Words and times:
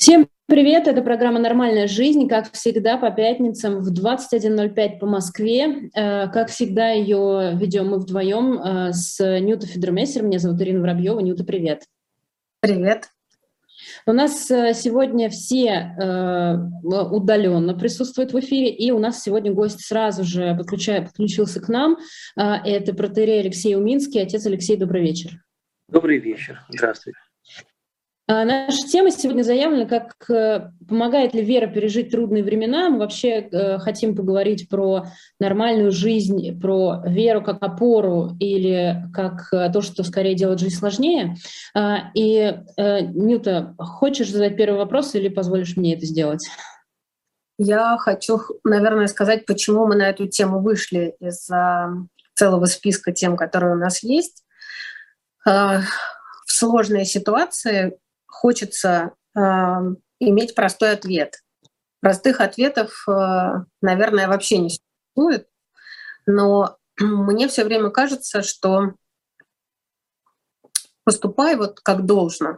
Всем 0.00 0.30
привет! 0.46 0.86
Это 0.86 1.02
программа 1.02 1.40
«Нормальная 1.40 1.86
жизнь», 1.86 2.26
как 2.26 2.50
всегда, 2.52 2.96
по 2.96 3.10
пятницам 3.10 3.80
в 3.80 3.92
21.05 3.92 4.98
по 4.98 5.04
Москве. 5.04 5.90
Э, 5.94 6.26
как 6.30 6.48
всегда, 6.48 6.88
ее 6.88 7.54
ведем 7.54 7.90
мы 7.90 7.98
вдвоем 7.98 8.54
э, 8.54 8.92
с 8.94 9.20
Нюта 9.40 9.66
Федермессер. 9.66 10.22
Меня 10.22 10.38
зовут 10.38 10.58
Ирина 10.62 10.80
Воробьева. 10.80 11.20
Нюта, 11.20 11.44
привет! 11.44 11.84
Привет! 12.60 13.10
У 14.06 14.14
нас 14.14 14.50
э, 14.50 14.72
сегодня 14.72 15.28
все 15.28 15.94
удаленно 16.82 17.74
присутствуют 17.74 18.32
в 18.32 18.40
эфире, 18.40 18.70
и 18.70 18.92
у 18.92 18.98
нас 18.98 19.22
сегодня 19.22 19.52
гость 19.52 19.84
сразу 19.84 20.24
же 20.24 20.56
подключился 20.56 21.60
к 21.60 21.68
нам. 21.68 21.98
Это 22.36 22.94
протерей 22.94 23.40
Алексей 23.40 23.76
Уминский. 23.76 24.22
Отец 24.22 24.46
Алексей, 24.46 24.78
добрый 24.78 25.02
вечер. 25.02 25.32
Добрый 25.88 26.16
вечер. 26.16 26.64
Здравствуйте. 26.70 27.18
А, 28.30 28.44
наша 28.44 28.86
тема 28.86 29.10
сегодня 29.10 29.42
заявлена 29.42 29.86
как 29.86 30.30
э, 30.30 30.70
«Помогает 30.88 31.34
ли 31.34 31.42
вера 31.42 31.66
пережить 31.66 32.12
трудные 32.12 32.44
времена?». 32.44 32.88
Мы 32.88 33.00
вообще 33.00 33.40
э, 33.40 33.78
хотим 33.78 34.14
поговорить 34.14 34.68
про 34.68 35.06
нормальную 35.40 35.90
жизнь, 35.90 36.60
про 36.60 37.02
веру 37.04 37.42
как 37.42 37.60
опору 37.60 38.36
или 38.38 39.04
как 39.12 39.52
э, 39.52 39.68
то, 39.72 39.82
что 39.82 40.04
скорее 40.04 40.36
делает 40.36 40.60
жизнь 40.60 40.76
сложнее. 40.76 41.34
А, 41.74 42.12
и, 42.14 42.56
Нюта, 42.78 43.74
хочешь 43.78 44.30
задать 44.30 44.56
первый 44.56 44.76
вопрос 44.76 45.16
или 45.16 45.28
позволишь 45.28 45.76
мне 45.76 45.96
это 45.96 46.06
сделать? 46.06 46.48
Я 47.58 47.96
хочу, 47.98 48.38
наверное, 48.62 49.08
сказать, 49.08 49.44
почему 49.44 49.88
мы 49.88 49.96
на 49.96 50.08
эту 50.08 50.28
тему 50.28 50.60
вышли 50.60 51.16
из 51.18 51.48
целого 52.34 52.64
списка 52.66 53.10
тем, 53.10 53.36
которые 53.36 53.74
у 53.74 53.78
нас 53.78 54.04
есть. 54.04 54.44
В 55.44 55.82
сложной 56.46 57.04
ситуации 57.04 57.98
хочется 58.40 59.12
э, 59.36 59.40
иметь 60.18 60.54
простой 60.54 60.92
ответ. 60.92 61.34
Простых 62.00 62.40
ответов, 62.40 63.04
э, 63.06 63.12
наверное, 63.82 64.28
вообще 64.28 64.56
не 64.56 64.70
существует, 64.70 65.46
но 66.24 66.78
мне 66.98 67.48
все 67.48 67.64
время 67.64 67.90
кажется, 67.90 68.42
что 68.42 68.94
поступай 71.04 71.56
вот 71.56 71.80
как 71.80 72.06
должно. 72.06 72.56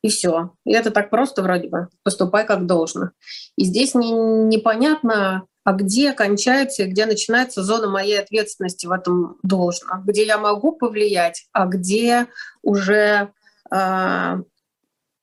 И 0.00 0.08
все. 0.08 0.54
И 0.64 0.72
это 0.72 0.90
так 0.90 1.10
просто 1.10 1.42
вроде 1.42 1.68
бы. 1.68 1.88
Поступай 2.02 2.46
как 2.46 2.64
должно. 2.64 3.10
И 3.56 3.64
здесь 3.64 3.94
не, 3.94 4.12
непонятно, 4.12 5.46
а 5.62 5.72
где 5.74 6.12
кончается 6.12 6.84
и 6.84 6.86
где 6.86 7.04
начинается 7.04 7.62
зона 7.62 7.90
моей 7.90 8.18
ответственности 8.18 8.86
в 8.86 8.92
этом 8.92 9.36
должно. 9.42 10.00
Где 10.06 10.24
я 10.24 10.38
могу 10.38 10.72
повлиять, 10.72 11.48
а 11.52 11.66
где 11.66 12.28
уже 12.62 13.30
э, 13.70 14.36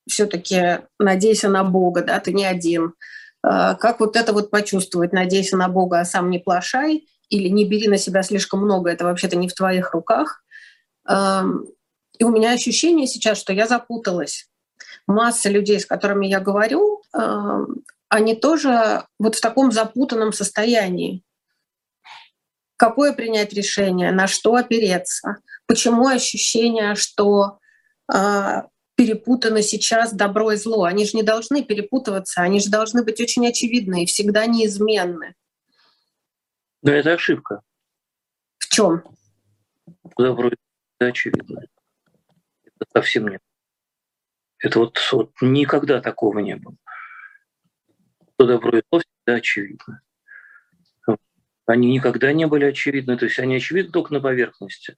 все-таки 0.08 0.80
надейся 1.00 1.50
на 1.50 1.64
Бога, 1.64 2.04
да, 2.04 2.20
ты 2.20 2.34
не 2.34 2.46
один. 2.46 2.94
А, 3.42 3.76
как 3.76 4.00
вот 4.00 4.16
это 4.16 4.34
вот 4.34 4.52
почувствовать, 4.52 5.14
надейся 5.14 5.58
на 5.58 5.68
Бога, 5.68 6.00
а 6.00 6.06
сам 6.06 6.30
не 6.30 6.40
плашай, 6.40 7.08
или 7.30 7.48
не 7.50 7.66
бери 7.66 7.88
на 7.88 7.98
себя 7.98 8.24
слишком 8.24 8.62
много, 8.62 8.92
это 8.92 9.06
вообще-то 9.06 9.36
не 9.36 9.48
в 9.50 9.54
твоих 9.54 9.94
руках. 9.94 10.44
И 11.09 12.24
у 12.24 12.30
меня 12.30 12.52
ощущение 12.52 13.08
сейчас, 13.08 13.40
что 13.40 13.54
я 13.54 13.66
запуталась. 13.66 14.48
Масса 15.08 15.50
людей, 15.50 15.80
с 15.80 15.86
которыми 15.86 16.28
я 16.28 16.40
говорю, 16.40 17.02
они 18.08 18.36
тоже 18.36 19.06
вот 19.18 19.36
в 19.36 19.42
таком 19.42 19.72
запутанном 19.72 20.31
состоянии. 20.31 21.24
Какое 22.78 23.14
принять 23.14 23.54
решение, 23.54 24.12
на 24.12 24.28
что 24.28 24.56
опереться? 24.56 25.38
Почему 25.66 26.08
ощущение, 26.08 26.94
что 26.96 27.59
а, 28.12 28.66
перепутано 29.04 29.62
сейчас 29.62 30.14
добро 30.14 30.54
и 30.54 30.56
зло. 30.56 30.86
Они 30.86 31.06
же 31.06 31.18
не 31.18 31.23
должны 31.23 31.64
перепутываться, 31.64 32.42
они 32.42 32.59
же 32.59 32.70
должны 32.70 33.04
быть 33.04 33.20
очень 33.20 33.46
очевидны 33.46 34.04
и 34.04 34.06
всегда 34.06 34.46
неизменны. 34.46 35.36
Да, 36.82 36.94
это 36.94 37.14
ошибка. 37.14 37.62
В 38.59 38.70
чем? 38.70 39.04
Добро 40.18 40.50
это 40.50 40.58
очевидно. 41.09 41.66
Это 42.63 42.86
совсем 42.94 43.28
нет. 43.28 43.42
Это 44.59 44.80
вот, 44.80 44.97
вот 45.12 45.31
никогда 45.42 46.00
такого 46.00 46.40
не 46.40 46.56
было. 46.56 46.78
Что 48.36 48.47
добро 48.47 48.78
и 48.78 48.84
зло 48.90 49.02
всегда 49.02 49.38
очевидно. 49.38 50.02
Они 51.66 51.92
никогда 51.92 52.31
не 52.34 52.47
были 52.47 52.66
очевидны, 52.66 53.18
то 53.18 53.25
есть 53.25 53.40
они 53.40 53.56
очевидны 53.56 53.92
только 53.92 54.13
на 54.13 54.22
поверхности. 54.22 54.97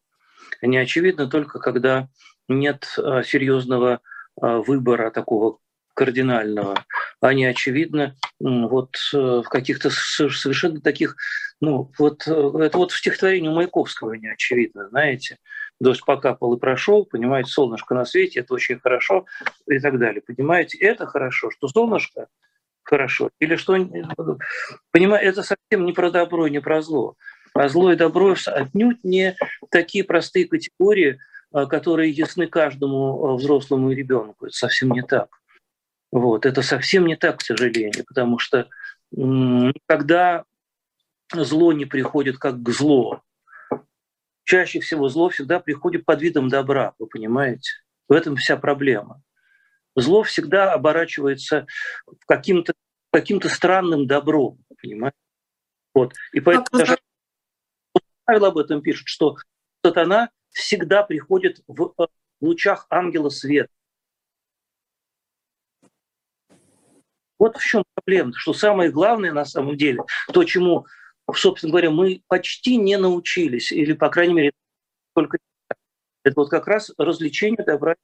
Они 0.62 0.78
очевидны 0.78 1.28
только 1.28 1.60
когда 1.60 2.10
нет 2.48 2.88
а, 2.98 3.24
серьезного 3.24 4.02
а, 4.40 4.60
выбора 4.60 5.12
такого 5.12 5.60
кардинального. 5.96 6.86
Они, 7.22 7.46
очевидно, 7.46 8.16
вот 8.40 8.98
э, 9.14 9.18
в 9.18 9.46
каких-то 9.50 9.90
совершенно 9.90 10.82
таких, 10.82 11.16
ну, 11.62 11.90
вот 11.98 12.28
э, 12.28 12.52
это 12.60 12.78
вот 12.78 12.92
в 12.92 12.98
стихотворении 12.98 13.48
Маяковского 13.48 14.14
не 14.14 14.28
очевидно, 14.28 14.90
знаете. 14.90 15.38
Дождь 15.80 16.04
покапал 16.06 16.54
и 16.54 16.60
прошел, 16.60 17.06
понимаете, 17.06 17.50
солнышко 17.50 17.96
на 17.96 18.06
свете, 18.06 18.42
это 18.42 18.54
очень 18.54 18.80
хорошо 18.80 19.26
и 19.68 19.80
так 19.80 19.98
далее. 19.98 20.22
Понимаете, 20.22 20.78
это 20.78 21.08
хорошо, 21.08 21.50
что 21.50 21.68
солнышко 21.70 22.28
хорошо, 22.84 23.32
или 23.40 23.56
что, 23.56 23.74
понимаете, 24.92 25.26
это 25.26 25.44
совсем 25.44 25.86
не 25.86 25.94
про 25.94 26.12
добро, 26.12 26.48
не 26.48 26.60
про 26.60 26.82
зло. 26.82 27.16
А 27.54 27.70
зло 27.70 27.92
и 27.92 27.96
добро 27.96 28.36
отнюдь 28.48 29.04
не 29.04 29.36
такие 29.72 30.04
простые 30.04 30.48
категории, 30.48 31.20
которые 31.66 32.12
ясны 32.12 32.48
каждому 32.48 33.26
а, 33.26 33.36
взрослому 33.36 33.92
ребенку. 33.92 34.48
Это 34.48 34.56
совсем 34.56 34.92
не 34.92 35.02
так. 35.02 35.30
Вот. 36.12 36.46
Это 36.46 36.62
совсем 36.62 37.06
не 37.06 37.16
так, 37.16 37.40
к 37.40 37.42
сожалению, 37.42 38.04
потому 38.06 38.40
что 38.40 38.68
когда 39.86 40.44
зло 41.34 41.72
не 41.72 41.86
приходит 41.86 42.38
как 42.38 42.62
к 42.62 42.70
злу, 42.70 43.22
чаще 44.44 44.82
всего 44.82 45.08
зло 45.08 45.30
всегда 45.30 45.60
приходит 45.60 46.06
под 46.06 46.22
видом 46.22 46.50
добра, 46.50 46.94
вы 47.00 47.08
понимаете? 47.08 47.72
В 48.10 48.14
этом 48.14 48.36
вся 48.36 48.58
проблема. 48.58 49.22
Зло 49.96 50.24
всегда 50.24 50.74
оборачивается 50.74 51.66
каким-то 52.28 52.74
каким 53.12 53.42
странным 53.44 54.08
добром, 54.08 54.60
понимаете? 54.82 55.18
Вот. 55.94 56.14
И 56.34 56.42
поэтому 56.42 56.68
даже 56.74 56.98
Павел 58.26 58.46
об 58.46 58.58
этом 58.58 58.82
пишет, 58.82 59.08
что 59.08 59.38
сатана 59.82 60.30
всегда 60.56 61.04
приходит 61.04 61.62
в 61.68 61.94
э, 62.00 62.06
лучах 62.42 62.88
ангела 62.90 63.30
света. 63.30 63.70
Вот 67.38 67.58
в 67.58 67.64
чем 67.64 67.84
проблема, 67.94 68.32
что 68.36 68.54
самое 68.54 68.90
главное 68.90 69.34
на 69.34 69.44
самом 69.44 69.76
деле, 69.76 70.00
то, 70.32 70.44
чему, 70.46 70.86
собственно 71.34 71.72
говоря, 71.72 71.92
мы 71.92 72.24
почти 72.28 72.78
не 72.78 72.98
научились, 72.98 73.74
или, 73.74 73.92
по 73.92 74.10
крайней 74.10 74.34
мере, 74.34 74.52
только 75.14 75.38
это 76.24 76.34
вот 76.38 76.50
как 76.50 76.68
раз 76.68 76.92
развлечение 76.98 77.64
добра 77.64 77.96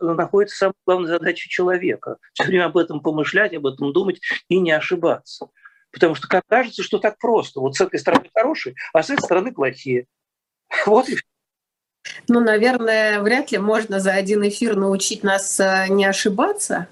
находится 0.00 0.56
самой 0.56 0.74
главной 0.84 1.08
задачей 1.08 1.48
человека. 1.48 2.18
Все 2.34 2.44
время 2.44 2.66
об 2.66 2.76
этом 2.76 3.00
помышлять, 3.00 3.54
об 3.54 3.66
этом 3.66 3.92
думать 3.92 4.20
и 4.48 4.58
не 4.58 4.72
ошибаться. 4.72 5.48
Потому 5.92 6.14
что 6.14 6.28
кажется, 6.48 6.82
что 6.82 6.98
так 6.98 7.18
просто. 7.18 7.60
Вот 7.60 7.76
с 7.76 7.80
этой 7.80 7.98
стороны 7.98 8.28
хорошие, 8.34 8.74
а 8.92 9.02
с 9.02 9.10
этой 9.10 9.22
стороны 9.22 9.52
плохие. 9.52 10.06
Вот 10.86 11.08
и 11.08 11.16
ну, 12.28 12.40
наверное, 12.40 13.20
вряд 13.20 13.52
ли 13.52 13.58
можно 13.58 14.00
за 14.00 14.12
один 14.12 14.46
эфир 14.48 14.76
научить 14.76 15.22
нас 15.22 15.60
э, 15.60 15.86
не 15.88 16.04
ошибаться, 16.04 16.88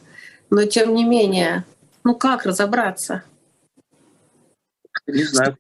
но 0.51 0.65
тем 0.65 0.95
не 0.95 1.05
менее, 1.05 1.65
ну 2.05 2.15
как 2.15 2.45
разобраться? 2.45 3.23
Не 5.07 5.25
знаю. 5.25 5.57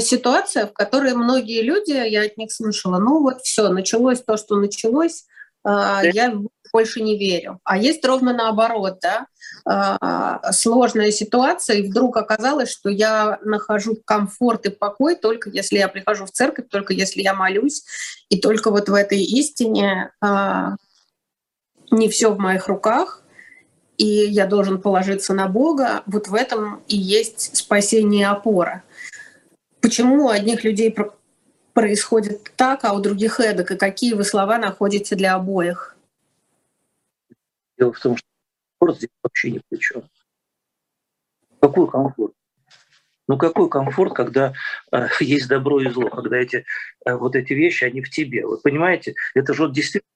Ситуация, 0.00 0.66
в 0.66 0.72
которой 0.72 1.14
многие 1.14 1.62
люди, 1.62 1.92
я 1.92 2.22
от 2.22 2.36
них 2.36 2.50
слышала, 2.50 2.98
ну 2.98 3.20
вот 3.20 3.42
все, 3.42 3.68
началось 3.68 4.20
то, 4.20 4.36
что 4.36 4.56
началось, 4.56 5.26
а, 5.62 6.02
я 6.04 6.36
больше 6.76 7.00
не 7.00 7.16
верю. 7.16 7.58
А 7.64 7.78
есть 7.78 8.04
ровно 8.04 8.34
наоборот, 8.34 8.98
да, 9.00 9.26
а, 9.64 10.52
сложная 10.52 11.10
ситуация, 11.10 11.78
и 11.78 11.88
вдруг 11.88 12.18
оказалось, 12.18 12.70
что 12.70 12.90
я 12.90 13.38
нахожу 13.42 13.96
комфорт 14.04 14.66
и 14.66 14.68
покой 14.68 15.16
только 15.16 15.48
если 15.48 15.78
я 15.78 15.88
прихожу 15.88 16.26
в 16.26 16.30
церковь, 16.30 16.66
только 16.68 16.92
если 16.92 17.22
я 17.22 17.32
молюсь, 17.32 17.82
и 18.28 18.38
только 18.38 18.70
вот 18.70 18.90
в 18.90 18.94
этой 18.94 19.22
истине 19.22 20.10
а, 20.20 20.76
не 21.90 22.10
все 22.10 22.30
в 22.30 22.38
моих 22.38 22.68
руках, 22.68 23.22
и 23.96 24.06
я 24.06 24.46
должен 24.46 24.78
положиться 24.78 25.32
на 25.32 25.48
Бога. 25.48 26.02
Вот 26.04 26.28
в 26.28 26.34
этом 26.34 26.82
и 26.88 26.96
есть 26.98 27.56
спасение 27.56 28.20
и 28.20 28.24
опора. 28.24 28.82
Почему 29.80 30.26
у 30.26 30.28
одних 30.28 30.62
людей 30.62 30.94
происходит 31.72 32.52
так, 32.54 32.84
а 32.84 32.92
у 32.92 33.00
других 33.00 33.40
эдак, 33.40 33.70
и 33.70 33.76
какие 33.76 34.12
вы 34.12 34.24
слова 34.24 34.58
находите 34.58 35.16
для 35.16 35.36
обоих? 35.36 35.95
Дело 37.78 37.92
в 37.92 38.00
том, 38.00 38.16
что 38.16 38.26
комфорт 38.78 38.98
здесь 38.98 39.10
вообще 39.22 39.50
ни 39.50 39.60
при 39.68 39.78
чем. 39.78 40.08
Какой 41.60 41.90
комфорт? 41.90 42.34
Ну 43.28 43.38
какой 43.38 43.68
комфорт, 43.68 44.14
когда 44.14 44.52
э, 44.92 45.08
есть 45.20 45.48
добро 45.48 45.80
и 45.80 45.88
зло, 45.88 46.08
когда 46.08 46.36
эти 46.36 46.64
э, 47.04 47.14
вот 47.14 47.34
эти 47.34 47.52
вещи, 47.52 47.84
они 47.84 48.02
в 48.02 48.10
тебе. 48.10 48.46
Вы 48.46 48.58
понимаете, 48.58 49.14
это 49.34 49.52
же 49.52 49.62
вот 49.62 49.72
действительно, 49.72 50.10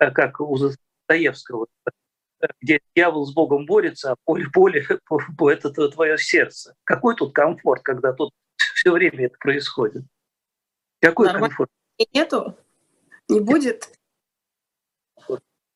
э, 0.00 0.10
как 0.10 0.40
у 0.40 0.58
Достоевского, 0.58 1.66
где 2.60 2.80
дьявол 2.94 3.26
с 3.26 3.32
Богом 3.32 3.64
борется, 3.64 4.12
а 4.12 4.16
поле 4.24 4.46
поле 4.52 4.86
это 5.40 5.88
твое 5.88 6.18
сердце. 6.18 6.74
Какой 6.84 7.16
тут 7.16 7.34
комфорт, 7.34 7.82
когда 7.82 8.12
тут 8.12 8.32
все 8.74 8.92
время 8.92 9.26
это 9.26 9.36
происходит? 9.38 10.04
Какой 11.00 11.26
Нормально. 11.26 11.48
комфорт? 11.48 11.70
Нету, 12.12 12.58
не 13.28 13.40
будет. 13.40 13.88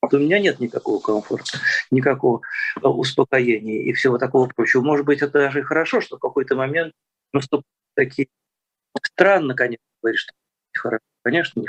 У 0.01 0.17
меня 0.17 0.39
нет 0.39 0.61
никакого 0.61 1.01
комфорта, 1.01 1.59
никакого 1.91 2.41
э, 2.77 2.87
успокоения 2.87 3.83
и 3.83 3.93
всего 3.93 4.17
такого 4.19 4.47
прочего. 4.49 4.83
Может 4.83 5.05
быть, 5.05 5.23
это 5.23 5.33
даже 5.33 5.61
и 5.61 5.65
хорошо, 5.65 6.01
что 6.01 6.17
в 6.17 6.21
какой-то 6.21 6.55
момент 6.55 6.95
наступают 7.33 7.67
такие... 7.95 8.29
Странно, 9.03 9.55
конечно, 9.55 9.85
говорить, 10.01 10.21
что 10.21 10.33
хорошо. 10.77 11.03
Конечно, 11.23 11.61
не. 11.61 11.69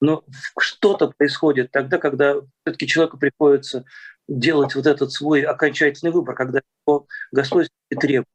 Но 0.00 0.24
что-то 0.58 1.12
происходит 1.16 1.70
тогда, 1.70 1.98
когда 1.98 2.34
все-таки 2.64 2.86
человеку 2.86 3.18
приходится 3.18 3.84
делать 4.28 4.74
вот 4.74 4.86
этот 4.86 5.12
свой 5.12 5.42
окончательный 5.42 6.12
выбор, 6.12 6.34
когда 6.34 6.60
его 6.86 7.06
Господь 7.32 7.68
требует 7.88 8.28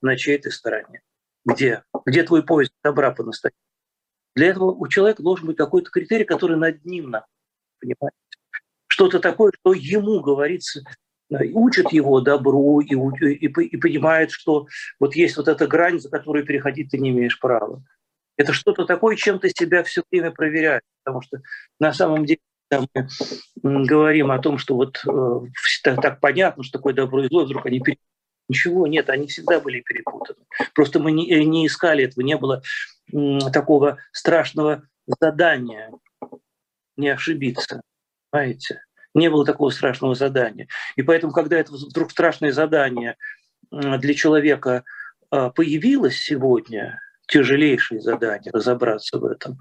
на 0.00 0.16
чьей-то 0.16 0.50
стороне. 0.50 1.02
Где? 1.44 1.82
Где 2.06 2.22
твой 2.22 2.44
поезд 2.44 2.72
добра 2.82 3.10
по-настоящему? 3.10 3.58
Для 4.34 4.48
этого 4.48 4.66
у 4.66 4.86
человека 4.88 5.22
должен 5.22 5.46
быть 5.46 5.56
какой-то 5.56 5.90
критерий, 5.90 6.24
который 6.24 6.56
над 6.56 6.84
ним, 6.84 7.16
понимаете? 7.80 8.16
Что-то 8.88 9.20
такое, 9.20 9.52
что 9.60 9.72
ему 9.72 10.20
говорится, 10.20 10.82
учат 11.30 11.92
его 11.92 12.20
добру 12.20 12.80
и, 12.80 12.94
и, 12.94 13.46
и 13.46 13.76
понимает, 13.76 14.30
что 14.30 14.66
вот 14.98 15.14
есть 15.14 15.36
вот 15.36 15.48
эта 15.48 15.66
грань, 15.66 16.00
за 16.00 16.10
которую 16.10 16.44
переходить 16.44 16.90
ты 16.90 16.98
не 16.98 17.10
имеешь 17.10 17.38
права. 17.38 17.82
Это 18.36 18.52
что-то 18.52 18.84
такое, 18.84 19.16
чем 19.16 19.38
ты 19.38 19.50
себя 19.50 19.82
все 19.82 20.02
время 20.10 20.30
проверяешь. 20.30 20.82
Потому 21.04 21.22
что 21.22 21.42
на 21.78 21.92
самом 21.92 22.24
деле 22.24 22.40
когда 22.70 22.86
мы 23.62 23.86
говорим 23.86 24.30
о 24.30 24.38
том, 24.38 24.58
что 24.58 24.74
вот 24.74 25.02
э, 25.06 25.40
так, 25.82 26.02
так 26.02 26.20
понятно, 26.20 26.62
что 26.62 26.78
такое 26.78 26.94
добро 26.94 27.24
и 27.24 27.28
зло, 27.28 27.44
вдруг 27.44 27.66
они 27.66 27.80
перепутаны. 27.80 28.04
Ничего, 28.48 28.86
нет, 28.86 29.10
они 29.10 29.26
всегда 29.26 29.60
были 29.60 29.80
перепутаны. 29.80 30.40
Просто 30.74 31.00
мы 31.00 31.12
не, 31.12 31.44
не 31.44 31.66
искали 31.66 32.04
этого, 32.04 32.24
не 32.24 32.36
было 32.36 32.62
м, 33.12 33.40
такого 33.52 33.98
страшного 34.12 34.84
задания 35.20 35.92
не 36.96 37.08
ошибиться. 37.08 37.82
Понимаете? 38.30 38.82
Не 39.14 39.30
было 39.30 39.44
такого 39.44 39.70
страшного 39.70 40.14
задания. 40.14 40.68
И 40.96 41.02
поэтому, 41.02 41.32
когда 41.32 41.58
это 41.58 41.72
вдруг 41.72 42.10
страшное 42.10 42.52
задание 42.52 43.16
для 43.70 44.14
человека 44.14 44.84
э, 45.30 45.50
появилось 45.54 46.18
сегодня, 46.18 47.00
тяжелейшее 47.26 48.00
задание 48.00 48.50
разобраться 48.52 49.18
в 49.18 49.24
этом. 49.24 49.58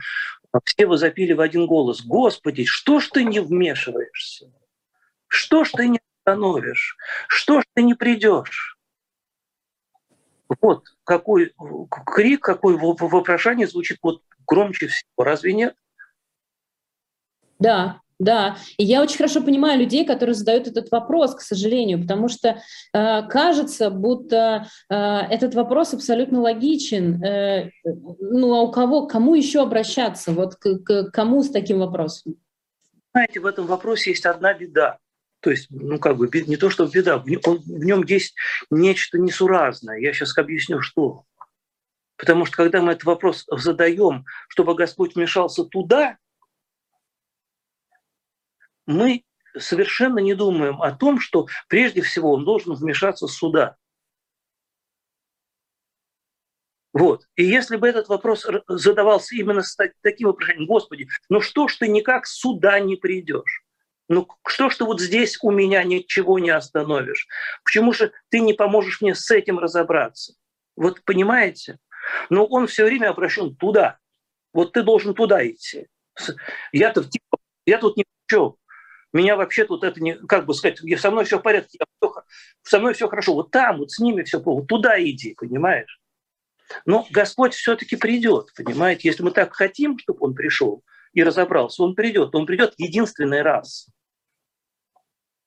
Все 0.64 0.86
возопили 0.86 1.34
в 1.34 1.42
один 1.42 1.68
голос, 1.68 2.02
Господи, 2.02 2.66
что 2.66 3.00
ж 3.00 3.10
ты 3.10 3.24
не 3.24 3.40
вмешиваешься? 3.40 4.52
Что 5.28 5.66
ж 5.66 5.72
ты 5.72 5.90
не 5.90 6.00
остановишь? 6.24 6.98
Что 7.28 7.62
ж 7.62 7.66
ты 7.74 7.84
не 7.84 7.94
придешь? 7.94 8.78
Вот 10.62 10.86
какой 11.04 11.54
крик, 12.06 12.42
какое 12.42 12.78
вопрошание 12.78 13.68
звучит 13.68 14.00
вот 14.02 14.24
громче 14.48 14.88
всего. 14.88 15.24
Разве 15.24 15.54
нет? 15.54 15.76
Да, 17.60 18.02
да, 18.20 18.58
и 18.78 18.84
я 18.84 19.02
очень 19.02 19.18
хорошо 19.18 19.42
понимаю 19.42 19.80
людей, 19.80 20.06
которые 20.06 20.34
задают 20.34 20.68
этот 20.68 20.90
вопрос, 20.92 21.36
к 21.36 21.42
сожалению, 21.42 22.02
потому 22.02 22.30
что 22.30 22.62
э, 22.94 23.28
кажется, 23.28 23.92
будто 23.92 24.68
э, 24.90 24.96
этот 24.96 25.54
вопрос 25.54 25.94
абсолютно 25.94 26.42
логичен. 26.42 27.24
Э, 27.24 27.70
ну 27.84 28.56
а 28.56 28.62
у 28.62 28.72
кого, 28.72 29.06
кому 29.06 29.36
еще 29.36 29.62
обращаться? 29.62 30.32
Вот 30.32 30.56
к, 30.56 30.80
к 30.80 31.12
кому 31.12 31.44
с 31.44 31.50
таким 31.50 31.80
вопросом? 31.80 32.36
Знаете, 33.14 33.40
в 33.40 33.46
этом 33.46 33.68
вопросе 33.68 34.12
есть 34.12 34.26
одна 34.26 34.54
беда. 34.54 34.98
То 35.42 35.52
есть, 35.52 35.68
ну 35.70 36.00
как 36.00 36.18
бы, 36.18 36.28
не 36.48 36.58
то, 36.58 36.72
что 36.72 36.88
беда, 36.88 37.18
в 37.20 37.28
нем 37.28 38.04
есть 38.04 38.36
нечто 38.72 39.20
несуразное. 39.20 40.00
Я 40.00 40.12
сейчас 40.14 40.36
объясню, 40.38 40.82
что. 40.82 41.24
Потому 42.18 42.46
что 42.46 42.58
когда 42.58 42.82
мы 42.82 42.94
этот 42.94 43.04
вопрос 43.04 43.46
задаем, 43.52 44.26
чтобы 44.50 44.74
Господь 44.74 45.14
вмешался 45.14 45.64
туда, 45.66 46.18
мы 48.88 49.24
совершенно 49.58 50.20
не 50.20 50.34
думаем 50.34 50.82
о 50.82 50.92
том, 50.92 51.20
что 51.20 51.48
прежде 51.68 52.02
всего 52.02 52.34
он 52.34 52.46
должен 52.46 52.74
вмешаться 52.74 53.28
суда. 53.28 53.76
Вот. 56.94 57.28
И 57.36 57.44
если 57.44 57.76
бы 57.76 57.88
этот 57.88 58.08
вопрос 58.08 58.48
задавался 58.68 59.36
именно 59.36 59.62
с 59.62 59.78
таким 60.02 60.30
вопросом, 60.30 60.66
Господи, 60.66 61.08
ну 61.30 61.42
что 61.42 61.68
ж 61.68 61.76
ты 61.76 61.88
никак 61.88 62.26
сюда 62.26 62.80
не 62.80 62.96
придешь? 62.96 63.64
Ну 64.10 64.28
что 64.48 64.70
ж 64.70 64.78
ты 64.78 64.86
вот 64.86 65.02
здесь 65.02 65.38
у 65.42 65.52
меня 65.52 65.84
ничего 65.84 66.40
не 66.40 66.50
остановишь? 66.50 67.28
Почему 67.64 67.94
же 67.94 68.14
ты 68.30 68.40
не 68.40 68.54
поможешь 68.54 69.02
мне 69.02 69.14
с 69.14 69.30
этим 69.30 69.60
разобраться? 69.60 70.34
Вот 70.76 71.04
понимаете? 71.04 71.78
Но 72.30 72.46
он 72.46 72.68
все 72.68 72.86
время 72.86 73.10
обращен 73.10 73.56
туда. 73.56 74.00
Вот 74.54 74.72
ты 74.72 74.82
должен 74.82 75.14
туда 75.14 75.46
идти. 75.46 75.88
Я-то 76.72 77.04
типа, 77.04 77.38
я 77.66 77.80
тут 77.80 77.98
ни 77.98 78.04
в 78.04 78.30
чем 78.32 78.56
меня 79.14 79.36
вообще 79.36 79.66
тут 79.66 79.84
это 79.84 80.02
не, 80.02 80.16
как 80.16 80.46
бы 80.46 80.54
сказать, 80.54 80.80
со 81.00 81.12
мной 81.12 81.26
все 81.26 81.40
в 81.40 81.42
порядке, 81.44 81.80
я, 81.80 82.10
со 82.64 82.80
мной 82.80 82.94
все 82.94 83.08
хорошо, 83.08 83.34
вот 83.34 83.52
там, 83.52 83.78
вот 83.78 83.92
с 83.92 84.00
ними 84.00 84.24
все 84.24 84.42
плохо, 84.42 84.66
туда 84.66 85.02
иди, 85.02 85.34
понимаешь? 85.36 86.02
Но 86.86 87.08
Господь 87.12 87.54
все-таки 87.54 87.96
придет, 87.96 88.54
понимаете? 88.56 89.08
Если 89.08 89.24
мы 89.24 89.32
так 89.32 89.54
хотим, 89.54 89.98
чтобы 89.98 90.26
Он 90.26 90.36
пришел 90.36 90.84
и 91.14 91.24
разобрался, 91.24 91.84
Он 91.84 91.96
придет, 91.96 92.36
Он 92.36 92.46
придет 92.46 92.74
единственный 92.78 93.42
раз. 93.42 93.88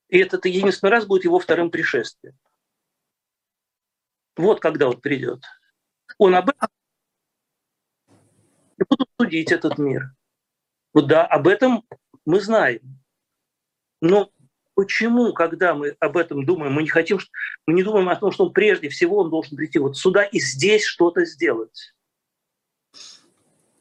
И 0.09 0.19
этот 0.19 0.47
единственный 0.47 0.91
раз 0.91 1.07
будет 1.07 1.25
Его 1.25 1.39
вторым 1.39 1.71
пришествием. 1.71 2.37
Вот 4.37 4.61
когда 4.61 4.89
Он 4.89 5.01
придет. 5.01 5.45
Он 6.19 6.35
об 6.35 6.49
этом 6.49 6.69
и 8.79 8.85
будут 8.89 9.09
судить 9.21 9.53
этот 9.53 9.79
мир. 9.79 10.15
Вот 10.93 11.07
да, 11.07 11.27
об 11.27 11.47
этом 11.47 11.85
мы 12.25 12.41
знаем. 12.41 13.01
Но 14.01 14.31
почему, 14.75 15.33
когда 15.33 15.75
мы 15.75 15.95
об 16.01 16.17
этом 16.17 16.45
думаем, 16.45 16.73
мы 16.73 16.83
не 16.83 16.89
хотим, 16.89 17.19
мы 17.67 17.75
не 17.75 17.83
думаем 17.83 18.09
о 18.09 18.17
том, 18.17 18.33
что 18.33 18.47
он 18.47 18.53
прежде 18.53 18.89
всего 18.89 19.19
он 19.19 19.31
должен 19.31 19.57
прийти 19.57 19.79
вот 19.79 19.97
сюда 19.97 20.25
и 20.25 20.41
здесь 20.41 20.85
что-то 20.85 21.25
сделать? 21.25 21.95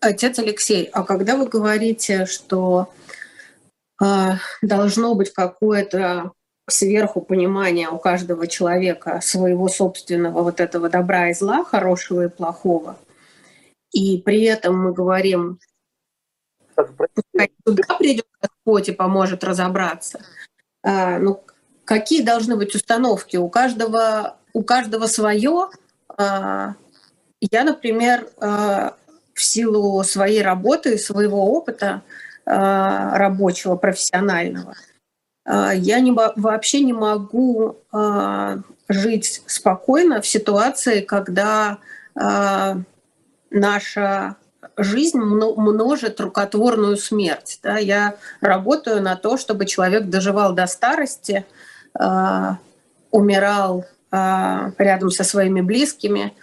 Отец 0.01 0.39
Алексей, 0.39 0.85
а 0.93 1.03
когда 1.03 1.35
вы 1.35 1.47
говорите, 1.47 2.25
что 2.25 2.89
э, 4.01 4.05
должно 4.61 5.13
быть 5.15 5.33
какое-то 5.33 6.31
сверху 6.69 7.21
понимание 7.21 7.89
у 7.89 7.97
каждого 7.97 8.47
человека 8.47 9.19
своего 9.21 9.67
собственного 9.67 10.43
вот 10.43 10.59
этого 10.59 10.89
добра 10.89 11.29
и 11.29 11.33
зла, 11.33 11.63
хорошего 11.65 12.25
и 12.25 12.29
плохого, 12.29 12.97
и 13.91 14.21
при 14.21 14.43
этом 14.43 14.77
мы 14.83 14.93
говорим, 14.93 15.59
пускай 16.75 17.51
туда 17.65 17.83
придет 17.97 18.25
И 18.77 18.91
поможет 18.91 19.43
разобраться. 19.43 20.19
А, 20.83 21.17
ну, 21.19 21.43
какие 21.85 22.21
должны 22.21 22.55
быть 22.55 22.75
установки? 22.75 23.37
У 23.37 23.49
каждого, 23.49 24.37
у 24.53 24.63
каждого 24.63 25.07
свое. 25.07 25.69
А, 26.17 26.75
я, 27.41 27.63
например, 27.63 28.27
а, 28.39 28.95
в 29.33 29.43
силу 29.43 30.03
своей 30.03 30.41
работы, 30.41 30.97
своего 30.97 31.51
опыта 31.51 32.01
рабочего, 32.45 33.75
профессионального, 33.75 34.73
я 35.45 35.99
не, 35.99 36.11
вообще 36.11 36.79
не 36.79 36.93
могу 36.93 37.77
жить 38.87 39.43
спокойно 39.45 40.19
в 40.19 40.27
ситуации, 40.27 41.01
когда 41.01 41.77
наша 43.51 44.35
жизнь 44.77 45.17
множит 45.17 46.19
рукотворную 46.19 46.97
смерть. 46.97 47.59
Да? 47.63 47.77
Я 47.77 48.15
работаю 48.41 49.01
на 49.01 49.15
то, 49.15 49.37
чтобы 49.37 49.65
человек 49.65 50.05
доживал 50.05 50.53
до 50.53 50.67
старости, 50.67 51.45
э, 51.99 52.51
умирал 53.11 53.85
э, 54.11 54.71
рядом 54.77 55.11
со 55.11 55.23
своими 55.23 55.61
близкими, 55.61 56.33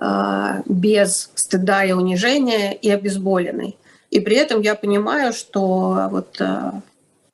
э, 0.00 0.62
без 0.66 1.30
стыда 1.34 1.84
и 1.84 1.92
унижения 1.92 2.72
и 2.72 2.90
обезболенный. 2.90 3.76
И 4.10 4.20
при 4.20 4.36
этом 4.36 4.60
я 4.60 4.74
понимаю, 4.74 5.32
что 5.32 6.08
вот 6.10 6.40
э, 6.40 6.72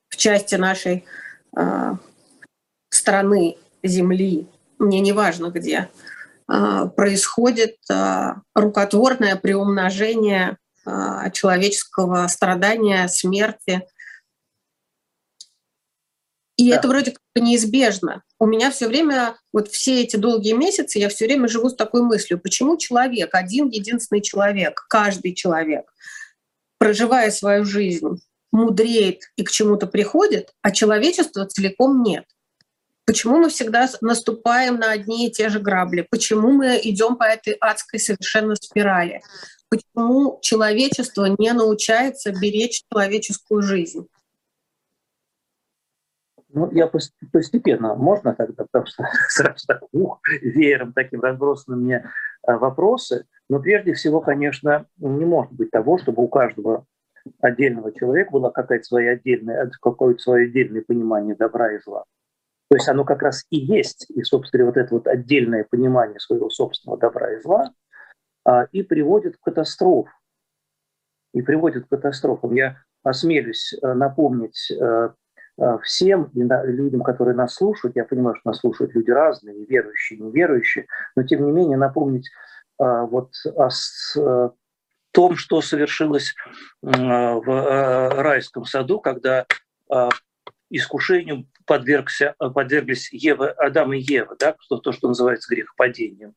в 0.08 0.16
части 0.16 0.54
нашей 0.56 1.04
э, 1.56 1.94
страны, 2.90 3.56
земли, 3.82 4.46
мне 4.78 5.00
не 5.00 5.12
важно 5.12 5.50
где, 5.50 5.78
а, 5.78 5.88
происходит 6.46 7.76
а, 7.90 8.42
рукотворное 8.54 9.36
приумножение 9.36 10.58
а, 10.84 11.30
человеческого 11.30 12.26
страдания, 12.28 13.08
смерти. 13.08 13.82
И 16.56 16.70
да. 16.70 16.76
это 16.76 16.88
вроде 16.88 17.10
как 17.10 17.20
неизбежно. 17.42 18.22
У 18.38 18.46
меня 18.46 18.70
все 18.70 18.86
время, 18.86 19.36
вот 19.52 19.68
все 19.68 20.02
эти 20.02 20.16
долгие 20.16 20.52
месяцы, 20.52 20.98
я 20.98 21.08
все 21.08 21.26
время 21.26 21.48
живу 21.48 21.68
с 21.68 21.74
такой 21.74 22.02
мыслью, 22.02 22.40
почему 22.40 22.76
человек, 22.76 23.34
один 23.34 23.68
единственный 23.68 24.22
человек, 24.22 24.86
каждый 24.88 25.34
человек, 25.34 25.92
проживая 26.78 27.30
свою 27.30 27.64
жизнь, 27.64 28.22
мудреет 28.52 29.22
и 29.36 29.42
к 29.42 29.50
чему-то 29.50 29.86
приходит, 29.86 30.52
а 30.62 30.70
человечество 30.70 31.46
целиком 31.46 32.02
нет. 32.02 32.24
Почему 33.06 33.38
мы 33.38 33.48
всегда 33.50 33.88
наступаем 34.00 34.80
на 34.80 34.90
одни 34.90 35.28
и 35.28 35.30
те 35.30 35.48
же 35.48 35.60
грабли? 35.60 36.04
Почему 36.10 36.50
мы 36.50 36.80
идем 36.82 37.16
по 37.16 37.22
этой 37.22 37.52
адской 37.60 38.00
совершенно 38.00 38.56
спирали? 38.56 39.22
Почему 39.68 40.40
человечество 40.42 41.26
не 41.38 41.52
научается 41.52 42.32
беречь 42.32 42.82
человеческую 42.90 43.62
жизнь? 43.62 44.08
Ну, 46.48 46.68
я 46.72 46.88
постепенно, 46.88 47.94
можно 47.94 48.34
тогда, 48.34 48.64
потому 48.64 48.86
что 48.86 49.04
сразу 49.28 49.64
так, 49.68 49.82
ух, 49.92 50.20
веером 50.42 50.92
таким 50.92 51.20
разбросаны 51.20 51.76
мне 51.76 52.10
э, 52.46 52.56
вопросы. 52.56 53.26
Но 53.48 53.60
прежде 53.60 53.92
всего, 53.92 54.20
конечно, 54.20 54.86
не 54.96 55.24
может 55.24 55.52
быть 55.52 55.70
того, 55.70 55.98
чтобы 55.98 56.24
у 56.24 56.28
каждого 56.28 56.86
отдельного 57.40 57.92
человека 57.92 58.32
было 58.32 58.50
какое-то 58.50 58.84
свое 58.84 59.10
отдельное, 59.12 59.70
какое-то 59.80 60.20
свое 60.20 60.46
отдельное 60.46 60.82
понимание 60.82 61.36
добра 61.36 61.72
и 61.72 61.80
зла. 61.80 62.04
То 62.68 62.76
есть 62.76 62.88
оно 62.88 63.04
как 63.04 63.22
раз 63.22 63.44
и 63.50 63.56
есть, 63.56 64.06
и, 64.10 64.22
собственно, 64.22 64.66
вот 64.66 64.76
это 64.76 64.94
вот 64.94 65.06
отдельное 65.06 65.64
понимание 65.64 66.18
своего 66.18 66.50
собственного 66.50 66.98
добра 66.98 67.32
и 67.32 67.40
зла 67.40 67.72
а, 68.44 68.64
и 68.72 68.82
приводит 68.82 69.36
к 69.36 69.40
катастрофам. 69.40 70.12
И 71.32 71.42
приводит 71.42 71.86
к 71.86 71.90
катастрофам. 71.90 72.54
Я 72.54 72.78
осмелюсь 73.02 73.74
э, 73.80 73.92
напомнить 73.92 74.70
э, 74.70 75.10
Э, 75.58 75.78
всем 75.82 76.30
и 76.34 76.42
людям, 76.42 77.02
которые 77.02 77.34
нас 77.34 77.54
слушают, 77.54 77.96
я 77.96 78.04
понимаю, 78.04 78.36
что 78.36 78.50
нас 78.50 78.58
слушают 78.58 78.94
люди 78.94 79.10
разные, 79.10 79.64
верующие, 79.64 80.18
неверующие, 80.18 80.86
но 81.14 81.22
тем 81.22 81.46
не 81.46 81.52
менее 81.52 81.78
напомнить 81.78 82.30
вот 82.78 83.32
о 83.56 83.70
том, 85.12 85.36
что 85.36 85.62
совершилось 85.62 86.34
в 86.82 88.20
райском 88.22 88.66
саду, 88.66 89.00
когда 89.00 89.46
искушению 90.70 91.46
подвергся, 91.66 92.34
подверглись 92.38 93.12
Ева, 93.12 93.50
Адам 93.50 93.92
и 93.92 93.98
Ева, 93.98 94.36
да, 94.38 94.54
то, 94.68 94.78
то, 94.78 94.92
что 94.92 95.08
называется 95.08 95.52
грехопадением, 95.52 96.34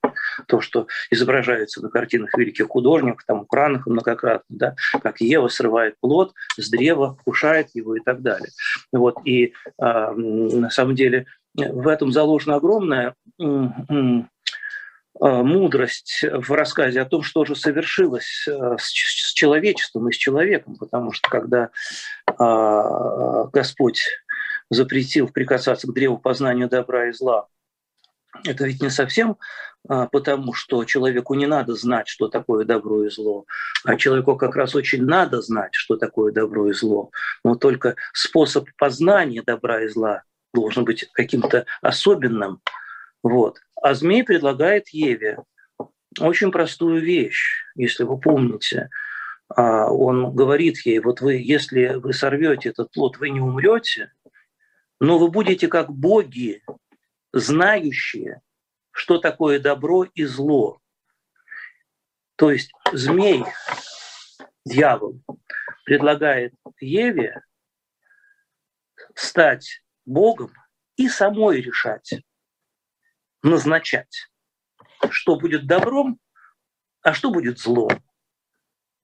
то, 0.48 0.60
что 0.60 0.88
изображается 1.12 1.82
на 1.82 1.90
картинах 1.90 2.36
великих 2.38 2.68
художников, 2.68 3.24
там, 3.26 3.42
укранах 3.42 3.86
многократно, 3.86 4.46
да, 4.50 4.76
как 5.02 5.22
Ева 5.22 5.48
срывает 5.48 5.96
плод 6.00 6.34
с 6.58 6.70
древа, 6.70 7.16
вкушает 7.22 7.70
его 7.74 7.96
и 7.96 8.00
так 8.00 8.22
далее. 8.22 8.50
Вот, 8.92 9.18
и 9.26 9.54
э, 9.78 10.12
на 10.12 10.70
самом 10.70 10.96
деле 10.96 11.26
в 11.56 11.88
этом 11.88 12.12
заложена 12.12 12.56
огромная 12.56 13.16
мудрость 15.20 16.24
в 16.24 16.52
рассказе 16.54 17.02
о 17.02 17.06
том, 17.06 17.24
что 17.24 17.46
же 17.46 17.56
совершилось 17.56 18.48
с 18.48 19.34
человечеством 19.34 20.10
и 20.10 20.14
с 20.14 20.18
человеком, 20.18 20.76
потому 20.78 21.12
что 21.12 21.30
когда 21.30 21.70
Господь 23.52 24.02
запретил 24.70 25.30
прикасаться 25.30 25.88
к 25.88 25.94
древу 25.94 26.18
познания 26.18 26.68
добра 26.68 27.10
и 27.10 27.12
зла. 27.12 27.48
Это 28.46 28.66
ведь 28.66 28.82
не 28.82 28.90
совсем 28.90 29.38
а, 29.88 30.08
потому, 30.08 30.54
что 30.54 30.86
человеку 30.86 31.34
не 31.34 31.48
надо 31.48 31.74
знать, 31.74 32.08
что 32.08 32.28
такое 32.28 32.64
добро 32.64 33.06
и 33.06 33.10
зло, 33.10 33.46
а 33.84 33.96
человеку 33.96 34.36
как 34.36 34.56
раз 34.56 34.76
очень 34.76 35.04
надо 35.04 35.42
знать, 35.42 35.74
что 35.74 35.98
такое 35.98 36.32
добро 36.32 36.70
и 36.70 36.74
зло. 36.74 37.10
Но 37.44 37.56
только 37.56 37.96
способ 38.14 38.70
познания 38.78 39.42
добра 39.42 39.82
и 39.82 39.88
зла 39.88 40.24
должен 40.54 40.86
быть 40.86 41.10
каким-то 41.14 41.66
особенным. 41.82 42.62
Вот. 43.24 43.60
А 43.82 43.94
змей 43.94 44.24
предлагает 44.24 44.90
Еве 44.90 45.40
очень 46.20 46.52
простую 46.52 47.02
вещь, 47.02 47.66
если 47.76 48.04
вы 48.04 48.20
помните. 48.20 48.90
А, 49.50 49.92
он 49.92 50.34
говорит 50.36 50.80
ей, 50.86 51.00
вот 51.00 51.22
вы, 51.22 51.36
если 51.36 51.96
вы 51.96 52.14
сорвете 52.14 52.70
этот 52.70 52.92
плод, 52.92 53.18
вы 53.18 53.30
не 53.30 53.40
умрете, 53.40 54.12
но 55.00 55.18
вы 55.18 55.30
будете 55.30 55.68
как 55.68 55.92
боги, 55.92 56.64
знающие, 57.34 58.42
что 58.92 59.18
такое 59.18 59.60
добро 59.60 60.04
и 60.04 60.26
зло. 60.26 60.80
То 62.36 62.52
есть 62.52 62.72
змей, 62.94 63.44
дьявол, 64.66 65.22
предлагает 65.86 66.54
Еве 66.80 67.42
стать 69.16 69.84
Богом 70.06 70.54
и 70.96 71.08
самой 71.08 71.62
решать, 71.62 72.14
назначать, 73.44 74.30
что 75.10 75.38
будет 75.38 75.68
добром, 75.68 76.20
а 77.02 77.14
что 77.14 77.32
будет 77.32 77.60
злом. 77.60 77.92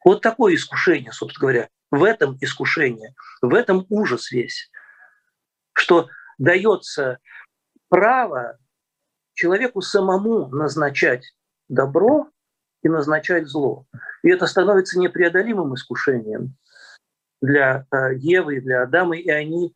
Вот 0.04 0.22
такое 0.22 0.56
искушение, 0.56 1.12
собственно 1.12 1.42
говоря. 1.42 1.70
В 1.92 2.04
этом 2.04 2.38
искушение, 2.42 3.14
в 3.42 3.54
этом 3.54 3.86
ужас 3.90 4.32
весь 4.32 4.70
что 5.76 6.08
дается 6.38 7.20
право 7.90 8.58
человеку 9.34 9.82
самому 9.82 10.48
назначать 10.48 11.36
добро 11.68 12.30
и 12.82 12.90
назначать 12.90 13.48
зло. 13.48 13.86
И 14.24 14.30
это 14.30 14.48
становится 14.48 15.00
непреодолимым 15.00 15.76
искушением 15.76 16.56
для 17.42 17.86
э, 17.92 18.16
Евы 18.16 18.62
для 18.62 18.84
Адама, 18.84 19.18
и 19.18 19.30
они 19.30 19.76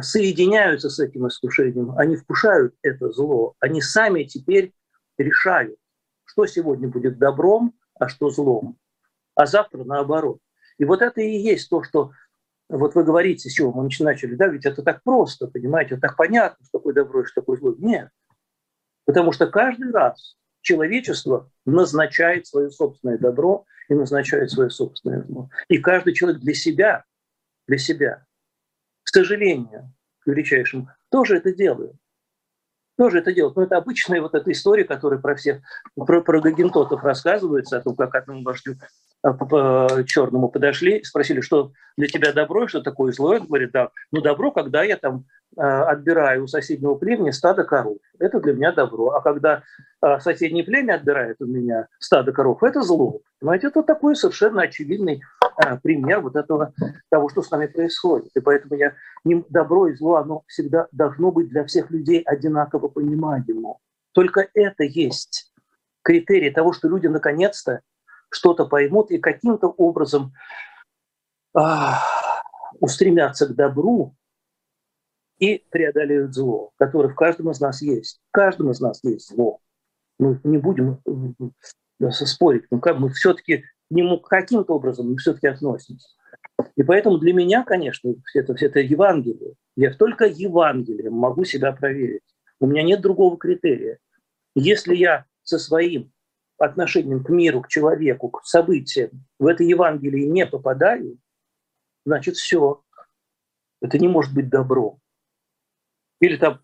соединяются 0.00 0.88
с 0.90 0.98
этим 0.98 1.26
искушением, 1.26 1.96
они 1.98 2.16
вкушают 2.16 2.74
это 2.82 3.10
зло, 3.10 3.54
они 3.60 3.80
сами 3.80 4.24
теперь 4.24 4.72
решают, 5.18 5.76
что 6.24 6.46
сегодня 6.46 6.88
будет 6.88 7.18
добром, 7.18 7.74
а 7.98 8.08
что 8.08 8.30
злом, 8.30 8.78
а 9.34 9.46
завтра 9.46 9.84
наоборот. 9.84 10.38
И 10.78 10.84
вот 10.84 11.02
это 11.02 11.20
и 11.20 11.36
есть 11.36 11.68
то, 11.68 11.82
что 11.82 12.12
вот 12.68 12.94
вы 12.94 13.04
говорите, 13.04 13.50
с 13.50 13.52
чего 13.52 13.72
мы 13.72 13.88
начали, 14.00 14.34
да, 14.36 14.46
ведь 14.46 14.64
это 14.64 14.82
так 14.82 15.02
просто, 15.02 15.48
понимаете, 15.48 15.96
так 15.96 16.16
понятно, 16.16 16.64
что 16.64 16.78
такое 16.78 16.94
добро 16.94 17.22
и 17.22 17.26
что 17.26 17.40
такое 17.40 17.58
зло. 17.58 17.74
Нет. 17.78 18.08
Потому 19.04 19.32
что 19.32 19.48
каждый 19.48 19.90
раз 19.90 20.36
человечество 20.60 21.50
назначает 21.64 22.46
свое 22.46 22.70
собственное 22.70 23.18
добро 23.18 23.64
и 23.88 23.94
назначает 23.94 24.50
свое 24.50 24.70
собственное 24.70 25.24
зло. 25.24 25.50
И 25.68 25.78
каждый 25.78 26.14
человек 26.14 26.40
для 26.40 26.54
себя, 26.54 27.04
для 27.66 27.78
себя, 27.78 28.24
к 29.02 29.08
сожалению, 29.08 29.92
к 30.20 30.26
величайшему, 30.26 30.88
тоже 31.10 31.36
это 31.36 31.52
делает. 31.52 31.94
Тоже 32.96 33.20
это 33.20 33.32
делает. 33.32 33.56
Но 33.56 33.62
это 33.62 33.76
обычная 33.76 34.20
вот 34.20 34.34
эта 34.34 34.52
история, 34.52 34.84
которая 34.84 35.18
про 35.18 35.34
всех, 35.34 35.60
про, 35.96 36.20
про 36.20 36.40
гагентотов 36.40 37.02
рассказывается, 37.02 37.78
о 37.78 37.80
том, 37.80 37.96
как 37.96 38.14
одному 38.14 38.42
вождю 38.42 38.76
Э, 39.22 39.32
по 39.32 40.02
черному 40.06 40.48
подошли, 40.48 41.04
спросили, 41.04 41.40
что 41.40 41.72
для 41.96 42.08
тебя 42.08 42.32
добро, 42.32 42.66
что 42.68 42.80
такое 42.80 43.12
зло. 43.12 43.34
Он 43.34 43.46
говорит, 43.46 43.70
да, 43.72 43.90
ну 44.12 44.22
добро, 44.22 44.50
когда 44.50 44.82
я 44.82 44.96
там 44.96 45.26
э, 45.56 45.60
отбираю 45.60 46.44
у 46.44 46.46
соседнего 46.46 46.94
племени 46.94 47.30
стадо 47.30 47.64
коров. 47.64 47.98
Это 48.18 48.40
для 48.40 48.54
меня 48.54 48.72
добро. 48.72 49.10
А 49.10 49.20
когда 49.20 49.62
э, 50.02 50.20
соседнее 50.20 50.64
племя 50.64 50.94
отбирает 50.94 51.36
у 51.40 51.46
меня 51.46 51.88
стадо 51.98 52.32
коров, 52.32 52.62
это 52.62 52.80
зло. 52.82 53.20
Понимаете, 53.40 53.66
это 53.68 53.82
такой 53.82 54.16
совершенно 54.16 54.62
очевидный 54.62 55.22
пример 55.82 56.20
вот 56.20 56.36
этого, 56.36 56.72
того, 57.10 57.28
что 57.28 57.42
с 57.42 57.50
нами 57.50 57.66
происходит. 57.66 58.30
И 58.34 58.40
поэтому 58.40 58.74
я, 58.76 58.94
добро 59.48 59.88
и 59.88 59.94
зло, 59.94 60.16
оно 60.16 60.42
всегда 60.46 60.88
должно 60.92 61.30
быть 61.30 61.48
для 61.48 61.64
всех 61.64 61.90
людей 61.90 62.22
одинаково 62.22 62.88
понимаемо. 62.88 63.78
Только 64.12 64.48
это 64.54 64.84
есть 64.84 65.52
критерий 66.02 66.50
того, 66.50 66.72
что 66.72 66.88
люди 66.88 67.06
наконец-то 67.06 67.80
что-то 68.30 68.66
поймут 68.66 69.10
и 69.10 69.18
каким-то 69.18 69.68
образом 69.68 70.32
а, 71.54 71.98
устремятся 72.78 73.46
к 73.46 73.54
добру 73.54 74.14
и 75.38 75.64
преодолеют 75.70 76.34
зло, 76.34 76.70
которое 76.76 77.08
в 77.08 77.14
каждом 77.14 77.50
из 77.50 77.60
нас 77.60 77.82
есть. 77.82 78.20
В 78.28 78.32
каждом 78.32 78.70
из 78.70 78.80
нас 78.80 79.02
есть 79.02 79.28
зло. 79.28 79.58
Мы 80.18 80.38
не 80.44 80.58
будем 80.58 81.00
спорить, 82.10 82.64
но 82.70 82.78
как 82.78 82.98
мы 82.98 83.10
все-таки 83.10 83.64
нему 83.94 84.20
каким-то 84.20 84.74
образом 84.74 85.10
мы 85.10 85.16
все-таки 85.18 85.48
относимся. 85.48 86.08
И 86.76 86.82
поэтому 86.82 87.18
для 87.18 87.32
меня, 87.32 87.64
конечно, 87.64 88.14
это, 88.34 88.54
это 88.58 88.80
Евангелие. 88.80 89.54
Я 89.76 89.92
только 89.92 90.26
Евангелием 90.26 91.14
могу 91.14 91.44
себя 91.44 91.72
проверить. 91.72 92.22
У 92.60 92.66
меня 92.66 92.82
нет 92.82 93.00
другого 93.00 93.36
критерия. 93.36 93.98
Если 94.54 94.94
я 94.94 95.24
со 95.42 95.58
своим 95.58 96.12
отношением 96.58 97.24
к 97.24 97.30
миру, 97.30 97.62
к 97.62 97.68
человеку, 97.68 98.28
к 98.28 98.44
событиям 98.44 99.10
в 99.38 99.46
это 99.46 99.64
Евангелие 99.64 100.28
не 100.28 100.46
попадаю, 100.46 101.18
значит, 102.04 102.36
все. 102.36 102.82
Это 103.80 103.98
не 103.98 104.08
может 104.08 104.34
быть 104.34 104.50
добро. 104.50 104.98
Или 106.20 106.36
там 106.36 106.60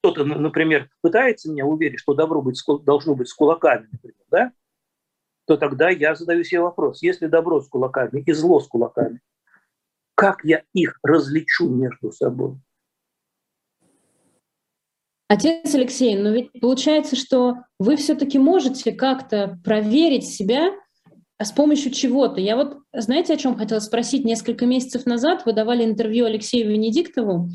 кто-то, 0.00 0.24
например, 0.24 0.88
пытается 1.00 1.50
меня 1.50 1.66
уверить, 1.66 1.98
что 1.98 2.14
добро 2.14 2.40
быть, 2.40 2.62
должно 2.84 3.14
быть 3.14 3.28
с 3.28 3.34
кулаками, 3.34 3.88
например, 3.90 4.24
да? 4.30 4.52
То 5.46 5.56
тогда 5.56 5.90
я 5.90 6.14
задаю 6.14 6.44
себе 6.44 6.60
вопрос, 6.60 7.02
если 7.02 7.26
добро 7.26 7.60
с 7.60 7.68
кулаками 7.68 8.22
и 8.24 8.32
зло 8.32 8.60
с 8.60 8.68
кулаками, 8.68 9.20
как 10.14 10.44
я 10.44 10.62
их 10.72 10.98
различу 11.02 11.68
между 11.68 12.12
собой? 12.12 12.56
Отец 15.28 15.74
Алексей, 15.74 16.14
но 16.16 16.30
ведь 16.30 16.52
получается, 16.60 17.16
что 17.16 17.64
вы 17.78 17.96
все-таки 17.96 18.38
можете 18.38 18.92
как-то 18.92 19.58
проверить 19.64 20.26
себя 20.26 20.72
с 21.44 21.52
помощью 21.52 21.92
чего-то. 21.92 22.40
Я 22.40 22.56
вот, 22.56 22.78
знаете, 22.92 23.34
о 23.34 23.36
чем 23.36 23.56
хотела 23.56 23.80
спросить? 23.80 24.24
Несколько 24.24 24.66
месяцев 24.66 25.06
назад 25.06 25.42
вы 25.44 25.52
давали 25.52 25.84
интервью 25.84 26.26
Алексею 26.26 26.70
Венедиктову 26.70 27.50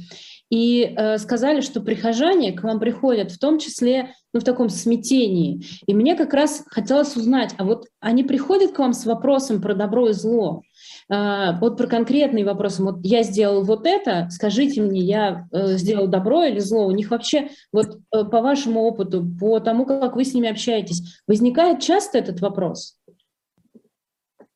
и 0.49 0.93
э, 0.95 1.17
сказали, 1.17 1.61
что 1.61 1.81
прихожане 1.81 2.53
к 2.53 2.63
вам 2.63 2.79
приходят 2.79 3.31
в 3.31 3.39
том 3.39 3.59
числе 3.59 4.13
ну, 4.33 4.39
в 4.39 4.43
таком 4.43 4.69
смятении. 4.69 5.63
И 5.85 5.93
мне 5.93 6.15
как 6.15 6.33
раз 6.33 6.63
хотелось 6.67 7.15
узнать, 7.15 7.53
а 7.57 7.65
вот 7.65 7.85
они 7.99 8.23
приходят 8.23 8.71
к 8.71 8.79
вам 8.79 8.93
с 8.93 9.05
вопросом 9.05 9.61
про 9.61 9.75
добро 9.75 10.09
и 10.09 10.13
зло? 10.13 10.61
А, 11.09 11.57
вот 11.59 11.77
про 11.77 11.87
конкретные 11.87 12.45
вопросы. 12.45 12.83
Вот 12.83 12.99
я 13.03 13.23
сделал 13.23 13.63
вот 13.63 13.85
это, 13.85 14.27
скажите 14.31 14.81
мне, 14.81 15.01
я 15.01 15.47
э, 15.51 15.77
сделал 15.77 16.07
добро 16.07 16.43
или 16.43 16.59
зло? 16.59 16.85
У 16.85 16.91
них 16.91 17.11
вообще, 17.11 17.49
вот 17.71 17.97
э, 18.13 18.23
по 18.25 18.41
вашему 18.41 18.83
опыту, 18.83 19.25
по 19.39 19.59
тому, 19.59 19.85
как 19.85 20.15
вы 20.15 20.23
с 20.23 20.33
ними 20.33 20.49
общаетесь, 20.49 21.21
возникает 21.27 21.81
часто 21.81 22.17
этот 22.17 22.41
вопрос? 22.41 22.96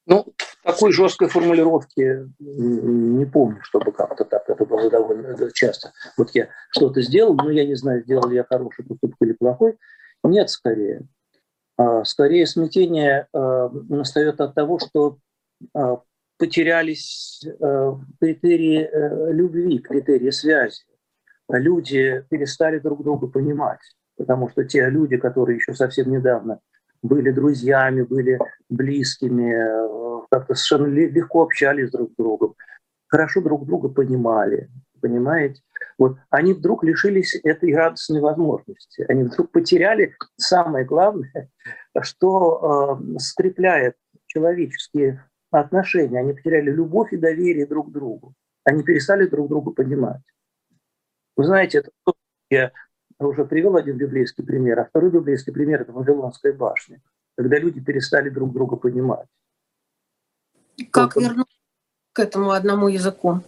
Ну, 0.07 0.33
такой 0.63 0.91
жесткой 0.91 1.27
формулировки 1.27 2.27
не 2.39 3.25
помню, 3.25 3.59
чтобы 3.63 3.91
как-то 3.91 4.25
так 4.25 4.49
это 4.49 4.65
было 4.65 4.89
довольно 4.89 5.51
часто. 5.53 5.91
Вот 6.17 6.31
я 6.33 6.49
что-то 6.69 7.01
сделал, 7.01 7.35
но 7.35 7.49
я 7.49 7.65
не 7.65 7.75
знаю, 7.75 8.03
сделал 8.03 8.27
ли 8.29 8.35
я 8.35 8.43
хороший 8.43 8.85
поступок 8.85 9.17
или 9.21 9.33
плохой. 9.33 9.77
Нет, 10.23 10.49
скорее. 10.49 11.01
А, 11.77 12.03
скорее 12.03 12.45
смятение 12.45 13.27
а, 13.33 13.69
настает 13.89 14.41
от 14.41 14.55
того, 14.55 14.79
что 14.79 15.17
потерялись 16.41 17.45
э, 17.45 17.91
критерии 18.19 18.79
э, 18.81 19.31
любви, 19.31 19.77
критерии 19.77 20.31
связи. 20.31 20.81
Люди 21.47 22.25
перестали 22.31 22.79
друг 22.79 23.03
друга 23.03 23.27
понимать, 23.27 23.79
потому 24.17 24.49
что 24.49 24.63
те 24.63 24.89
люди, 24.89 25.17
которые 25.17 25.57
еще 25.57 25.75
совсем 25.75 26.09
недавно 26.09 26.59
были 27.01 27.31
друзьями, 27.31 28.03
были 28.03 28.39
близкими, 28.69 29.53
э, 29.53 30.21
как-то 30.29 30.55
совершенно 30.55 30.87
легко 30.87 31.43
общались 31.43 31.91
друг 31.91 32.11
с 32.11 32.15
другом, 32.15 32.55
хорошо 33.07 33.41
друг 33.41 33.65
друга 33.65 33.89
понимали, 33.89 34.69
понимаете? 35.01 35.61
Вот 35.97 36.17
они 36.29 36.53
вдруг 36.53 36.83
лишились 36.83 37.39
этой 37.43 37.75
радостной 37.75 38.21
возможности. 38.21 39.05
Они 39.07 39.23
вдруг 39.23 39.51
потеряли 39.51 40.15
самое 40.37 40.85
главное, 40.85 41.49
что 42.01 42.97
э, 42.99 43.19
скрепляет 43.19 43.95
человеческие 44.27 45.23
отношения, 45.51 46.19
они 46.19 46.33
потеряли 46.33 46.71
любовь 46.71 47.11
и 47.13 47.17
доверие 47.17 47.65
друг 47.65 47.89
к 47.89 47.91
другу. 47.91 48.33
Они 48.63 48.83
перестали 48.83 49.25
друг 49.25 49.49
друга 49.49 49.71
понимать. 49.71 50.21
Вы 51.35 51.45
знаете, 51.45 51.79
это 51.79 51.89
я 53.21 53.27
уже 53.27 53.45
привел 53.45 53.77
один 53.77 53.97
библейский 53.97 54.43
пример, 54.43 54.79
а 54.79 54.85
второй 54.85 55.11
библейский 55.11 55.53
пример– 55.53 55.81
это 55.83 55.91
Вавилонская 55.91 56.53
башня, 56.53 57.01
когда 57.37 57.57
люди 57.59 57.79
перестали 57.79 58.29
друг 58.29 58.51
друга 58.51 58.77
понимать. 58.77 59.27
Как 60.89 61.15
вот, 61.15 61.23
вернуться 61.23 61.57
к 62.13 62.19
этому 62.19 62.51
одному 62.51 62.87
языку? 62.87 63.41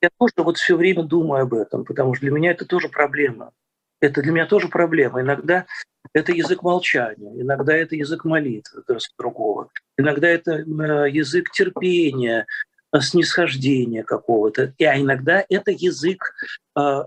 Я 0.00 0.10
тоже 0.18 0.32
вот 0.38 0.58
все 0.58 0.76
время 0.76 1.04
думаю 1.04 1.42
об 1.42 1.54
этом, 1.54 1.84
потому 1.84 2.14
что 2.14 2.26
для 2.26 2.32
меня 2.32 2.50
это 2.50 2.66
тоже 2.66 2.88
проблема. 2.88 3.52
Это 4.00 4.20
для 4.20 4.32
меня 4.32 4.46
тоже 4.46 4.66
проблема. 4.66 5.20
Иногда 5.20 5.66
это 6.12 6.32
язык 6.32 6.62
молчания, 6.64 7.40
иногда 7.40 7.72
это 7.72 7.94
язык 7.94 8.24
молитвы, 8.24 8.82
другого, 9.16 9.70
иногда 9.96 10.28
это 10.28 10.54
э, 10.54 11.10
язык 11.10 11.52
терпения, 11.52 12.46
снисхождения 13.00 14.02
какого-то, 14.02 14.74
и, 14.78 14.84
а 14.84 15.00
иногда 15.00 15.44
это 15.48 15.70
язык, 15.70 16.34
э, 16.76 17.02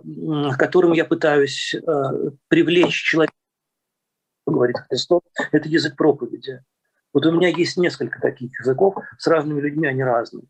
которым 0.57 0.93
я 0.93 1.05
пытаюсь 1.05 1.75
привлечь 2.47 3.03
человека, 3.03 3.33
говорит 4.45 4.77
Христос, 4.89 5.21
это 5.51 5.67
язык 5.67 5.95
проповеди. 5.95 6.63
Вот 7.13 7.25
у 7.25 7.31
меня 7.31 7.47
есть 7.47 7.77
несколько 7.77 8.19
таких 8.19 8.59
языков, 8.59 8.95
с 9.17 9.27
разными 9.27 9.61
людьми 9.61 9.87
они 9.87 10.03
разные. 10.03 10.43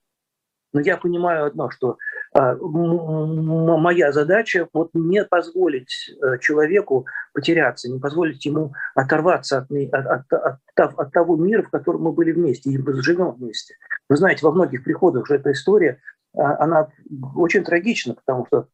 Но 0.74 0.82
я 0.82 0.98
понимаю 0.98 1.46
одно, 1.46 1.70
что 1.70 1.98
а, 2.34 2.54
моя 2.56 4.12
задача 4.12 4.68
вот 4.74 4.90
не 4.94 5.24
позволить 5.24 6.10
э, 6.10 6.38
человеку 6.40 7.06
потеряться, 7.32 7.90
не 7.90 7.98
позволить 7.98 8.46
ему 8.46 8.74
оторваться 8.94 9.60
от, 9.60 9.72
от, 9.72 10.34
от, 10.34 10.60
от 10.76 11.12
того 11.14 11.38
мира, 11.38 11.64
в 11.64 11.70
котором 11.70 12.02
мы 12.02 12.12
были 12.12 12.34
вместе 12.34 12.72
и 12.72 12.78
живем 13.02 13.32
вместе. 13.32 13.76
Вы 14.10 14.18
знаете, 14.18 14.46
во 14.46 14.52
многих 14.52 14.84
приходах 14.84 15.24
уже 15.24 15.36
эта 15.36 15.52
история, 15.52 16.00
а, 16.36 16.64
она 16.64 16.90
очень 17.36 17.64
трагична, 17.64 18.16
потому 18.16 18.46
что 18.48 18.68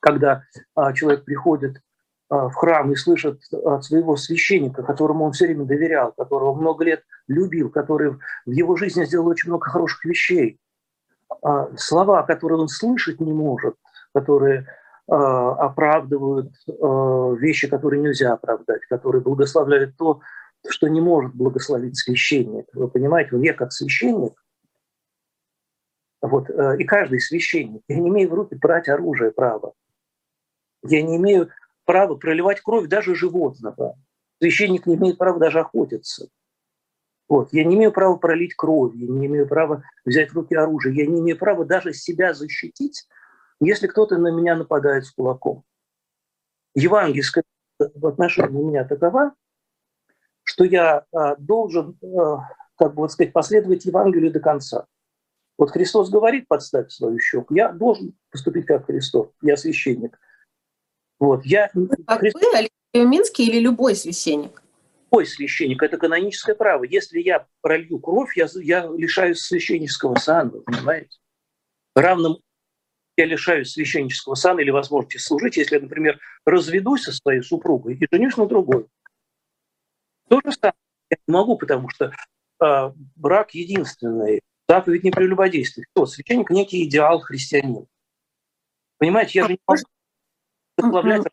когда 0.00 0.42
а, 0.74 0.92
человек 0.92 1.24
приходит 1.24 1.80
в 2.28 2.50
храм 2.54 2.90
и 2.90 2.96
слышит 2.96 3.40
от 3.52 3.84
своего 3.84 4.16
священника, 4.16 4.82
которому 4.82 5.24
он 5.24 5.30
все 5.30 5.46
время 5.46 5.64
доверял, 5.64 6.10
которого 6.10 6.54
много 6.54 6.84
лет 6.84 7.04
любил, 7.28 7.70
который 7.70 8.16
в 8.44 8.50
его 8.50 8.74
жизни 8.74 9.04
сделал 9.04 9.28
очень 9.28 9.50
много 9.50 9.70
хороших 9.70 10.04
вещей, 10.04 10.58
а, 11.42 11.68
слова, 11.76 12.22
которые 12.22 12.60
он 12.60 12.68
слышать 12.68 13.20
не 13.20 13.32
может, 13.32 13.74
которые 14.14 14.66
а, 15.08 15.52
оправдывают 15.66 16.52
а, 16.68 17.34
вещи, 17.34 17.68
которые 17.68 18.02
нельзя 18.02 18.32
оправдать, 18.32 18.82
которые 18.88 19.22
благословляют 19.22 19.96
то, 19.96 20.20
что 20.68 20.88
не 20.88 21.00
может 21.00 21.34
благословить 21.34 21.96
священник. 21.96 22.66
Вы 22.72 22.88
понимаете, 22.88 23.30
я 23.40 23.54
как 23.54 23.72
священник, 23.72 24.32
вот, 26.22 26.48
и 26.50 26.84
каждый 26.84 27.20
священник, 27.20 27.82
я 27.88 27.98
не 27.98 28.08
имею 28.08 28.30
в 28.30 28.34
руки 28.34 28.54
брать 28.54 28.88
оружие 28.88 29.30
право. 29.30 29.74
Я 30.82 31.02
не 31.02 31.16
имею 31.16 31.50
права 31.84 32.16
проливать 32.16 32.60
кровь 32.60 32.88
даже 32.88 33.14
животного. 33.14 33.98
Священник 34.40 34.86
не 34.86 34.96
имеет 34.96 35.18
права 35.18 35.38
даже 35.38 35.60
охотиться. 35.60 36.28
Вот. 37.28 37.52
Я 37.52 37.64
не 37.64 37.74
имею 37.74 37.92
права 37.92 38.16
пролить 38.16 38.54
кровь, 38.54 38.94
я 38.94 39.08
не 39.08 39.26
имею 39.26 39.48
права 39.48 39.82
взять 40.04 40.30
в 40.30 40.34
руки 40.34 40.54
оружие, 40.54 40.96
я 40.96 41.06
не 41.06 41.20
имею 41.20 41.38
права 41.38 41.64
даже 41.64 41.92
себя 41.92 42.34
защитить, 42.34 43.08
если 43.60 43.86
кто-то 43.86 44.18
на 44.18 44.28
меня 44.28 44.56
нападает 44.56 45.06
с 45.06 45.10
кулаком. 45.10 45.64
Евангельская 46.74 47.42
в 47.78 48.06
отношении 48.06 48.62
меня 48.62 48.84
такова, 48.84 49.34
что 50.42 50.64
я 50.64 51.04
а, 51.12 51.36
должен, 51.36 51.98
а, 52.02 52.48
как 52.76 52.94
бы 52.94 53.02
вот 53.02 53.12
сказать, 53.12 53.32
последовать 53.32 53.84
Евангелию 53.86 54.32
до 54.32 54.40
конца. 54.40 54.86
Вот 55.58 55.70
Христос 55.70 56.10
говорит, 56.10 56.48
подставь 56.48 56.90
свою 56.90 57.18
щеку, 57.18 57.54
я 57.54 57.72
должен 57.72 58.14
поступить 58.30 58.66
как 58.66 58.86
Христос, 58.86 59.28
я 59.42 59.56
священник. 59.56 60.18
Вот, 61.18 61.46
я... 61.46 61.70
Как 62.06 62.20
Христос... 62.20 62.42
вы, 62.42 62.48
Алексей 62.58 63.08
Минский 63.08 63.46
или 63.48 63.60
любой 63.60 63.94
священник? 63.94 64.62
любой 65.16 65.26
священник, 65.26 65.82
это 65.82 65.96
каноническое 65.96 66.54
право. 66.54 66.84
Если 66.84 67.20
я 67.20 67.46
пролью 67.62 67.98
кровь, 68.00 68.36
я, 68.36 68.48
я 68.62 68.86
лишаюсь 68.86 69.40
священнического 69.40 70.16
сана, 70.16 70.50
понимаете? 70.50 71.18
Равным 71.94 72.38
я 73.16 73.24
лишаюсь 73.24 73.72
священнического 73.72 74.34
сана 74.34 74.60
или 74.60 74.70
возможности 74.70 75.16
служить, 75.16 75.56
если 75.56 75.76
я, 75.76 75.80
например, 75.80 76.20
разведусь 76.44 77.04
со 77.04 77.12
своей 77.12 77.40
супругой 77.40 77.94
и 77.94 78.06
женюсь 78.10 78.36
на 78.36 78.46
другой. 78.46 78.86
То 80.28 80.40
же 80.44 80.52
самое 80.52 80.74
я 81.10 81.16
не 81.26 81.32
могу, 81.32 81.56
потому 81.56 81.88
что 81.88 82.12
э, 82.62 82.92
брак 83.14 83.54
единственный, 83.54 84.42
заповедь 84.68 85.04
не 85.04 85.10
прелюбодействия. 85.10 85.86
Кто? 85.92 86.06
Священник– 86.06 86.50
некий 86.50 86.84
идеал 86.84 87.20
христианина. 87.20 87.86
Понимаете, 88.98 89.38
я 89.40 89.46
же 89.46 89.52
не 89.52 89.58
могу 89.66 89.82
прославлять 90.76 91.24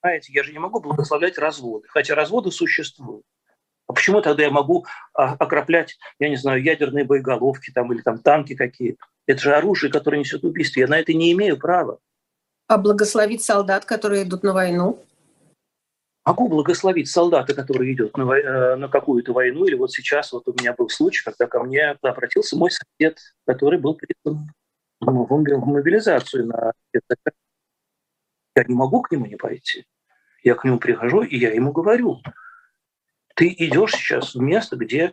Понимаете, 0.00 0.32
я 0.34 0.42
же 0.42 0.52
не 0.52 0.58
могу 0.58 0.80
благословлять 0.80 1.38
разводы, 1.38 1.88
хотя 1.88 2.14
разводы 2.14 2.50
существуют. 2.50 3.24
А 3.86 3.94
почему 3.94 4.20
тогда 4.20 4.42
я 4.42 4.50
могу 4.50 4.84
а, 5.14 5.32
окроплять, 5.32 5.96
я 6.18 6.28
не 6.28 6.36
знаю, 6.36 6.62
ядерные 6.62 7.04
боеголовки 7.04 7.70
там, 7.70 7.90
или 7.90 8.02
там 8.02 8.18
танки 8.18 8.54
какие-то? 8.54 8.98
Это 9.26 9.40
же 9.40 9.54
оружие, 9.54 9.90
которое 9.90 10.18
несет 10.18 10.44
убийство. 10.44 10.80
Я 10.80 10.88
на 10.88 10.98
это 10.98 11.14
не 11.14 11.32
имею 11.32 11.58
права. 11.58 11.98
А 12.66 12.76
благословить 12.76 13.42
солдат, 13.42 13.86
которые 13.86 14.24
идут 14.24 14.42
на 14.42 14.52
войну? 14.52 15.02
Могу 16.24 16.48
благословить 16.48 17.10
солдата, 17.10 17.54
который 17.54 17.92
идет 17.92 18.16
на, 18.16 18.22
э, 18.32 18.76
на 18.76 18.88
какую-то 18.88 19.32
войну. 19.32 19.66
Или 19.66 19.74
вот 19.74 19.92
сейчас 19.92 20.32
вот 20.32 20.48
у 20.48 20.52
меня 20.58 20.72
был 20.72 20.88
случай, 20.88 21.22
когда 21.22 21.46
ко 21.46 21.62
мне 21.62 21.90
обратился 22.00 22.56
мой 22.56 22.70
сосед, 22.70 23.18
который 23.46 23.78
был 23.78 23.94
призван 23.94 24.50
в 25.00 25.66
мобилизацию 25.66 26.46
на 26.46 26.72
я 28.56 28.64
не 28.64 28.74
могу 28.74 29.02
к 29.02 29.10
нему 29.10 29.26
не 29.26 29.36
пойти. 29.36 29.84
Я 30.42 30.54
к 30.54 30.64
нему 30.64 30.78
прихожу, 30.78 31.22
и 31.22 31.36
я 31.36 31.52
ему 31.52 31.72
говорю, 31.72 32.22
ты 33.34 33.48
идешь 33.48 33.92
сейчас 33.92 34.34
в 34.34 34.40
место, 34.40 34.76
где 34.76 35.12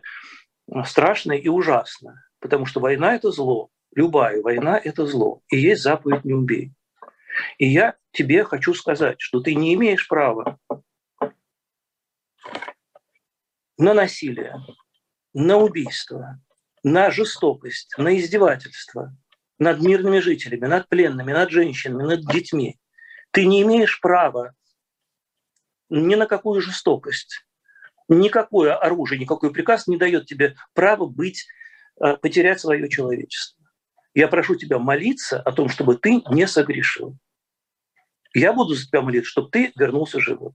страшно 0.84 1.32
и 1.32 1.48
ужасно, 1.48 2.24
потому 2.38 2.66
что 2.66 2.80
война– 2.80 3.14
это 3.16 3.30
зло. 3.32 3.70
Любая 3.94 4.40
война– 4.40 4.80
это 4.84 5.06
зло. 5.06 5.42
И 5.48 5.58
есть 5.58 5.82
заповедь 5.82 6.24
«не 6.24 6.34
убей». 6.34 6.72
И 7.58 7.66
я 7.66 7.96
тебе 8.12 8.44
хочу 8.44 8.74
сказать, 8.74 9.16
что 9.18 9.40
ты 9.40 9.54
не 9.54 9.74
имеешь 9.74 10.06
права 10.06 10.58
на 13.82 13.94
насилие, 13.94 14.54
на 15.34 15.56
убийство, 15.56 16.40
на 16.82 17.10
жестокость, 17.10 17.92
на 17.98 18.16
издевательство 18.16 19.16
над 19.58 19.80
мирными 19.80 20.18
жителями, 20.18 20.66
над 20.66 20.88
пленными, 20.88 21.32
над 21.32 21.50
женщинами, 21.50 22.02
над 22.02 22.26
детьми. 22.26 22.80
Ты 23.30 23.46
не 23.46 23.62
имеешь 23.62 24.00
права 24.00 24.54
ни 25.88 26.16
на 26.16 26.26
какую 26.26 26.60
жестокость, 26.60 27.44
Никакое 28.08 28.74
оружие, 28.74 29.18
никакой 29.18 29.52
приказ 29.52 29.86
не 29.86 29.96
дает 29.96 30.26
тебе 30.26 30.56
права 30.74 31.06
быть, 31.06 31.46
э, 32.00 32.16
потерять 32.16 32.60
свое 32.60 32.88
человечество. 32.88 33.64
Я 34.12 34.28
прошу 34.28 34.56
тебя 34.56 34.78
молиться 34.78 35.40
о 35.40 35.52
том, 35.52 35.68
чтобы 35.68 35.96
ты 35.96 36.22
не 36.28 36.46
согрешил. 36.46 37.16
Я 38.34 38.52
буду 38.52 38.74
за 38.74 38.86
тебя 38.86 39.00
молиться, 39.00 39.30
чтобы 39.30 39.50
ты 39.50 39.72
вернулся 39.76 40.20
живым. 40.20 40.54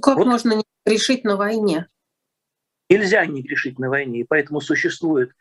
Как 0.00 0.16
вот. 0.16 0.26
можно 0.26 0.54
не 0.54 0.64
грешить 0.84 1.24
на 1.24 1.36
войне? 1.36 1.88
Нельзя 2.90 3.24
не 3.26 3.42
грешить 3.42 3.78
на 3.78 3.88
войне, 3.88 4.20
и 4.20 4.24
поэтому 4.24 4.60
существует 4.60 5.32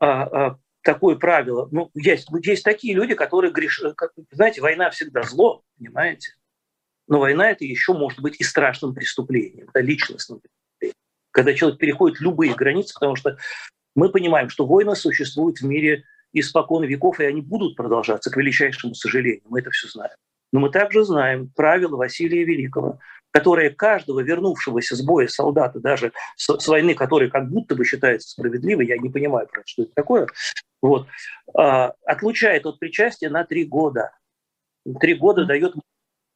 а, 0.00 0.22
а, 0.22 0.58
такое 0.82 1.16
правило. 1.16 1.68
Ну, 1.72 1.90
есть, 1.94 2.28
есть 2.44 2.62
такие 2.62 2.94
люди, 2.94 3.14
которые 3.14 3.52
грешат. 3.52 3.96
Знаете, 4.30 4.60
война 4.60 4.90
всегда 4.90 5.22
зло, 5.22 5.64
понимаете? 5.78 6.34
Но 7.06 7.18
война 7.18 7.50
это 7.50 7.64
еще 7.64 7.92
может 7.92 8.20
быть 8.20 8.40
и 8.40 8.44
страшным 8.44 8.94
преступлением, 8.94 9.68
да, 9.74 9.80
личностным 9.80 10.40
преступлением. 10.40 10.96
Когда 11.32 11.52
человек 11.52 11.78
переходит 11.78 12.20
любые 12.20 12.54
границы, 12.54 12.94
потому 12.94 13.16
что 13.16 13.36
мы 13.94 14.08
понимаем, 14.10 14.48
что 14.48 14.66
войны 14.66 14.94
существуют 14.94 15.58
в 15.58 15.64
мире 15.64 16.04
испокон 16.32 16.84
веков, 16.84 17.20
и 17.20 17.24
они 17.24 17.40
будут 17.40 17.76
продолжаться, 17.76 18.30
к 18.30 18.36
величайшему 18.36 18.94
сожалению. 18.94 19.42
Мы 19.48 19.60
это 19.60 19.70
все 19.70 19.88
знаем. 19.88 20.14
Но 20.52 20.60
мы 20.60 20.70
также 20.70 21.04
знаем 21.04 21.50
правила 21.54 21.96
Василия 21.96 22.44
Великого, 22.44 22.98
которое 23.34 23.70
каждого 23.70 24.20
вернувшегося 24.20 24.94
с 24.94 25.02
боя 25.02 25.26
солдата, 25.26 25.80
даже 25.80 26.12
с, 26.36 26.56
с 26.56 26.68
войны, 26.68 26.94
которая 26.94 27.28
как 27.28 27.50
будто 27.50 27.74
бы 27.74 27.84
считается 27.84 28.28
справедливой, 28.30 28.86
я 28.86 28.96
не 28.96 29.10
понимаю, 29.10 29.48
что 29.66 29.82
это 29.82 29.92
такое, 29.92 30.28
вот, 30.80 31.08
э, 31.58 31.60
отлучает 32.06 32.64
от 32.64 32.78
причастия 32.78 33.28
на 33.30 33.42
три 33.44 33.64
года. 33.64 34.16
Три 35.00 35.14
года 35.14 35.46
дает 35.46 35.74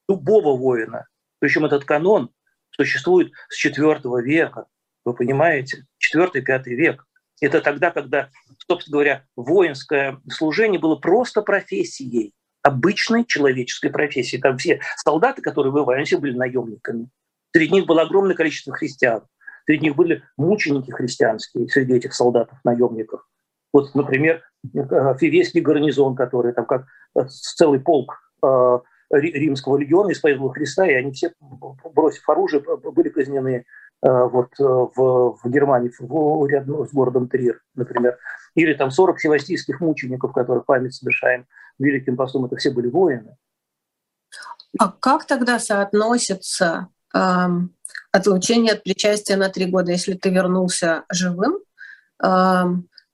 любого 0.09 0.57
воина. 0.57 1.07
Причем 1.39 1.67
этот 1.67 1.85
канон 1.85 2.31
существует 2.71 3.31
с 3.49 3.65
IV 3.65 4.21
века, 4.23 4.67
вы 5.05 5.15
понимаете? 5.15 5.87
IV-V 6.03 6.63
век. 6.75 7.07
Это 7.41 7.61
тогда, 7.61 7.93
когда, 7.93 8.29
собственно 8.67 8.95
говоря, 8.95 9.25
воинское 9.37 10.21
служение 10.29 10.81
было 10.81 10.97
просто 10.97 11.43
профессией, 11.43 12.35
обычной 12.63 13.25
человеческой 13.25 13.91
профессией. 13.91 14.41
Там 14.41 14.59
все 14.59 14.81
солдаты, 14.97 15.43
которые 15.43 15.73
воевали, 15.73 16.05
все 16.05 16.19
были 16.19 16.37
наемниками. 16.37 17.09
Среди 17.55 17.73
них 17.73 17.87
было 17.87 18.03
огромное 18.03 18.35
количество 18.35 18.75
христиан. 18.75 19.23
Среди 19.67 19.87
них 19.87 19.97
были 19.97 20.23
мученики 20.37 20.91
христианские, 20.91 21.69
среди 21.69 21.95
этих 21.95 22.15
солдатов-наемников. 22.15 23.27
Вот, 23.73 23.95
например, 23.95 24.43
Фивейский 24.73 25.61
гарнизон, 25.61 26.17
который 26.17 26.53
там 26.53 26.67
как 26.67 26.87
целый 27.29 27.81
полк 27.81 28.15
э, 28.43 28.79
римского 29.11 29.77
легиона 29.77 30.13
исповедовал 30.13 30.51
Христа, 30.51 30.87
и 30.87 30.95
они 30.95 31.13
все, 31.13 31.33
бросив 31.95 32.29
оружие, 32.29 32.63
были 32.63 33.09
казнены 33.09 33.57
э, 33.57 33.65
вот, 34.07 34.49
э, 34.59 34.63
в, 34.63 35.39
в 35.43 35.51
Германии, 35.51 35.93
в, 35.99 36.47
рядом 36.47 36.87
с 36.87 36.93
городом 36.93 37.29
Трир, 37.29 37.63
например. 37.75 38.19
Или 38.55 38.75
там 38.75 38.91
40 38.91 39.21
севастийских 39.21 39.81
мучеников, 39.81 40.33
которых 40.33 40.67
память 40.67 40.95
совершаем 40.95 41.47
великим 41.79 42.17
постом, 42.17 42.45
это 42.45 42.57
все 42.57 42.71
были 42.71 42.89
воины. 42.89 43.37
А 44.79 44.93
как 44.93 45.27
тогда 45.27 45.59
соотносится 45.59 46.89
э, 47.15 47.19
отлучение 48.13 48.75
от 48.75 48.85
причастия 48.85 49.37
на 49.37 49.49
три 49.49 49.67
года, 49.67 49.93
если 49.93 50.15
ты 50.15 50.31
вернулся 50.31 51.05
живым? 51.11 51.59
Э, 52.23 52.65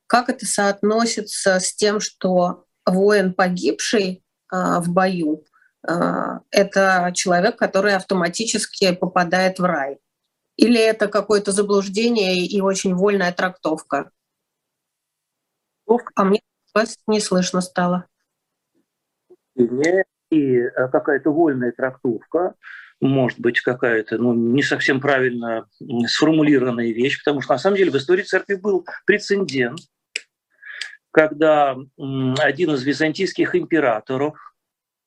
как 0.06 0.28
это 0.28 0.46
соотносится 0.46 1.60
с 1.60 1.74
тем, 1.74 2.00
что 2.00 2.64
воин, 2.86 3.32
погибший 3.32 4.22
э, 4.52 4.80
в 4.80 4.90
бою, 4.90 5.44
Э, 5.86 6.40
это 6.50 7.10
человек, 7.14 7.56
который 7.56 7.94
автоматически 7.94 8.92
попадает 8.92 9.58
в 9.58 9.64
рай? 9.64 9.98
Или 10.56 10.78
это 10.78 11.08
какое-то 11.08 11.52
заблуждение 11.52 12.46
и 12.46 12.60
очень 12.60 12.94
вольная 12.94 13.32
трактовка? 13.32 14.10
А 16.14 16.24
мне 16.24 16.40
вас 16.74 16.98
не 17.06 17.20
слышно 17.20 17.60
стало. 17.60 18.06
И 19.56 20.56
э, 20.58 20.88
какая-то 20.88 21.30
вольная 21.30 21.72
трактовка, 21.72 22.54
может 23.00 23.38
быть, 23.38 23.60
какая-то 23.60 24.18
ну, 24.18 24.32
не 24.32 24.62
совсем 24.62 25.00
правильно 25.00 25.68
сформулированная 26.06 26.92
вещь, 26.92 27.22
потому 27.22 27.40
что 27.40 27.52
на 27.52 27.58
самом 27.58 27.76
деле 27.76 27.90
в 27.90 27.96
истории 27.96 28.22
церкви 28.22 28.54
был 28.54 28.84
прецедент, 29.06 29.80
когда 31.12 31.76
один 32.40 32.72
из 32.72 32.82
византийских 32.82 33.54
императоров 33.54 34.36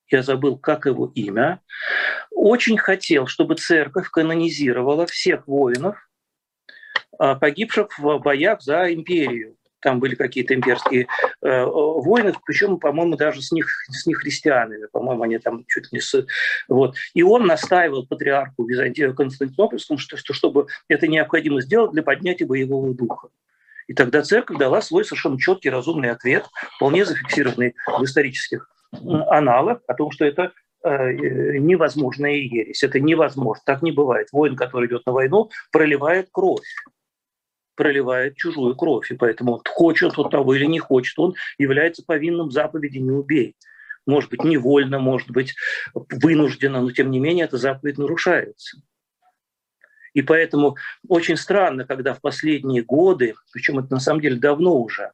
я 0.09 0.23
забыл, 0.23 0.57
как 0.57 0.85
его 0.85 1.11
имя, 1.15 1.61
очень 2.47 2.77
хотел, 2.77 3.27
чтобы 3.27 3.55
церковь 3.55 4.09
канонизировала 4.09 5.05
всех 5.05 5.47
воинов, 5.47 5.97
а, 7.19 7.35
погибших 7.35 7.97
в 7.99 8.19
боях 8.19 8.61
за 8.61 8.93
империю. 8.93 9.55
Там 9.79 9.99
были 9.99 10.15
какие-то 10.15 10.55
имперские 10.55 11.07
э, 11.41 11.63
войны, 11.65 12.33
причем, 12.47 12.79
по-моему, 12.79 13.15
даже 13.15 13.43
с 13.43 13.51
них, 13.51 13.67
с 13.87 14.07
них 14.07 14.17
христианами, 14.17 14.87
по-моему, 14.91 15.21
они 15.21 15.37
там 15.37 15.65
чуть 15.67 15.91
не 15.91 15.99
с... 15.99 16.25
Вот. 16.67 16.95
И 17.13 17.21
он 17.21 17.45
настаивал 17.45 18.07
патриарху 18.07 18.65
Византию 18.65 19.13
Константинопольскому, 19.13 19.99
что, 19.99 20.17
что 20.17 20.33
чтобы 20.33 20.65
это 20.87 21.07
необходимо 21.07 21.61
сделать 21.61 21.91
для 21.91 22.01
поднятия 22.01 22.45
боевого 22.45 22.93
духа. 22.95 23.29
И 23.85 23.93
тогда 23.93 24.23
церковь 24.23 24.57
дала 24.57 24.81
свой 24.81 25.05
совершенно 25.05 25.39
четкий, 25.39 25.69
разумный 25.69 26.09
ответ, 26.09 26.45
вполне 26.75 27.05
зафиксированный 27.05 27.75
в 27.85 28.03
исторических 28.03 28.69
аналог 28.91 29.83
о 29.87 29.93
том, 29.93 30.11
что 30.11 30.25
это 30.25 30.53
невозможная 30.83 32.35
ересь. 32.35 32.83
Это 32.83 32.99
невозможно. 32.99 33.61
Так 33.65 33.81
не 33.81 33.91
бывает. 33.91 34.29
Воин, 34.31 34.55
который 34.55 34.87
идет 34.87 35.05
на 35.05 35.13
войну, 35.13 35.49
проливает 35.71 36.29
кровь 36.31 36.65
проливает 37.77 38.35
чужую 38.35 38.75
кровь. 38.75 39.11
И 39.11 39.15
поэтому 39.15 39.61
хочет 39.63 40.17
он 40.17 40.29
того 40.29 40.55
или 40.55 40.65
не 40.65 40.79
хочет, 40.79 41.17
он 41.19 41.35
является 41.57 42.03
повинным 42.03 42.51
заповеди 42.51 42.97
«не 42.97 43.11
убей». 43.11 43.55
Может 44.05 44.29
быть, 44.29 44.43
невольно, 44.43 44.99
может 44.99 45.29
быть, 45.29 45.53
вынужденно, 45.93 46.81
но 46.81 46.91
тем 46.91 47.11
не 47.11 47.19
менее 47.19 47.45
эта 47.45 47.57
заповедь 47.57 47.97
нарушается. 47.97 48.81
И 50.13 50.21
поэтому 50.21 50.77
очень 51.07 51.37
странно, 51.37 51.85
когда 51.85 52.13
в 52.13 52.21
последние 52.21 52.83
годы, 52.83 53.35
причем 53.51 53.79
это 53.79 53.93
на 53.93 53.99
самом 53.99 54.21
деле 54.21 54.37
давно 54.37 54.81
уже, 54.81 55.11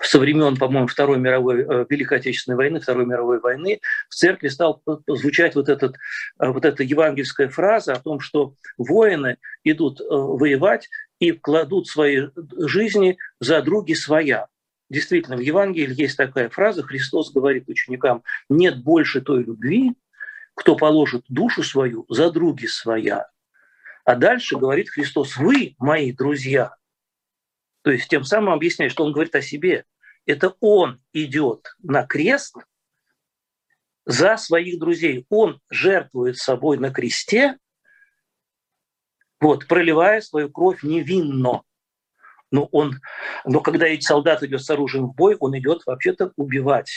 со 0.00 0.18
времен, 0.18 0.56
по-моему, 0.56 0.86
Второй 0.86 1.18
мировой, 1.18 1.62
э, 1.62 1.86
Великой 1.88 2.18
Отечественной 2.18 2.56
войны, 2.56 2.80
Второй 2.80 3.06
мировой 3.06 3.40
войны, 3.40 3.80
в 4.08 4.14
церкви 4.14 4.48
стал 4.48 4.82
звучать 5.06 5.54
вот, 5.54 5.68
этот, 5.68 5.96
э, 6.38 6.48
вот 6.48 6.64
эта 6.64 6.82
евангельская 6.82 7.48
фраза 7.48 7.94
о 7.94 8.00
том, 8.00 8.20
что 8.20 8.54
воины 8.76 9.38
идут 9.64 10.00
э, 10.00 10.04
воевать 10.08 10.88
и 11.18 11.32
кладут 11.32 11.88
свои 11.88 12.28
жизни 12.58 13.16
за 13.40 13.62
други 13.62 13.94
своя. 13.94 14.46
Действительно, 14.88 15.36
в 15.36 15.40
Евангелии 15.40 16.00
есть 16.00 16.16
такая 16.16 16.48
фраза, 16.48 16.82
Христос 16.82 17.32
говорит 17.32 17.68
ученикам, 17.68 18.22
нет 18.48 18.82
больше 18.82 19.20
той 19.20 19.42
любви, 19.42 19.94
кто 20.54 20.76
положит 20.76 21.24
душу 21.28 21.62
свою 21.62 22.04
за 22.08 22.30
други 22.30 22.66
своя. 22.66 23.28
А 24.04 24.14
дальше 24.14 24.56
говорит 24.56 24.90
Христос, 24.90 25.36
вы, 25.36 25.74
мои 25.78 26.12
друзья, 26.12 26.76
то 27.86 27.92
есть 27.92 28.08
тем 28.08 28.24
самым 28.24 28.52
объясняет, 28.52 28.90
что 28.90 29.04
он 29.04 29.12
говорит 29.12 29.36
о 29.36 29.40
себе. 29.40 29.84
Это 30.24 30.56
он 30.58 31.00
идет 31.12 31.76
на 31.78 32.04
крест 32.04 32.56
за 34.04 34.36
своих 34.38 34.80
друзей. 34.80 35.24
Он 35.28 35.60
жертвует 35.70 36.36
собой 36.36 36.78
на 36.78 36.90
кресте, 36.90 37.58
вот, 39.38 39.68
проливая 39.68 40.20
свою 40.20 40.50
кровь 40.50 40.82
невинно. 40.82 41.62
Но, 42.50 42.64
он, 42.72 42.96
но 43.44 43.60
когда 43.60 43.86
эти 43.86 44.04
солдат 44.04 44.42
идет 44.42 44.64
с 44.64 44.70
оружием 44.70 45.06
в 45.06 45.14
бой, 45.14 45.36
он 45.38 45.56
идет 45.56 45.86
вообще-то 45.86 46.32
убивать, 46.34 46.90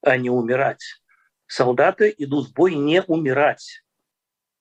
а 0.00 0.16
не 0.16 0.30
умирать. 0.30 1.02
Солдаты 1.46 2.14
идут 2.16 2.48
в 2.48 2.54
бой 2.54 2.76
не 2.76 3.02
умирать 3.02 3.84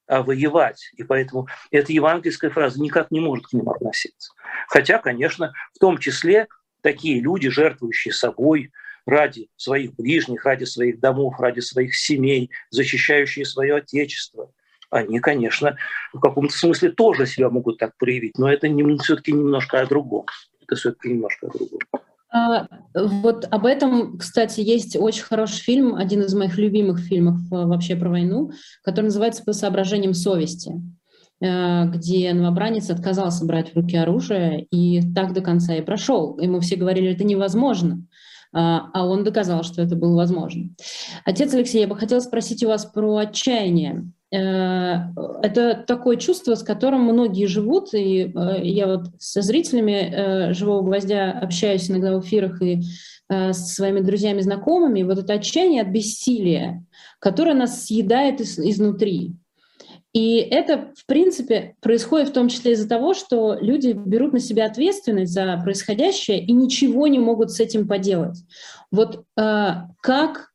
а 0.07 0.21
воевать. 0.21 0.91
И 0.97 1.03
поэтому 1.03 1.47
эта 1.71 1.93
евангельская 1.93 2.51
фраза 2.51 2.81
никак 2.81 3.11
не 3.11 3.19
может 3.19 3.47
к 3.47 3.53
ним 3.53 3.69
относиться. 3.69 4.33
Хотя, 4.67 4.99
конечно, 4.99 5.53
в 5.73 5.79
том 5.79 5.97
числе 5.97 6.47
такие 6.81 7.19
люди, 7.19 7.49
жертвующие 7.49 8.13
собой 8.13 8.71
ради 9.05 9.49
своих 9.55 9.95
ближних, 9.95 10.45
ради 10.45 10.63
своих 10.65 10.99
домов, 10.99 11.39
ради 11.39 11.59
своих 11.59 11.95
семей, 11.95 12.51
защищающие 12.69 13.45
свое 13.45 13.75
отечество, 13.75 14.51
они, 14.89 15.19
конечно, 15.19 15.75
в 16.13 16.19
каком-то 16.19 16.55
смысле 16.55 16.91
тоже 16.91 17.25
себя 17.25 17.49
могут 17.49 17.79
так 17.79 17.97
проявить, 17.97 18.37
но 18.37 18.51
это 18.51 18.67
все-таки 19.01 19.31
немножко 19.31 19.81
о 19.81 19.87
другом. 19.87 20.25
Это 20.61 20.75
все-таки 20.75 21.09
немножко 21.09 21.47
о 21.47 21.49
другом. 21.49 21.79
А, 22.31 22.67
вот 22.95 23.45
об 23.51 23.65
этом, 23.65 24.17
кстати, 24.17 24.61
есть 24.61 24.95
очень 24.95 25.23
хороший 25.23 25.61
фильм, 25.61 25.95
один 25.95 26.21
из 26.21 26.33
моих 26.33 26.57
любимых 26.57 26.99
фильмов 26.99 27.35
э, 27.51 27.65
вообще 27.65 27.95
про 27.95 28.09
войну, 28.09 28.51
который 28.83 29.05
называется 29.05 29.43
«По 29.43 29.53
соображениям 29.53 30.15
совести», 30.15 30.81
где 31.43 32.33
новобранец 32.33 32.89
отказался 32.89 33.45
брать 33.45 33.73
в 33.73 33.75
руки 33.75 33.97
оружие 33.97 34.65
и 34.71 35.01
так 35.13 35.33
до 35.33 35.41
конца 35.41 35.75
и 35.75 35.81
прошел. 35.81 36.39
Ему 36.39 36.61
все 36.61 36.77
говорили, 36.77 37.11
это 37.11 37.25
невозможно, 37.25 38.05
а, 38.53 38.89
а 38.93 39.05
он 39.05 39.25
доказал, 39.25 39.63
что 39.63 39.81
это 39.81 39.97
было 39.97 40.15
возможно. 40.15 40.69
Отец 41.25 41.53
Алексей, 41.53 41.81
я 41.81 41.87
бы 41.87 41.97
хотела 41.97 42.21
спросить 42.21 42.63
у 42.63 42.69
вас 42.69 42.85
про 42.85 43.17
отчаяние. 43.17 44.09
это 44.31 45.83
такое 45.85 46.15
чувство, 46.15 46.55
с 46.55 46.63
которым 46.63 47.01
многие 47.01 47.45
живут, 47.47 47.93
и 47.93 48.31
я 48.61 48.87
вот 48.87 49.07
со 49.19 49.41
зрителями 49.41 50.53
«Живого 50.53 50.81
гвоздя» 50.81 51.31
общаюсь 51.31 51.91
иногда 51.91 52.17
в 52.17 52.21
эфирах 52.21 52.61
и 52.61 52.83
со 53.29 53.53
своими 53.53 53.99
друзьями, 53.99 54.41
знакомыми, 54.41 55.03
вот 55.03 55.17
это 55.17 55.33
отчаяние 55.33 55.81
от 55.81 55.89
бессилия, 55.89 56.85
которое 57.19 57.53
нас 57.53 57.85
съедает 57.85 58.39
из, 58.39 58.57
изнутри. 58.59 59.35
И 60.13 60.37
это, 60.37 60.93
в 60.95 61.07
принципе, 61.07 61.75
происходит 61.81 62.29
в 62.29 62.33
том 62.33 62.47
числе 62.47 62.73
из-за 62.73 62.87
того, 62.87 63.15
что 63.15 63.57
люди 63.59 63.93
берут 63.93 64.31
на 64.31 64.39
себя 64.39 64.67
ответственность 64.67 65.33
за 65.33 65.59
происходящее 65.63 66.39
и 66.39 66.51
ничего 66.51 67.07
не 67.07 67.17
могут 67.17 67.51
с 67.51 67.59
этим 67.59 67.87
поделать. 67.87 68.37
Вот 68.91 69.25
э, 69.37 69.69
как, 70.01 70.51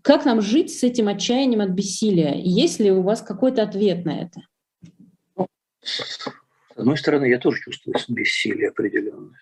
как 0.00 0.24
нам 0.24 0.40
жить 0.40 0.78
с 0.78 0.84
этим 0.84 1.08
отчаянием 1.08 1.60
от 1.60 1.70
бессилия? 1.70 2.34
Есть 2.36 2.78
ли 2.78 2.92
у 2.92 3.02
вас 3.02 3.20
какой-то 3.20 3.64
ответ 3.64 4.04
на 4.04 4.22
это? 4.22 5.48
С 5.82 6.28
одной 6.76 6.96
стороны, 6.96 7.26
я 7.26 7.38
тоже 7.38 7.60
чувствую 7.62 7.96
бессилие 8.08 8.68
определенное. 8.68 9.40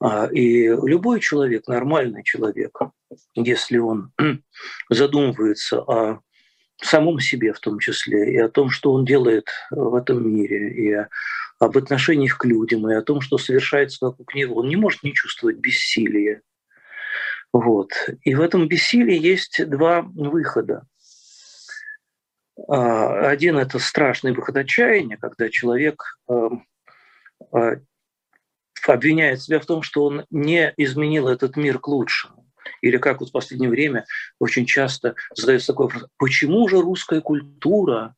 А, 0.00 0.26
и 0.26 0.68
любой 0.68 1.20
человек, 1.20 1.68
нормальный 1.68 2.24
человек, 2.24 2.78
если 3.34 3.76
он 3.76 4.10
задумывается 4.90 5.80
о 5.82 6.20
самом 6.86 7.20
себе 7.20 7.52
в 7.52 7.60
том 7.60 7.78
числе, 7.78 8.32
и 8.32 8.38
о 8.38 8.48
том, 8.48 8.70
что 8.70 8.92
он 8.92 9.04
делает 9.04 9.48
в 9.70 9.94
этом 9.94 10.28
мире, 10.28 10.70
и 10.70 11.06
об 11.58 11.76
отношениях 11.76 12.38
к 12.38 12.44
людям, 12.44 12.88
и 12.90 12.94
о 12.94 13.02
том, 13.02 13.20
что 13.20 13.38
совершается 13.38 14.06
вокруг 14.06 14.34
него. 14.34 14.56
Он 14.56 14.68
не 14.68 14.76
может 14.76 15.02
не 15.02 15.14
чувствовать 15.14 15.56
бессилия. 15.56 16.42
Вот. 17.52 17.90
И 18.22 18.34
в 18.34 18.40
этом 18.40 18.66
бессилии 18.68 19.16
есть 19.16 19.68
два 19.68 20.02
выхода. 20.02 20.86
А, 22.68 23.28
один– 23.28 23.56
это 23.58 23.78
страшный 23.78 24.32
выход 24.32 24.56
отчаяния, 24.56 25.16
когда 25.16 25.48
человек 25.48 26.18
эм, 26.28 26.66
а, 27.52 27.76
обвиняет 28.86 29.42
себя 29.42 29.60
в 29.60 29.66
том, 29.66 29.82
что 29.82 30.04
он 30.04 30.24
не 30.30 30.72
изменил 30.76 31.28
этот 31.28 31.56
мир 31.56 31.78
к 31.78 31.88
лучшему. 31.88 32.43
Или 32.84 32.98
как 32.98 33.20
вот 33.20 33.30
в 33.30 33.32
последнее 33.32 33.70
время 33.70 34.04
очень 34.38 34.66
часто 34.66 35.14
задается 35.34 35.68
такой 35.68 35.86
вопрос, 35.86 36.04
почему 36.18 36.68
же 36.68 36.82
русская 36.82 37.22
культура, 37.22 38.14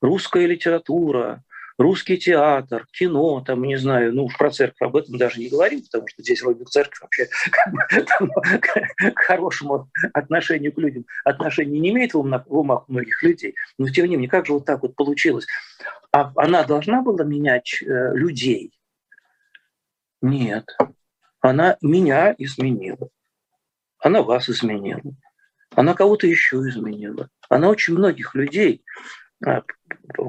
русская 0.00 0.46
литература, 0.46 1.44
русский 1.76 2.16
театр, 2.16 2.86
кино, 2.90 3.42
там, 3.46 3.62
не 3.64 3.76
знаю, 3.76 4.14
ну, 4.14 4.26
про 4.38 4.50
церковь 4.50 4.80
об 4.80 4.96
этом 4.96 5.18
даже 5.18 5.40
не 5.40 5.50
говорим, 5.50 5.82
потому 5.82 6.08
что 6.08 6.22
здесь 6.22 6.40
вроде 6.40 6.64
церковь 6.64 7.02
вообще 7.02 7.28
к 9.14 9.20
хорошему 9.20 9.90
отношению 10.14 10.72
к 10.72 10.78
людям 10.78 11.04
отношения 11.24 11.78
не 11.78 11.90
имеет 11.90 12.14
в 12.14 12.18
умах 12.46 12.88
многих 12.88 13.22
людей. 13.22 13.56
Но 13.76 13.90
тем 13.90 14.06
не 14.06 14.16
менее, 14.16 14.30
как 14.30 14.46
же 14.46 14.54
вот 14.54 14.64
так 14.64 14.80
вот 14.80 14.96
получилось? 14.96 15.46
А 16.12 16.32
она 16.36 16.64
должна 16.64 17.02
была 17.02 17.24
менять 17.24 17.82
э, 17.82 18.14
людей? 18.14 18.72
Нет. 20.22 20.64
Она 21.42 21.76
меня 21.82 22.34
изменила. 22.38 23.10
Она 24.00 24.22
вас 24.22 24.48
изменила. 24.48 25.02
Она 25.74 25.94
кого-то 25.94 26.26
еще 26.26 26.56
изменила. 26.56 27.28
Она 27.48 27.68
очень 27.68 27.94
многих 27.94 28.34
людей, 28.34 28.82
а, 29.44 29.62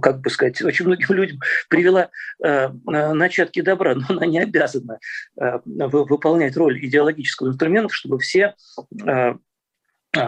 как 0.02 0.20
бы 0.22 0.30
сказать, 0.30 0.62
очень 0.62 0.86
многим 0.86 1.16
людям 1.16 1.40
привела 1.70 2.10
э, 2.44 2.70
начатки 2.84 3.62
добра, 3.62 3.96
но 3.96 4.06
она 4.10 4.26
не 4.26 4.40
обязана 4.40 5.00
э, 5.40 5.60
выполнять 5.66 6.56
роль 6.56 6.84
идеологического 6.86 7.50
инструмента, 7.50 7.94
чтобы 7.94 8.20
все 8.20 8.56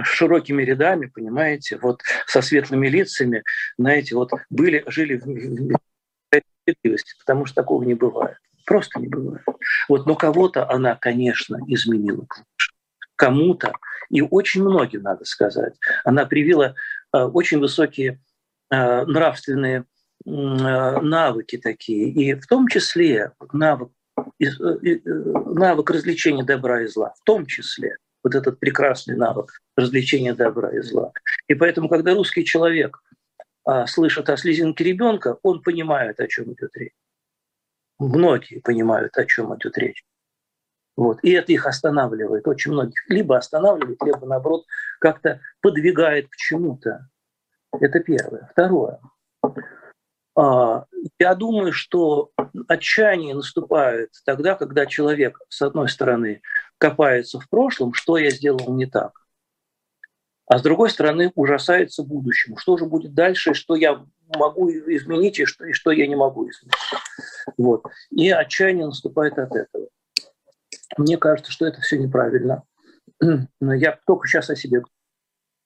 широкими 0.03 0.63
рядами, 0.63 1.07
понимаете, 1.07 1.79
вот 1.81 2.01
со 2.27 2.41
светлыми 2.41 2.87
лицами, 2.87 3.43
знаете, 3.77 4.15
вот 4.15 4.31
были, 4.49 4.83
жили 4.87 5.15
в 5.15 5.79
справедливости, 6.63 7.13
потому 7.19 7.45
что 7.45 7.55
такого 7.55 7.83
не 7.83 7.95
бывает. 7.95 8.37
Просто 8.65 8.99
не 8.99 9.07
бывает. 9.07 9.41
Вот, 9.89 10.05
но 10.05 10.15
кого-то 10.15 10.69
она, 10.69 10.95
конечно, 10.95 11.57
изменила 11.67 12.25
к 12.25 12.43
кому-то, 13.21 13.73
и 14.09 14.23
очень 14.23 14.63
многим, 14.63 15.03
надо 15.03 15.25
сказать. 15.25 15.75
Она 16.03 16.25
привила 16.25 16.73
э, 17.13 17.19
очень 17.19 17.59
высокие 17.59 18.19
э, 18.71 19.05
нравственные 19.05 19.85
э, 20.25 20.29
навыки 20.31 21.59
такие, 21.59 22.09
и 22.09 22.33
в 22.33 22.47
том 22.47 22.67
числе 22.67 23.31
навык, 23.53 23.91
навык 24.39 25.89
развлечения 25.91 26.43
добра 26.43 26.81
и 26.81 26.87
зла, 26.87 27.13
в 27.15 27.23
том 27.23 27.45
числе 27.45 27.97
вот 28.23 28.33
этот 28.33 28.59
прекрасный 28.59 29.15
навык 29.15 29.61
развлечения 29.77 30.33
добра 30.33 30.71
и 30.71 30.79
зла. 30.79 31.11
И 31.47 31.53
поэтому, 31.53 31.89
когда 31.89 32.15
русский 32.15 32.43
человек 32.43 33.03
слышит 33.85 34.31
о 34.31 34.37
слезинке 34.37 34.83
ребенка, 34.83 35.37
он 35.43 35.61
понимает, 35.61 36.19
о 36.19 36.27
чем 36.27 36.45
идет 36.53 36.75
речь. 36.75 36.97
Многие 37.99 38.61
понимают, 38.61 39.15
о 39.15 39.25
чем 39.25 39.55
идет 39.55 39.77
речь. 39.77 40.03
Вот. 41.01 41.17
И 41.23 41.31
это 41.31 41.51
их 41.51 41.65
останавливает, 41.65 42.47
очень 42.47 42.73
многих. 42.73 43.09
Либо 43.09 43.35
останавливает, 43.35 43.97
либо, 44.03 44.23
наоборот, 44.27 44.67
как-то 44.99 45.39
подвигает 45.59 46.29
к 46.29 46.35
чему-то. 46.35 47.07
Это 47.71 48.01
первое. 48.01 48.47
Второе. 48.51 48.99
А, 50.35 50.85
я 51.17 51.33
думаю, 51.33 51.73
что 51.73 52.29
отчаяние 52.67 53.33
наступает 53.33 54.11
тогда, 54.25 54.53
когда 54.53 54.85
человек, 54.85 55.39
с 55.49 55.63
одной 55.63 55.89
стороны, 55.89 56.43
копается 56.77 57.39
в 57.39 57.49
прошлом, 57.49 57.95
что 57.95 58.17
я 58.17 58.29
сделал 58.29 58.71
не 58.75 58.85
так, 58.85 59.13
а 60.45 60.59
с 60.59 60.61
другой 60.61 60.91
стороны, 60.91 61.31
ужасается 61.33 62.03
будущему. 62.03 62.57
Что 62.57 62.77
же 62.77 62.85
будет 62.85 63.15
дальше, 63.15 63.55
что 63.55 63.73
я 63.73 64.05
могу 64.35 64.69
изменить 64.69 65.39
и 65.39 65.45
что, 65.45 65.65
и 65.65 65.73
что 65.73 65.89
я 65.89 66.05
не 66.05 66.15
могу 66.15 66.47
изменить. 66.47 66.75
Вот. 67.57 67.85
И 68.11 68.29
отчаяние 68.29 68.85
наступает 68.85 69.39
от 69.39 69.55
этого. 69.55 69.87
Мне 70.97 71.17
кажется, 71.17 71.51
что 71.51 71.65
это 71.65 71.81
все 71.81 71.97
неправильно. 71.97 72.63
Но 73.19 73.73
я 73.73 73.99
только 74.05 74.27
сейчас 74.27 74.49
о 74.49 74.55
себе 74.55 74.83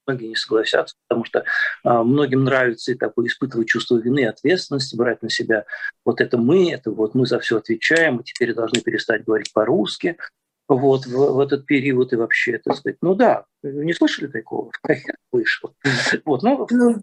многие 0.07 0.27
не 0.27 0.35
согласятся, 0.35 0.95
потому 1.07 1.25
что 1.25 1.45
а, 1.83 2.03
многим 2.03 2.43
нравится 2.43 2.91
и 2.91 2.95
такое 2.95 3.27
испытывать 3.27 3.67
чувство 3.67 3.97
вины 3.97 4.19
и 4.19 4.25
ответственности, 4.25 4.95
брать 4.95 5.21
на 5.23 5.29
себя 5.29 5.65
вот 6.05 6.21
это 6.21 6.37
мы, 6.37 6.71
это 6.71 6.91
вот 6.91 7.15
мы 7.15 7.25
за 7.25 7.39
все 7.39 7.57
отвечаем, 7.57 8.15
мы 8.15 8.23
теперь 8.23 8.53
должны 8.53 8.81
перестать 8.81 9.25
говорить 9.25 9.51
по-русски 9.51 10.17
вот 10.67 11.05
в, 11.05 11.11
в 11.11 11.39
этот 11.39 11.65
период 11.65 12.13
и 12.13 12.15
вообще, 12.15 12.59
так 12.63 12.75
сказать. 12.77 12.97
Ну 13.01 13.15
да, 13.15 13.45
не 13.63 13.93
слышали 13.93 14.27
такого? 14.27 14.71
Я 14.87 15.13
слышал. 15.31 15.75
Вот, 16.25 16.43
ну, 16.43 16.67
ну, 16.71 17.01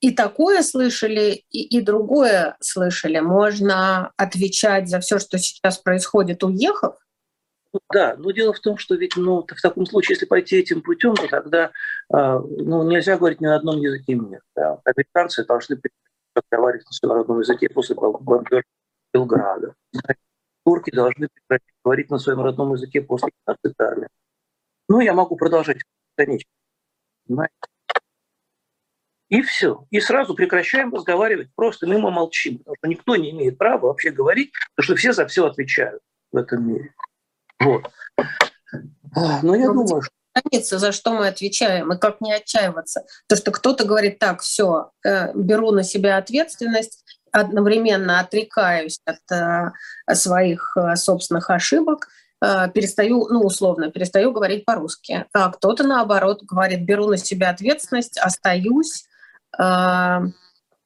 и 0.00 0.12
такое 0.12 0.62
слышали, 0.62 1.44
и, 1.50 1.78
и 1.78 1.80
другое 1.80 2.56
слышали. 2.60 3.20
Можно 3.20 4.12
отвечать 4.16 4.88
за 4.88 5.00
все, 5.00 5.18
что 5.18 5.38
сейчас 5.38 5.78
происходит, 5.78 6.42
уехав, 6.42 6.96
да, 7.92 8.16
но 8.16 8.30
дело 8.32 8.52
в 8.52 8.60
том, 8.60 8.78
что 8.78 8.94
ведь 8.94 9.16
ну, 9.16 9.46
в 9.46 9.60
таком 9.60 9.86
случае, 9.86 10.14
если 10.14 10.26
пойти 10.26 10.56
этим 10.56 10.82
путем, 10.82 11.14
то 11.14 11.28
тогда 11.28 11.70
а, 12.12 12.40
ну, 12.40 12.88
нельзя 12.88 13.16
говорить 13.16 13.40
ни 13.40 13.46
на 13.46 13.56
одном 13.56 13.78
языке 13.78 14.14
мира. 14.14 14.42
Да. 14.56 14.80
Американцы 14.84 15.44
должны 15.44 15.80
разговаривать 16.34 16.86
на 16.86 16.92
своем 16.92 17.14
родном 17.14 17.40
языке 17.40 17.68
после 17.68 17.94
бомбежки 17.94 18.68
Белграда. 19.12 19.74
Турки 20.64 20.90
должны 20.90 21.28
говорить 21.84 22.10
на 22.10 22.18
своем 22.18 22.40
родном 22.40 22.72
языке 22.72 23.00
после 23.00 23.30
Италии. 23.64 24.08
Ну, 24.88 25.00
я 25.00 25.14
могу 25.14 25.36
продолжать 25.36 25.78
бесконечно. 26.16 26.50
И 29.28 29.42
все. 29.42 29.86
И 29.90 30.00
сразу 30.00 30.34
прекращаем 30.34 30.92
разговаривать. 30.92 31.54
Просто 31.54 31.86
мы 31.86 31.98
молчим. 32.10 32.58
Потому 32.58 32.76
что 32.76 32.88
никто 32.88 33.16
не 33.16 33.30
имеет 33.30 33.58
права 33.58 33.86
вообще 33.86 34.10
говорить, 34.10 34.52
потому 34.74 34.84
что 34.84 34.96
все 34.96 35.12
за 35.12 35.26
все 35.26 35.46
отвечают 35.46 36.02
в 36.32 36.36
этом 36.36 36.66
мире. 36.66 36.92
Вот. 37.60 37.90
Но 39.42 39.54
я 39.54 39.66
Но 39.66 39.74
думаю, 39.74 40.02
что 40.02 40.12
границы, 40.34 40.78
за 40.78 40.92
что 40.92 41.12
мы 41.12 41.28
отвечаем, 41.28 41.92
и 41.92 41.98
как 41.98 42.20
не 42.20 42.32
отчаиваться. 42.32 43.04
То, 43.26 43.36
что 43.36 43.50
кто-то 43.50 43.84
говорит, 43.84 44.18
так, 44.18 44.40
все, 44.40 44.90
э, 45.04 45.32
беру 45.34 45.70
на 45.72 45.82
себя 45.82 46.16
ответственность, 46.16 47.04
одновременно 47.32 48.20
отрекаюсь 48.20 49.00
от 49.04 49.18
э, 49.30 49.72
своих 50.14 50.76
э, 50.76 50.96
собственных 50.96 51.50
ошибок, 51.50 52.08
перестаю, 52.42 53.28
ну, 53.28 53.40
условно, 53.40 53.90
перестаю 53.90 54.32
говорить 54.32 54.64
по-русски. 54.64 55.26
А 55.34 55.50
кто-то, 55.50 55.82
наоборот, 55.86 56.42
говорит, 56.42 56.86
беру 56.86 57.06
на 57.06 57.18
себя 57.18 57.50
ответственность, 57.50 58.16
остаюсь 58.16 59.04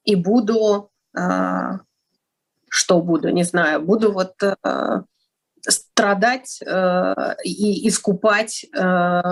и 0.04 0.16
буду, 0.16 0.90
что 2.68 3.00
буду, 3.00 3.28
не 3.28 3.44
знаю, 3.44 3.82
буду 3.82 4.10
вот 4.10 4.34
страдать 5.70 6.60
э, 6.62 7.14
и 7.44 7.88
искупать 7.88 8.66
э, 8.76 9.22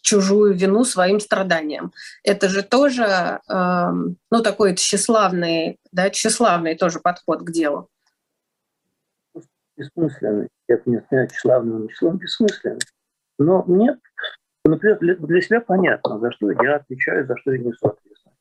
чужую 0.00 0.54
вину 0.54 0.84
своим 0.84 1.20
страданием. 1.20 1.92
Это 2.24 2.48
же 2.48 2.62
тоже, 2.62 3.02
э, 3.02 3.90
ну, 4.30 4.42
такой 4.42 4.74
тщеславный, 4.74 5.78
да, 5.92 6.10
тщеславный 6.10 6.76
тоже 6.76 7.00
подход 7.00 7.42
к 7.42 7.50
делу. 7.50 7.88
Бессмысленный. 9.76 10.48
Я 10.66 10.80
не 10.86 11.04
знаю, 11.08 11.28
тщеславным 11.28 11.88
числом 11.88 12.18
бессмысленный. 12.18 12.80
Но 13.38 13.62
мне, 13.64 13.96
например, 14.64 14.98
для, 14.98 15.40
себя 15.40 15.60
понятно, 15.60 16.18
за 16.18 16.32
что 16.32 16.50
я 16.50 16.76
отвечаю, 16.76 17.26
за 17.26 17.36
что 17.36 17.52
я 17.52 17.58
несу 17.58 17.86
ответственность. 17.86 18.38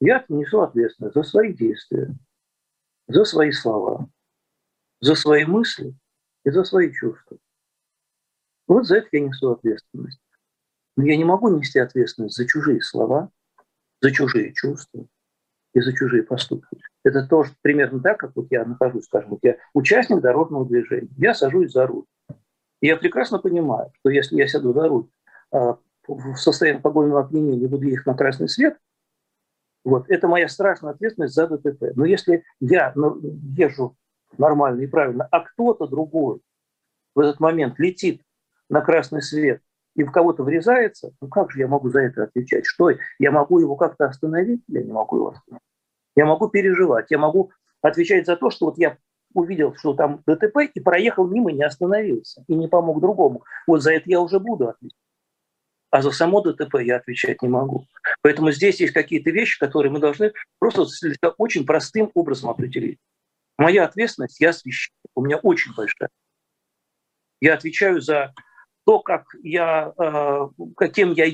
Я 0.00 0.24
несу 0.28 0.62
ответственность 0.62 1.14
за 1.14 1.22
свои 1.22 1.52
действия, 1.52 2.14
за 3.08 3.24
свои 3.24 3.52
слова, 3.52 4.08
за 5.00 5.14
свои 5.14 5.44
мысли 5.44 5.94
и 6.48 6.50
за 6.50 6.64
свои 6.64 6.90
чувства. 6.90 7.36
Вот 8.66 8.86
за 8.86 8.96
это 8.98 9.08
я 9.12 9.20
несу 9.20 9.50
ответственность. 9.50 10.20
Но 10.96 11.04
я 11.04 11.16
не 11.16 11.24
могу 11.24 11.50
нести 11.50 11.78
ответственность 11.78 12.36
за 12.36 12.46
чужие 12.46 12.80
слова, 12.80 13.30
за 14.00 14.10
чужие 14.10 14.54
чувства 14.54 15.06
и 15.74 15.80
за 15.80 15.92
чужие 15.92 16.22
поступки. 16.22 16.78
Это 17.04 17.26
тоже 17.26 17.52
примерно 17.60 18.00
так, 18.00 18.18
как 18.18 18.34
вот 18.34 18.46
я 18.50 18.64
нахожусь, 18.64 19.04
скажем, 19.04 19.30
вот 19.30 19.40
я 19.42 19.58
участник 19.74 20.22
дорожного 20.22 20.66
движения, 20.66 21.10
я 21.18 21.34
сажусь 21.34 21.72
за 21.72 21.86
руль. 21.86 22.06
И 22.80 22.86
я 22.86 22.96
прекрасно 22.96 23.38
понимаю, 23.38 23.92
что 23.98 24.08
если 24.08 24.36
я 24.36 24.48
сяду 24.48 24.72
за 24.72 24.88
руль 24.88 25.06
а, 25.52 25.78
в 26.06 26.36
состоянии 26.36 26.78
алкогольного 26.78 27.20
опьянения 27.20 27.68
буду 27.68 27.86
ехать 27.86 28.06
на 28.06 28.14
красный 28.14 28.48
свет, 28.48 28.78
вот, 29.84 30.08
это 30.08 30.28
моя 30.28 30.48
страшная 30.48 30.92
ответственность 30.92 31.34
за 31.34 31.46
ДТП. 31.46 31.92
Но 31.94 32.06
если 32.06 32.42
я 32.60 32.94
езжу 32.94 33.96
нормально 34.36 34.82
и 34.82 34.86
правильно, 34.86 35.28
а 35.30 35.40
кто-то 35.40 35.86
другой 35.86 36.40
в 37.14 37.20
этот 37.20 37.40
момент 37.40 37.78
летит 37.78 38.22
на 38.68 38.80
красный 38.80 39.22
свет 39.22 39.62
и 39.94 40.04
в 40.04 40.12
кого-то 40.12 40.44
врезается, 40.44 41.12
ну 41.20 41.28
как 41.28 41.50
же 41.50 41.60
я 41.60 41.66
могу 41.66 41.88
за 41.90 42.00
это 42.00 42.24
отвечать? 42.24 42.66
Что 42.66 42.90
я 43.18 43.30
могу 43.30 43.58
его 43.58 43.76
как-то 43.76 44.06
остановить? 44.06 44.62
Я 44.68 44.82
не 44.82 44.92
могу 44.92 45.16
его 45.16 45.28
остановить. 45.30 45.64
Я 46.14 46.26
могу 46.26 46.48
переживать, 46.48 47.10
я 47.10 47.18
могу 47.18 47.50
отвечать 47.82 48.26
за 48.26 48.36
то, 48.36 48.50
что 48.50 48.66
вот 48.66 48.78
я 48.78 48.96
увидел, 49.34 49.74
что 49.76 49.94
там 49.94 50.22
ДТП, 50.26 50.58
и 50.72 50.80
проехал 50.80 51.26
мимо, 51.26 51.52
не 51.52 51.62
остановился, 51.62 52.44
и 52.46 52.54
не 52.54 52.68
помог 52.68 53.00
другому. 53.00 53.44
Вот 53.66 53.82
за 53.82 53.92
это 53.92 54.04
я 54.06 54.20
уже 54.20 54.38
буду 54.38 54.68
отвечать. 54.68 54.98
А 55.90 56.02
за 56.02 56.10
само 56.10 56.42
ДТП 56.42 56.76
я 56.82 56.96
отвечать 56.96 57.40
не 57.42 57.48
могу. 57.48 57.86
Поэтому 58.22 58.50
здесь 58.50 58.80
есть 58.80 58.92
какие-то 58.92 59.30
вещи, 59.30 59.58
которые 59.58 59.90
мы 59.90 60.00
должны 60.00 60.32
просто 60.58 60.84
очень 61.38 61.64
простым 61.64 62.10
образом 62.14 62.50
определить. 62.50 62.98
Моя 63.58 63.84
ответственность, 63.84 64.40
я 64.40 64.52
священник, 64.52 64.94
у 65.16 65.24
меня 65.24 65.36
очень 65.38 65.74
большая. 65.74 66.10
Я 67.40 67.54
отвечаю 67.54 68.00
за 68.00 68.32
то, 68.86 69.00
как 69.00 69.24
я, 69.42 69.92
э, 69.98 70.48
каким 70.76 71.12
я, 71.12 71.26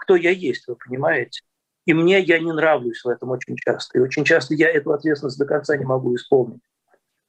кто 0.00 0.14
я 0.14 0.30
есть, 0.30 0.68
вы 0.68 0.76
понимаете. 0.76 1.40
И 1.86 1.94
мне 1.94 2.20
я 2.20 2.38
не 2.38 2.52
нравлюсь 2.52 3.02
в 3.02 3.08
этом 3.08 3.30
очень 3.30 3.56
часто. 3.56 3.98
И 3.98 4.00
очень 4.00 4.24
часто 4.24 4.54
я 4.54 4.70
эту 4.70 4.92
ответственность 4.92 5.38
до 5.38 5.46
конца 5.46 5.76
не 5.76 5.84
могу 5.84 6.14
исполнить, 6.14 6.62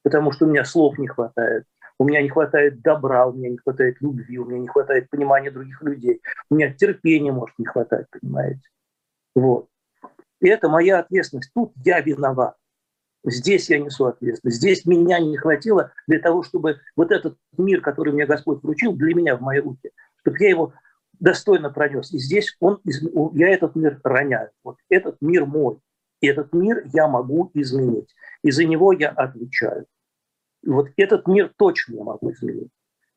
потому 0.02 0.32
что 0.32 0.44
у 0.44 0.48
меня 0.48 0.64
слов 0.64 0.98
не 0.98 1.08
хватает, 1.08 1.64
у 1.98 2.04
меня 2.04 2.22
не 2.22 2.28
хватает 2.28 2.82
добра, 2.82 3.26
у 3.26 3.32
меня 3.32 3.48
не 3.48 3.58
хватает 3.58 3.96
любви, 4.00 4.38
у 4.38 4.44
меня 4.44 4.60
не 4.60 4.68
хватает 4.68 5.08
понимания 5.08 5.50
других 5.50 5.82
людей, 5.82 6.20
у 6.50 6.56
меня 6.56 6.72
терпения 6.72 7.32
может 7.32 7.58
не 7.58 7.64
хватать, 7.64 8.06
понимаете. 8.10 8.68
Вот. 9.34 9.68
И 10.40 10.48
это 10.48 10.68
моя 10.68 10.98
ответственность. 10.98 11.50
Тут 11.54 11.72
я 11.84 12.00
виноват. 12.00 12.56
Здесь 13.24 13.70
я 13.70 13.78
несу 13.78 14.06
ответственность. 14.06 14.58
Здесь 14.58 14.84
меня 14.84 15.20
не 15.20 15.36
хватило 15.36 15.92
для 16.06 16.18
того, 16.18 16.42
чтобы 16.42 16.80
вот 16.96 17.12
этот 17.12 17.38
мир, 17.56 17.80
который 17.80 18.12
мне 18.12 18.26
Господь 18.26 18.62
вручил, 18.62 18.94
для 18.94 19.14
меня 19.14 19.36
в 19.36 19.40
мои 19.40 19.60
руки, 19.60 19.90
чтобы 20.20 20.38
я 20.40 20.48
его 20.48 20.74
достойно 21.20 21.70
пронес. 21.70 22.12
И 22.12 22.18
здесь 22.18 22.56
он, 22.58 22.80
я 23.34 23.48
этот 23.48 23.76
мир 23.76 24.00
роняю. 24.02 24.50
Вот 24.64 24.78
этот 24.88 25.18
мир 25.20 25.46
мой. 25.46 25.78
И 26.20 26.26
этот 26.26 26.52
мир 26.52 26.84
я 26.92 27.06
могу 27.06 27.50
изменить. 27.54 28.12
И 28.42 28.50
за 28.50 28.64
него 28.64 28.92
я 28.92 29.10
отвечаю. 29.10 29.86
И 30.62 30.70
вот 30.70 30.88
этот 30.96 31.26
мир 31.28 31.52
точно 31.56 31.96
я 31.96 32.04
могу 32.04 32.32
изменить. 32.32 32.70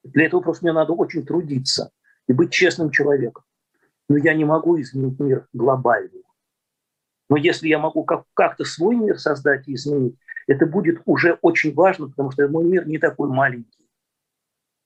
Для 0.03 0.25
этого 0.27 0.41
просто 0.41 0.65
мне 0.65 0.73
надо 0.73 0.93
очень 0.93 1.25
трудиться 1.25 1.91
и 2.27 2.33
быть 2.33 2.51
честным 2.51 2.91
человеком. 2.91 3.43
Но 4.07 4.17
я 4.17 4.35
не 4.35 4.45
могу 4.45 4.79
изменить 4.79 5.19
мир 5.19 5.47
глобальный. 5.53 6.24
Но 7.29 7.37
если 7.37 7.67
я 7.67 7.79
могу 7.79 8.03
как- 8.03 8.25
как-то 8.33 8.65
свой 8.65 8.95
мир 8.95 9.19
создать 9.19 9.67
и 9.67 9.73
изменить, 9.73 10.15
это 10.47 10.65
будет 10.65 11.01
уже 11.05 11.33
очень 11.41 11.73
важно, 11.73 12.09
потому 12.09 12.31
что 12.31 12.47
мой 12.47 12.65
мир 12.65 12.87
не 12.87 12.97
такой 12.97 13.29
маленький. 13.29 13.89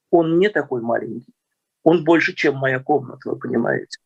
Он 0.10 0.40
не 0.40 0.50
такой 0.50 0.82
маленький. 0.82 1.34
Он 1.84 2.04
больше, 2.04 2.34
чем 2.34 2.56
моя 2.56 2.80
комната, 2.80 3.30
вы 3.30 3.38
понимаете. 3.38 4.00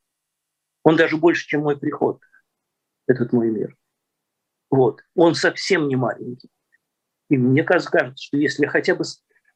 Он 0.83 0.95
даже 0.95 1.17
больше, 1.17 1.47
чем 1.47 1.61
мой 1.61 1.77
приход, 1.77 2.21
этот 3.07 3.33
мой 3.33 3.49
мир. 3.49 3.75
Вот. 4.69 5.01
Он 5.15 5.35
совсем 5.35 5.87
не 5.87 5.95
маленький. 5.95 6.49
И 7.29 7.37
мне 7.37 7.63
кажется, 7.63 8.13
что 8.15 8.37
если 8.37 8.63
я 8.63 8.69
хотя 8.69 8.95
бы 8.95 9.03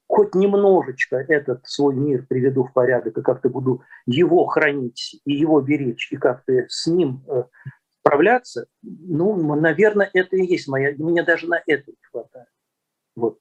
хоть 0.08 0.36
немножечко 0.36 1.18
этот 1.18 1.68
свой 1.68 1.96
мир 1.96 2.26
приведу 2.26 2.64
в 2.64 2.74
порядок 2.74 3.18
и 3.18 3.22
как-то 3.22 3.50
буду 3.50 3.84
его 4.06 4.46
хранить 4.46 5.22
и 5.26 5.34
его 5.34 5.60
беречь, 5.62 6.12
и 6.12 6.18
как-то 6.18 6.66
с 6.70 6.88
ним 6.88 7.26
э, 7.28 7.44
справляться, 8.08 8.68
ну, 8.82 9.56
наверное, 9.56 10.10
это 10.14 10.36
и 10.36 10.46
есть 10.46 10.68
моя... 10.68 10.94
Мне 10.98 11.24
даже 11.24 11.48
на 11.48 11.62
это 11.66 11.92
не 11.92 12.04
хватает. 12.12 12.48
Вот. 13.16 13.40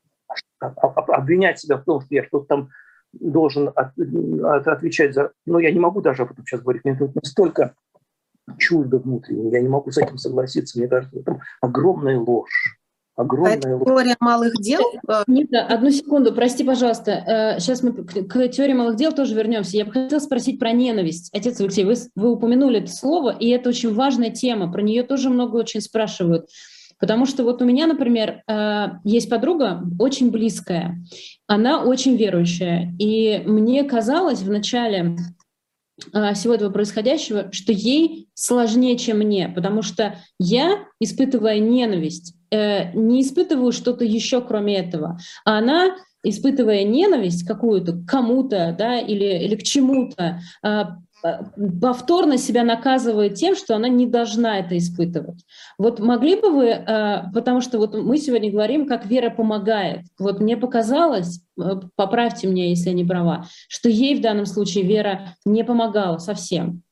А, 0.59 0.67
а, 0.67 0.89
а, 0.89 1.17
обвинять 1.17 1.61
себя 1.61 1.77
в 1.77 1.85
том, 1.85 2.01
что 2.01 2.15
я 2.15 2.25
что-то 2.25 2.47
там 2.47 2.69
должен 3.13 3.69
от, 3.75 3.93
от, 3.99 4.69
отвечать 4.69 5.15
за... 5.15 5.33
Ну, 5.45 5.59
я 5.59 5.71
не 5.73 5.81
могу 5.81 6.01
даже 6.01 6.23
об 6.23 6.33
этом 6.33 6.45
сейчас 6.47 6.61
говорить. 6.61 6.85
Мне 6.85 6.97
тут 6.97 7.15
настолько 7.15 7.75
чуждо 8.59 8.99
внутренне. 8.99 9.51
Я 9.51 9.61
не 9.61 9.69
могу 9.69 9.91
с 9.91 9.99
этим 9.99 10.19
согласиться. 10.19 10.79
Мне 10.79 10.89
кажется, 10.89 11.19
это 11.19 11.41
огромная 11.61 12.19
ложь. 12.19 12.76
Огромная 13.17 13.59
а 13.65 13.77
ложь. 13.77 13.87
теория 13.87 14.17
малых 14.21 14.53
дел? 14.61 14.83
Э, 15.09 15.25
Нита, 15.27 15.63
одну 15.63 15.91
секунду, 15.91 16.35
прости, 16.35 16.65
пожалуйста. 16.65 17.57
Сейчас 17.59 17.83
э, 17.83 17.87
мы 17.87 18.05
к 18.05 18.49
теории 18.49 18.75
малых 18.75 18.97
дел 18.97 19.13
тоже 19.13 19.35
вернемся. 19.35 19.79
Я 19.79 19.87
бы 19.87 19.93
хотела 19.93 20.21
спросить 20.21 20.59
про 20.59 20.73
ненависть. 20.73 21.31
Отец 21.35 21.59
Алексей, 21.61 21.85
вы, 21.85 21.95
вы 22.15 22.33
упомянули 22.33 22.81
это 22.81 22.91
слово, 22.93 23.31
и 23.31 23.49
это 23.49 23.71
очень 23.71 23.95
важная 23.95 24.31
тема. 24.31 24.71
Про 24.71 24.83
нее 24.83 25.03
тоже 25.03 25.31
много 25.31 25.57
очень 25.57 25.81
спрашивают. 25.81 26.51
Потому 26.99 27.25
что 27.25 27.43
вот 27.45 27.63
у 27.63 27.65
меня, 27.65 27.87
например, 27.87 28.43
э, 28.47 28.87
есть 29.05 29.31
подруга 29.31 29.83
очень 29.99 30.31
близкая, 30.31 31.03
она 31.47 31.85
очень 31.85 32.17
верующая, 32.17 32.95
и 32.99 33.43
мне 33.47 33.85
казалось 33.85 34.41
в 34.41 34.51
начале 34.51 35.17
всего 36.35 36.53
этого 36.53 36.71
происходящего, 36.71 37.51
что 37.53 37.73
ей 37.73 38.29
сложнее, 38.35 38.99
чем 38.99 39.19
мне, 39.19 39.49
потому 39.49 39.81
что 39.81 40.19
я, 40.39 40.85
испытывая 41.01 41.59
ненависть, 41.59 42.36
э, 42.51 42.93
не 42.93 43.23
испытываю 43.23 43.73
что-то 43.73 44.05
еще 44.05 44.41
кроме 44.41 44.79
этого, 44.79 45.19
а 45.45 45.59
она 45.59 45.97
испытывая 46.23 46.83
ненависть 46.85 47.47
какую-то 47.47 47.93
к 47.93 48.07
кому-то 48.07 48.75
да, 48.77 48.99
или, 48.99 49.45
или 49.45 49.55
к 49.55 49.63
чему-то, 49.63 50.41
Э, 51.25 51.45
повторно 51.81 52.39
себя 52.39 52.63
наказывает 52.63 53.35
тем, 53.35 53.57
что 53.57 53.75
она 53.75 53.89
не 53.89 54.07
должна 54.07 54.59
это 54.59 54.77
испытывать. 54.77 55.45
Вот 55.79 55.99
могли 55.99 56.37
бы 56.37 56.51
вы, 56.51 56.67
э, 56.67 57.23
потому 57.33 57.61
что 57.61 57.79
вот 57.79 57.95
мы 57.95 58.19
сегодня 58.19 58.51
говорим, 58.51 58.87
как 58.87 59.07
вера 59.07 59.31
помогает. 59.31 60.03
Вот 60.19 60.41
мне 60.41 60.57
показалось, 60.57 61.41
э, 61.59 61.63
поправьте 61.95 62.47
меня, 62.47 62.69
если 62.69 62.91
я 62.91 62.95
не 62.95 63.05
права, 63.05 63.47
что 63.69 63.89
ей 63.89 64.17
в 64.17 64.21
данном 64.21 64.47
случае 64.47 64.85
вера 64.85 65.35
не 65.45 65.65
помогала 65.65 66.19
совсем. 66.19 66.83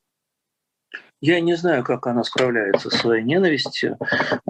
Я 1.20 1.40
не 1.40 1.57
знаю, 1.57 1.85
как 1.85 2.07
она 2.07 2.22
справляется 2.22 2.90
со 2.90 2.98
своей 2.98 3.24
ненавистью. 3.24 3.98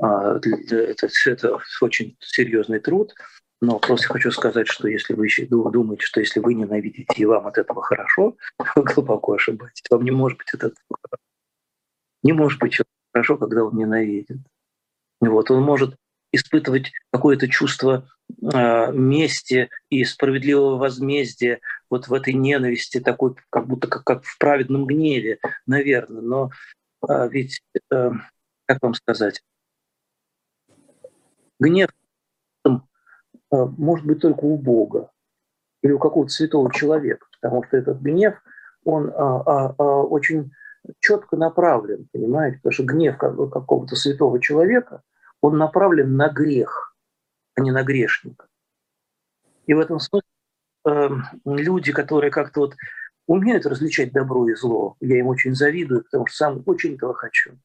А, 0.00 0.36
это, 0.36 1.08
это 1.26 1.58
очень 1.80 2.16
серьезный 2.20 2.80
труд. 2.80 3.14
Но 3.60 3.78
просто 3.78 4.08
хочу 4.08 4.30
сказать, 4.30 4.68
что 4.68 4.88
если 4.88 5.14
вы 5.14 5.26
еще 5.26 5.46
думаете, 5.46 6.04
что 6.04 6.20
если 6.20 6.40
вы 6.40 6.54
ненавидите 6.54 7.14
и 7.16 7.24
вам 7.24 7.46
от 7.46 7.56
этого 7.56 7.82
хорошо, 7.82 8.36
вы 8.74 8.82
глубоко 8.94 9.34
ошибаетесь. 9.34 9.84
Вам 9.90 10.04
не 10.04 10.10
может 10.10 10.38
быть 10.38 10.50
хорошо. 10.50 10.74
Не 12.22 12.32
может 12.32 12.58
быть 12.60 12.78
хорошо, 13.12 13.36
когда 13.36 13.64
он 13.64 13.76
ненавидит. 13.76 14.38
Вот, 15.20 15.50
он 15.50 15.62
может 15.62 15.96
испытывать 16.32 16.92
какое-то 17.12 17.48
чувство 17.48 18.08
э, 18.42 18.92
мести 18.92 19.70
и 19.88 20.04
справедливого 20.04 20.76
возмездия 20.76 21.60
вот 21.94 22.08
в 22.08 22.12
этой 22.12 22.34
ненависти, 22.34 23.00
такой, 23.00 23.34
как 23.50 23.66
будто 23.66 23.88
как, 23.88 24.04
как 24.04 24.24
в 24.24 24.38
праведном 24.38 24.86
гневе, 24.86 25.38
наверное. 25.66 26.22
Но 26.22 26.50
э, 27.08 27.28
ведь, 27.28 27.62
э, 27.92 28.10
как 28.66 28.82
вам 28.82 28.94
сказать, 28.94 29.42
гнев 31.60 31.90
а, 33.54 33.66
может 33.66 34.06
быть 34.06 34.20
только 34.20 34.44
у 34.44 34.56
Бога 34.56 35.10
или 35.82 35.92
у 35.92 35.98
какого-то 35.98 36.32
святого 36.32 36.72
человека, 36.72 37.26
потому 37.40 37.62
что 37.64 37.76
этот 37.76 38.00
гнев, 38.00 38.34
он 38.84 39.12
а, 39.14 39.40
а, 39.40 39.74
а, 39.78 40.02
очень 40.02 40.52
четко 40.98 41.36
направлен, 41.36 42.08
понимаете, 42.12 42.56
потому 42.58 42.72
что 42.72 42.84
гнев 42.84 43.18
какого-то 43.18 43.96
святого 43.96 44.40
человека, 44.40 45.02
он 45.40 45.56
направлен 45.58 46.16
на 46.16 46.28
грех, 46.28 46.96
а 47.54 47.60
не 47.60 47.70
на 47.70 47.82
грешника. 47.82 48.46
И 49.66 49.74
в 49.74 49.78
этом 49.78 50.00
смысле 50.00 50.28
э, 50.86 51.08
люди, 51.44 51.92
которые 51.92 52.30
как-то 52.30 52.60
вот 52.60 52.76
умеют 53.26 53.66
различать 53.66 54.12
добро 54.12 54.48
и 54.48 54.54
зло, 54.54 54.96
я 55.00 55.18
им 55.18 55.26
очень 55.28 55.54
завидую, 55.54 56.04
потому 56.04 56.26
что 56.26 56.36
сам 56.36 56.62
очень 56.66 56.94
этого 56.94 57.14
хочу. 57.14 57.58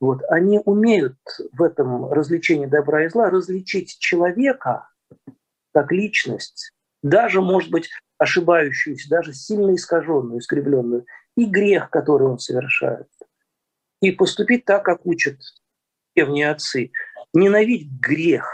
Вот, 0.00 0.22
они 0.30 0.60
умеют 0.64 1.18
в 1.52 1.62
этом 1.62 2.10
развлечении 2.10 2.66
добра 2.66 3.04
и 3.04 3.08
зла 3.08 3.28
различить 3.28 3.98
человека 3.98 4.88
как 5.72 5.92
личность, 5.92 6.72
даже, 7.02 7.40
может 7.40 7.70
быть, 7.70 7.90
ошибающуюся, 8.18 9.08
даже 9.08 9.32
сильно 9.32 9.74
искаженную, 9.74 10.40
искривленную, 10.40 11.06
и 11.36 11.46
грех, 11.46 11.90
который 11.90 12.28
он 12.28 12.38
совершает. 12.38 13.08
И 14.00 14.10
поступить 14.10 14.64
так, 14.64 14.84
как 14.84 15.06
учат 15.06 15.38
древние 16.14 16.50
отцы, 16.50 16.92
ненавидь 17.32 17.90
грех, 17.90 18.46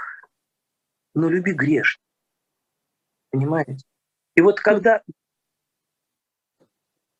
но 1.14 1.28
люби 1.28 1.52
грешник. 1.52 2.02
Понимаете? 3.30 3.84
И 4.36 4.40
вот 4.40 4.60
когда 4.60 5.02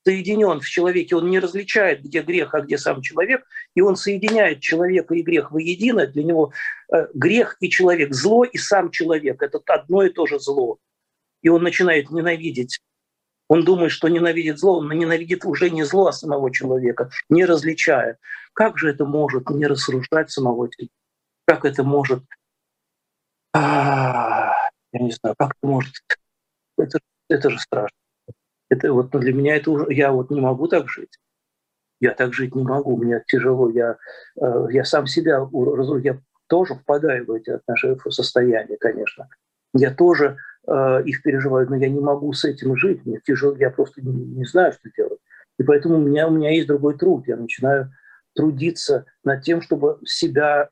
соединен 0.06 0.60
в 0.60 0.68
человеке, 0.68 1.16
он 1.16 1.28
не 1.28 1.40
различает, 1.40 2.02
где 2.02 2.22
грех, 2.22 2.54
а 2.54 2.60
где 2.60 2.78
сам 2.78 3.02
человек, 3.02 3.44
и 3.74 3.80
он 3.80 3.96
соединяет 3.96 4.60
человека 4.60 5.14
и 5.14 5.22
грех 5.22 5.50
воедино, 5.50 6.06
для 6.06 6.22
него 6.22 6.52
э, 6.92 7.08
грех 7.12 7.56
и 7.58 7.68
человек, 7.68 8.14
зло 8.14 8.44
и 8.44 8.56
сам 8.56 8.92
человек– 8.92 9.42
это 9.42 9.60
одно 9.66 10.04
и 10.04 10.10
то 10.10 10.26
же 10.26 10.38
зло. 10.38 10.78
И 11.42 11.48
он 11.48 11.64
начинает 11.64 12.10
ненавидеть. 12.10 12.80
Он 13.48 13.64
думает, 13.64 13.90
что 13.90 14.08
ненавидит 14.08 14.58
зло, 14.58 14.78
он 14.78 14.88
ненавидит 14.90 15.44
уже 15.44 15.70
не 15.70 15.82
зло, 15.82 16.08
а 16.08 16.12
самого 16.12 16.52
человека, 16.52 17.10
не 17.28 17.44
различая. 17.44 18.18
Как 18.52 18.78
же 18.78 18.90
это 18.90 19.06
может 19.06 19.50
не 19.50 19.66
разрушать 19.66 20.30
самого 20.30 20.70
человека? 20.70 20.94
Как 21.46 21.64
это 21.64 21.82
может, 21.82 22.22
а, 23.52 24.52
я 24.92 25.00
не 25.00 25.10
знаю, 25.12 25.34
как 25.38 25.50
это 25.50 25.66
может, 25.66 25.94
это, 26.78 26.98
это 27.28 27.50
же 27.50 27.58
страшно. 27.58 27.96
Это 28.68 28.92
вот 28.92 29.10
для 29.10 29.32
меня 29.32 29.56
это 29.56 29.70
уже, 29.70 29.92
я 29.92 30.12
вот 30.12 30.30
не 30.30 30.40
могу 30.40 30.68
так 30.68 30.88
жить. 30.88 31.18
Я 32.00 32.12
так 32.12 32.34
жить 32.34 32.54
не 32.54 32.62
могу, 32.62 32.96
мне 32.96 33.22
тяжело, 33.26 33.70
я, 33.70 33.96
э, 34.40 34.66
я 34.70 34.84
сам 34.84 35.06
себя, 35.06 35.48
я 36.02 36.20
тоже 36.46 36.74
впадаю 36.74 37.26
в 37.26 37.32
эти 37.32 37.50
отношения, 37.50 37.96
в 37.96 38.10
состояние, 38.10 38.76
конечно. 38.78 39.28
Я 39.72 39.94
тоже 39.94 40.36
э, 40.66 41.02
их 41.04 41.22
переживаю, 41.22 41.68
но 41.68 41.76
я 41.76 41.88
не 41.88 42.00
могу 42.00 42.32
с 42.32 42.44
этим 42.44 42.76
жить, 42.76 43.04
мне 43.06 43.20
тяжело, 43.24 43.56
я 43.56 43.70
просто 43.70 44.02
не, 44.02 44.12
не 44.12 44.44
знаю, 44.44 44.72
что 44.72 44.90
делать. 44.96 45.20
И 45.58 45.62
поэтому 45.62 45.96
у 45.96 46.00
меня, 46.00 46.28
у 46.28 46.30
меня 46.30 46.50
есть 46.50 46.68
другой 46.68 46.98
труд, 46.98 47.26
я 47.26 47.36
начинаю 47.36 47.90
трудиться 48.34 49.06
над 49.24 49.42
тем, 49.42 49.62
чтобы 49.62 49.98
себя 50.04 50.68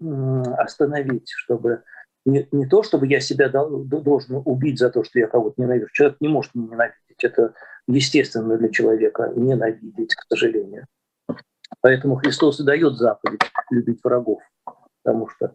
остановить, 0.00 1.30
чтобы 1.30 1.82
не, 2.28 2.46
не 2.52 2.66
то, 2.66 2.82
чтобы 2.82 3.06
я 3.06 3.20
себя 3.20 3.48
должен 3.48 4.42
убить 4.44 4.78
за 4.78 4.90
то, 4.90 5.02
что 5.02 5.18
я 5.18 5.26
кого-то 5.26 5.60
ненавижу. 5.60 5.88
Человек 5.92 6.18
не 6.20 6.28
может 6.28 6.54
не 6.54 6.62
ненавидеть. 6.62 7.22
Это 7.22 7.54
естественно 7.86 8.58
для 8.58 8.68
человека 8.68 9.32
ненавидеть, 9.34 10.14
к 10.14 10.26
сожалению. 10.28 10.86
Поэтому 11.80 12.16
Христос 12.16 12.60
и 12.60 12.64
дает 12.64 12.96
заповедь 12.96 13.40
любить 13.70 14.00
врагов. 14.04 14.42
Потому 15.02 15.28
что 15.28 15.52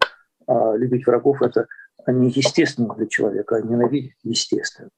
а, 0.48 0.76
любить 0.76 1.06
врагов– 1.06 1.42
это 1.42 1.68
не 2.08 2.30
естественно 2.30 2.94
для 2.96 3.08
человека, 3.08 3.58
а 3.58 3.62
ненавидеть 3.62 4.18
естественно. 4.24 4.90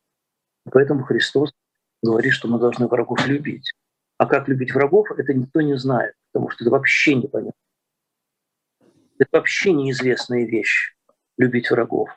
Поэтому 0.71 1.03
Христос 1.03 1.53
говорит, 2.01 2.31
что 2.31 2.47
мы 2.47 2.57
должны 2.57 2.87
врагов 2.87 3.27
любить. 3.27 3.73
А 4.17 4.27
как 4.27 4.47
любить 4.47 4.73
врагов, 4.73 5.11
это 5.11 5.33
никто 5.33 5.59
не 5.59 5.77
знает, 5.77 6.13
потому 6.31 6.49
что 6.49 6.63
это 6.63 6.71
вообще 6.71 7.15
непонятно. 7.15 7.59
Это 9.17 9.29
вообще 9.33 9.73
неизвестная 9.73 10.45
вещь 10.45 10.94
любить 11.37 11.69
врагов. 11.69 12.09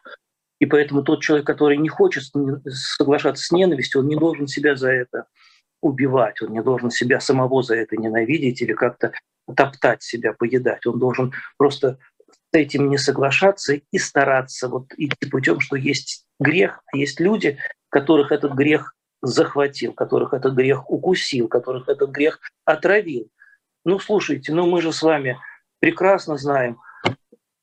И 0.58 0.66
поэтому 0.66 1.02
тот 1.02 1.22
человек, 1.22 1.46
который 1.46 1.76
не 1.76 1.88
хочет 1.88 2.24
соглашаться 2.66 3.44
с 3.44 3.52
ненавистью, 3.52 4.00
он 4.00 4.08
не 4.08 4.16
должен 4.16 4.46
себя 4.46 4.74
за 4.74 4.90
это 4.90 5.26
убивать, 5.80 6.42
он 6.42 6.52
не 6.52 6.62
должен 6.62 6.90
себя 6.90 7.20
самого 7.20 7.62
за 7.62 7.76
это 7.76 7.96
ненавидеть 7.96 8.60
или 8.60 8.72
как-то 8.72 9.12
топтать 9.54 10.02
себя, 10.02 10.32
поедать. 10.32 10.84
Он 10.86 10.98
должен 10.98 11.32
просто 11.56 11.98
с 12.26 12.56
этим 12.56 12.90
не 12.90 12.98
соглашаться 12.98 13.74
и 13.74 13.98
стараться 13.98 14.68
вот 14.68 14.92
идти 14.96 15.28
путем, 15.30 15.60
что 15.60 15.76
есть 15.76 16.26
грех, 16.40 16.82
а 16.92 16.96
есть 16.96 17.20
люди, 17.20 17.58
которых 17.88 18.32
этот 18.32 18.54
грех 18.54 18.94
захватил, 19.22 19.92
которых 19.92 20.32
этот 20.34 20.54
грех 20.54 20.90
укусил, 20.90 21.48
которых 21.48 21.88
этот 21.88 22.10
грех 22.10 22.40
отравил. 22.64 23.30
Ну, 23.84 23.98
слушайте, 23.98 24.52
ну 24.52 24.66
мы 24.66 24.82
же 24.82 24.92
с 24.92 25.02
вами 25.02 25.38
прекрасно 25.78 26.36
знаем 26.36 26.78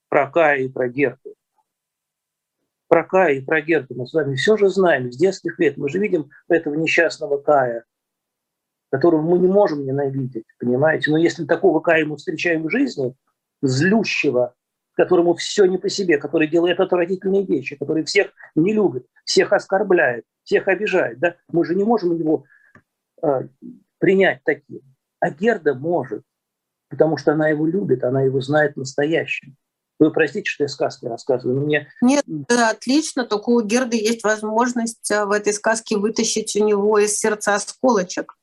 про 0.09 0.29
Кая 0.29 0.61
и 0.61 0.69
про 0.69 0.87
Герку 0.87 1.35
про 2.87 3.03
Кая 3.03 3.35
и 3.35 3.41
про 3.41 3.61
Герду 3.61 3.95
мы 3.95 4.07
с 4.07 4.13
вами 4.13 4.35
все 4.35 4.57
же 4.57 4.69
знаем 4.69 5.11
с 5.11 5.17
детских 5.17 5.59
лет. 5.59 5.77
Мы 5.77 5.89
же 5.89 5.99
видим 5.99 6.29
этого 6.47 6.75
несчастного 6.75 7.37
Кая, 7.37 7.85
которого 8.91 9.21
мы 9.21 9.39
не 9.39 9.47
можем 9.47 9.85
ненавидеть, 9.85 10.45
понимаете? 10.59 11.11
Но 11.11 11.17
если 11.17 11.45
такого 11.45 11.79
Кая 11.79 12.05
мы 12.05 12.17
встречаем 12.17 12.63
в 12.63 12.71
жизни, 12.71 13.15
злющего, 13.61 14.53
которому 14.93 15.35
все 15.35 15.65
не 15.65 15.77
по 15.77 15.89
себе, 15.89 16.17
который 16.17 16.47
делает 16.47 16.79
отвратительные 16.79 17.45
вещи, 17.45 17.75
который 17.75 18.03
всех 18.03 18.31
не 18.55 18.73
любит, 18.73 19.05
всех 19.25 19.51
оскорбляет, 19.51 20.23
всех 20.43 20.67
обижает, 20.67 21.19
да? 21.19 21.35
мы 21.51 21.65
же 21.65 21.75
не 21.75 21.83
можем 21.83 22.15
его 22.15 22.45
э, 23.21 23.47
принять 23.99 24.41
таким. 24.43 24.81
А 25.19 25.31
Герда 25.31 25.73
может, 25.73 26.23
потому 26.89 27.17
что 27.17 27.33
она 27.33 27.49
его 27.49 27.65
любит, 27.65 28.03
она 28.03 28.21
его 28.21 28.39
знает 28.41 28.77
настоящим. 28.77 29.57
Вы 29.99 30.11
простите, 30.11 30.49
что 30.49 30.63
я 30.63 30.67
сказки 30.67 31.05
рассказываю, 31.05 31.61
мне... 31.61 31.87
Нет, 32.01 32.23
да, 32.25 32.69
отлично, 32.69 33.25
только 33.25 33.49
у 33.49 33.61
Герды 33.61 33.95
есть 33.97 34.23
возможность 34.23 35.09
э, 35.09 35.25
в 35.25 35.31
этой 35.31 35.53
сказке 35.53 35.97
вытащить 35.97 36.55
у 36.57 36.65
него 36.65 36.99
из 36.99 37.17
сердца 37.17 37.55
осколочек. 37.55 38.37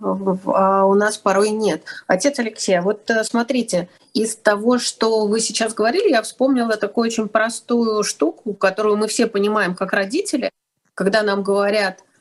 А 0.00 0.84
у 0.84 0.94
нас 0.94 1.16
порой 1.16 1.50
нет. 1.50 1.84
Отец 2.06 2.38
Алексей, 2.38 2.78
вот 2.80 3.08
э, 3.08 3.24
смотрите, 3.24 3.88
из 4.12 4.36
того, 4.36 4.78
что 4.78 5.26
вы 5.26 5.40
сейчас 5.40 5.72
говорили, 5.72 6.10
я 6.10 6.20
вспомнила 6.20 6.76
такую 6.76 7.06
очень 7.06 7.28
простую 7.28 8.02
штуку, 8.02 8.52
которую 8.52 8.98
мы 8.98 9.08
все 9.08 9.26
понимаем 9.26 9.74
как 9.74 9.92
родители, 9.94 10.50
когда 10.94 11.22
нам 11.22 11.42
говорят– 11.42 12.00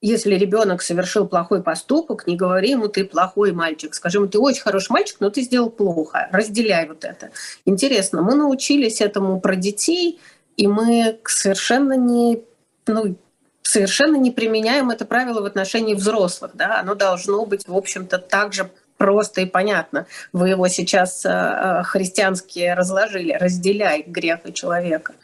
если 0.00 0.34
ребенок 0.34 0.82
совершил 0.82 1.26
плохой 1.26 1.62
поступок, 1.62 2.26
не 2.26 2.36
говори 2.36 2.70
ему 2.70 2.88
ты 2.88 3.04
плохой 3.04 3.52
мальчик, 3.52 3.94
скажи 3.94 4.18
ему 4.18 4.28
ты 4.28 4.38
очень 4.38 4.62
хороший 4.62 4.92
мальчик, 4.92 5.16
но 5.20 5.30
ты 5.30 5.42
сделал 5.42 5.70
плохо. 5.70 6.28
Разделяй 6.32 6.86
вот 6.86 7.04
это. 7.04 7.30
Интересно, 7.64 8.22
мы 8.22 8.34
научились 8.34 9.00
этому 9.00 9.40
про 9.40 9.56
детей, 9.56 10.20
и 10.56 10.66
мы 10.66 11.18
совершенно 11.24 11.94
не, 11.94 12.42
ну, 12.86 13.16
совершенно 13.62 14.16
не 14.16 14.30
применяем 14.30 14.90
это 14.90 15.04
правило 15.04 15.40
в 15.40 15.46
отношении 15.46 15.94
взрослых. 15.94 16.52
Да? 16.54 16.80
Оно 16.80 16.94
должно 16.94 17.44
быть, 17.44 17.66
в 17.66 17.76
общем-то, 17.76 18.18
так 18.18 18.52
же 18.52 18.70
просто 18.98 19.40
и 19.40 19.46
понятно. 19.46 20.06
Вы 20.32 20.50
его 20.50 20.68
сейчас 20.68 21.24
э, 21.24 21.30
э, 21.30 21.82
христиански 21.84 22.72
разложили. 22.76 23.32
Разделяй 23.32 24.02
грех 24.06 24.40
и 24.44 24.52
человека 24.52 25.14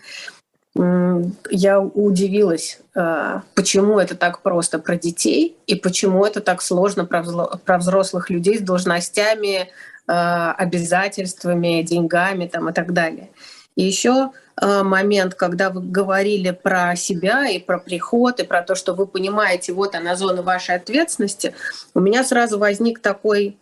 я 0.76 1.80
удивилась, 1.80 2.80
э, 2.96 3.40
почему 3.54 4.00
это 4.00 4.16
так 4.16 4.40
просто 4.40 4.80
про 4.80 4.96
детей 4.96 5.56
и 5.66 5.76
почему 5.76 6.24
это 6.24 6.40
так 6.40 6.62
сложно 6.62 7.04
про 7.04 7.78
взрослых 7.78 8.28
людей 8.28 8.58
с 8.58 8.60
должностями, 8.60 9.68
э, 9.68 10.12
обязательствами, 10.12 11.82
деньгами 11.82 12.48
там, 12.48 12.70
и 12.70 12.72
так 12.72 12.92
далее. 12.92 13.30
И 13.76 13.84
еще 13.84 14.32
э, 14.60 14.82
момент, 14.82 15.36
когда 15.36 15.70
вы 15.70 15.80
говорили 15.80 16.50
про 16.50 16.96
себя 16.96 17.48
и 17.48 17.60
про 17.60 17.78
приход, 17.78 18.40
и 18.40 18.44
про 18.44 18.62
то, 18.62 18.74
что 18.74 18.94
вы 18.94 19.06
понимаете, 19.06 19.72
вот 19.72 19.94
она 19.94 20.16
зона 20.16 20.42
вашей 20.42 20.74
ответственности, 20.74 21.54
у 21.94 22.00
меня 22.00 22.24
сразу 22.24 22.58
возник 22.58 22.98
такой 23.00 23.56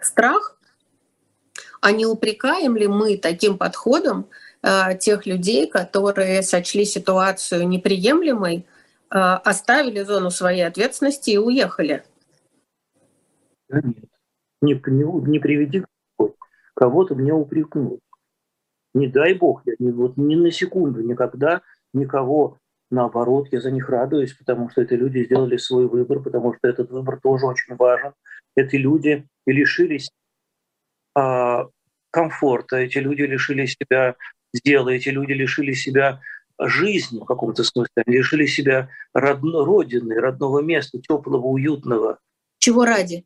страх, 0.00 0.56
а 1.80 1.90
не 1.90 2.06
упрекаем 2.06 2.76
ли 2.76 2.86
мы 2.86 3.16
таким 3.16 3.58
подходом 3.58 4.26
тех 5.00 5.26
людей, 5.26 5.68
которые 5.68 6.42
сочли 6.42 6.84
ситуацию 6.84 7.68
неприемлемой, 7.68 8.66
э, 9.10 9.18
оставили 9.18 10.02
зону 10.02 10.30
своей 10.30 10.66
ответственности 10.66 11.30
и 11.30 11.38
уехали. 11.38 12.02
Да 13.68 13.80
нет. 13.82 14.04
Не, 14.60 14.74
не, 14.74 15.30
не 15.30 15.38
приведи 15.38 15.84
кого-то 16.74 17.14
мне 17.14 17.32
упрекнуть. 17.32 18.00
Не 18.94 19.06
дай 19.06 19.34
бог, 19.34 19.62
я 19.66 19.74
ни, 19.78 19.90
вот, 19.90 20.16
ни 20.16 20.34
на 20.34 20.50
секунду 20.50 21.02
никогда 21.02 21.62
никого 21.92 22.58
наоборот, 22.90 23.48
я 23.52 23.60
за 23.60 23.70
них 23.70 23.88
радуюсь, 23.88 24.32
потому 24.32 24.70
что 24.70 24.82
эти 24.82 24.94
люди 24.94 25.24
сделали 25.24 25.56
свой 25.56 25.86
выбор, 25.88 26.20
потому 26.20 26.54
что 26.54 26.68
этот 26.68 26.90
выбор 26.90 27.20
тоже 27.20 27.46
очень 27.46 27.76
важен. 27.76 28.12
Эти 28.56 28.76
люди 28.76 29.26
лишились 29.46 30.10
а, 31.14 31.66
комфорта, 32.10 32.76
эти 32.76 32.98
люди 32.98 33.22
лишили 33.22 33.66
себя 33.66 34.16
сделали. 34.52 34.96
Эти 34.96 35.08
люди 35.08 35.32
лишили 35.32 35.72
себя 35.72 36.20
жизни 36.60 37.20
в 37.20 37.24
каком-то 37.24 37.62
смысле, 37.64 38.02
они 38.04 38.16
лишили 38.16 38.46
себя 38.46 38.88
родно, 39.14 39.64
родины, 39.64 40.14
родного 40.16 40.60
места, 40.60 40.98
теплого, 40.98 41.46
уютного. 41.46 42.18
Чего 42.58 42.84
ради? 42.84 43.24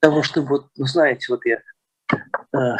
Того, 0.00 0.22
что 0.22 0.42
вот, 0.42 0.68
ну, 0.76 0.84
знаете, 0.84 1.26
вот 1.30 1.40
я 1.46 1.62
э, 2.52 2.76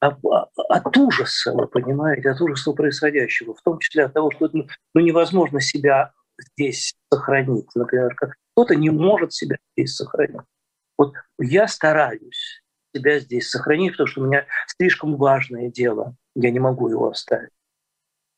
от 0.00 0.96
ужаса, 0.96 1.52
вы 1.52 1.68
понимаете, 1.68 2.30
от 2.30 2.40
ужаса 2.40 2.72
происходящего, 2.72 3.54
в 3.54 3.62
том 3.62 3.78
числе 3.78 4.06
от 4.06 4.14
того, 4.14 4.32
что 4.32 4.50
ну, 4.52 4.66
ну 4.94 5.00
невозможно 5.00 5.60
себя 5.60 6.12
здесь 6.38 6.94
сохранить. 7.12 7.68
Например, 7.76 8.14
как 8.16 8.34
кто-то 8.54 8.74
не 8.74 8.90
может 8.90 9.32
себя 9.32 9.56
здесь 9.76 9.94
сохранить. 9.94 10.40
Вот 10.98 11.14
я 11.38 11.68
стараюсь 11.68 12.62
себя 12.94 13.20
здесь 13.20 13.48
сохранить, 13.48 13.92
потому 13.92 14.08
что 14.08 14.20
у 14.20 14.26
меня 14.26 14.46
слишком 14.66 15.16
важное 15.16 15.70
дело 15.70 16.16
я 16.34 16.50
не 16.50 16.60
могу 16.60 16.88
его 16.88 17.10
оставить. 17.10 17.50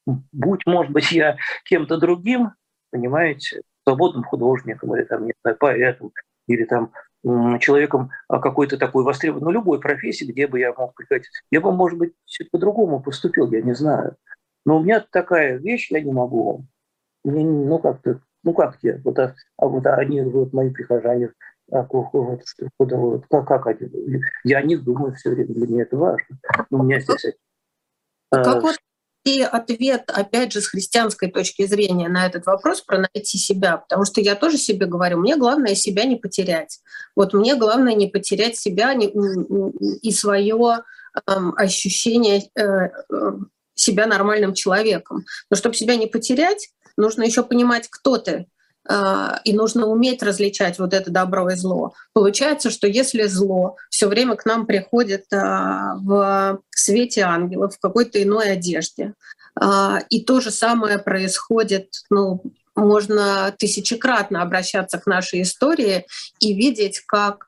Будь, 0.07 0.67
может 0.67 0.93
быть, 0.93 1.13
я 1.13 1.37
кем-то 1.65 1.99
другим, 1.99 2.53
понимаете, 2.91 3.63
свободным 3.87 4.25
художником 4.25 4.95
или 4.95 5.05
там, 5.05 5.27
не 5.27 5.33
знаю, 5.43 5.57
поэтом, 5.59 6.13
или 6.47 6.65
там 6.65 6.93
человеком 7.59 8.11
а, 8.29 8.39
какой-то 8.39 8.77
такой 8.77 9.03
востребованной, 9.03 9.47
ну, 9.47 9.51
любой 9.51 9.81
профессии, 9.81 10.27
где 10.27 10.47
бы 10.47 10.61
я 10.61 10.75
мог 10.75 10.95
приходить, 10.95 11.31
я 11.51 11.61
бы, 11.63 11.73
может 11.73 11.99
быть, 11.99 12.13
по-другому 12.53 13.01
поступил, 13.01 13.51
я 13.51 13.63
не 13.63 13.75
знаю. 13.75 14.17
Но 14.67 14.79
у 14.79 14.83
меня 14.83 15.05
такая 15.11 15.57
вещь, 15.57 15.91
я 15.91 16.03
не 16.03 16.13
могу. 16.13 16.67
Мне, 17.25 17.45
ну, 17.45 17.79
как-то, 17.79 18.21
ну, 18.43 18.53
как 18.53 18.77
я? 18.83 19.01
Вот, 19.05 19.19
а, 19.19 19.35
а 19.57 19.67
вот 19.67 19.87
они, 19.87 20.21
вот 20.21 20.53
мои 20.53 20.71
прихожане, 20.71 21.33
а, 21.73 21.87
вот, 21.91 22.43
вот, 22.79 23.27
как, 23.31 23.49
как 23.49 23.67
они? 23.69 24.21
Я 24.45 24.59
о 24.59 24.63
них 24.63 24.85
думаю 24.85 25.15
все 25.15 25.31
время, 25.31 25.55
для 25.55 25.67
меня 25.67 25.83
это 25.83 25.97
важно. 25.97 26.39
Но 26.71 26.81
у 26.81 26.83
меня 26.83 27.01
здесь... 27.01 27.35
Как 28.43 28.63
вот 28.63 28.77
и 29.25 29.41
ответ, 29.41 30.11
опять 30.13 30.53
же, 30.53 30.61
с 30.61 30.69
христианской 30.69 31.31
точки 31.31 31.67
зрения 31.67 32.09
на 32.09 32.27
этот 32.27 32.45
вопрос 32.45 32.83
про 32.83 32.99
найти 32.99 33.39
себя, 33.39 33.79
потому 33.79 34.05
что 34.05 34.21
я 34.21 34.35
тоже 34.35 34.59
себе 34.59 34.87
говорю, 34.87 35.19
мне 35.19 35.37
главное 35.37 35.75
себя 35.75 36.05
не 36.05 36.17
потерять. 36.17 36.81
Вот 37.17 37.33
мне 37.33 37.57
главное 37.57 37.95
не 37.95 38.07
потерять 38.07 38.59
себя 38.59 38.93
и 38.93 40.13
свое 40.13 40.83
эм, 41.27 41.55
ощущение 41.57 42.43
э, 42.55 42.91
себя 43.75 44.07
нормальным 44.07 44.53
человеком. 44.53 45.25
Но 45.51 45.57
чтобы 45.57 45.75
себя 45.75 45.97
не 45.97 46.07
потерять, 46.07 46.69
нужно 46.99 47.23
еще 47.23 47.43
понимать, 47.43 47.89
кто 47.89 48.19
ты, 48.19 48.33
а, 48.33 48.45
и 48.87 49.53
нужно 49.55 49.87
уметь 49.87 50.23
различать 50.23 50.79
вот 50.79 50.93
это 50.93 51.11
добро 51.11 51.51
и 51.51 51.55
зло. 51.55 51.95
Получается, 52.13 52.71
что 52.71 52.87
если 52.87 53.25
зло 53.25 53.77
все 53.89 54.09
время 54.09 54.37
к 54.37 54.45
нам 54.45 54.67
приходит 54.67 55.25
а, 55.33 55.95
в 55.97 56.61
свете 56.71 57.23
ангелов, 57.23 57.77
в 57.77 57.81
какой-то 57.81 58.23
иной 58.23 58.53
одежде, 58.53 59.15
а, 59.59 60.01
и 60.11 60.21
то 60.23 60.41
же 60.41 60.51
самое 60.51 60.99
происходит, 60.99 61.91
ну, 62.11 62.43
можно 62.75 63.55
тысячекратно 63.59 64.43
обращаться 64.43 64.99
к 64.99 65.07
нашей 65.07 65.43
истории 65.43 66.07
и 66.41 66.53
видеть, 66.53 67.01
как 67.07 67.47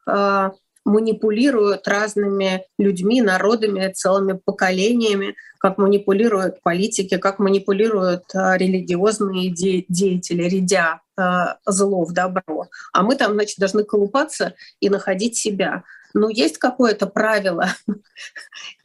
манипулируют 0.87 1.89
разными 1.89 2.65
людьми, 2.79 3.21
народами, 3.21 3.93
целыми 3.93 4.41
поколениями, 4.43 5.35
как 5.59 5.79
манипулируют 5.79 6.63
политики, 6.63 7.19
как 7.19 7.41
манипулируют 7.41 8.25
а, 8.35 8.57
религиозные 8.57 9.51
де- 9.51 9.85
деятели, 9.89 10.45
рядя 10.45 11.01
а, 11.17 11.59
зло 11.67 12.05
в 12.05 12.13
добро. 12.13 12.69
А 12.93 13.03
мы 13.03 13.17
там, 13.17 13.33
значит, 13.33 13.59
должны 13.59 13.83
колупаться 13.83 14.55
и 14.79 14.89
находить 14.89 15.37
себя. 15.37 15.83
Ну, 16.15 16.29
есть 16.29 16.59
какое-то 16.59 17.09
правило. 17.09 17.67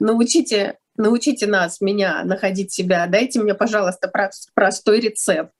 Научите, 0.00 0.78
научите 0.96 1.46
нас, 1.46 1.80
меня, 1.80 2.24
находить 2.24 2.72
себя. 2.72 3.06
Дайте 3.06 3.40
мне, 3.40 3.54
пожалуйста, 3.54 4.12
простой 4.54 4.98
рецепт. 4.98 5.52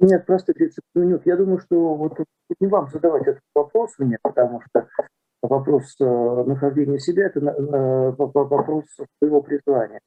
Нет, 0.00 0.26
просто 0.26 0.52
30 0.52 0.84
минут. 0.96 1.22
Я 1.24 1.36
думаю, 1.36 1.60
что 1.60 1.94
вот 1.94 2.18
не 2.60 2.68
вам 2.68 2.88
задавать 2.90 3.26
этот 3.26 3.42
вопрос 3.54 3.92
мне, 3.98 4.18
потому 4.22 4.60
что 4.62 4.88
вопрос 5.42 5.96
э, 6.00 6.04
нахождения 6.04 6.98
себя– 6.98 7.26
это 7.26 7.40
э, 7.40 8.10
вопрос 8.16 8.84
своего 9.18 9.42
призвания. 9.42 10.00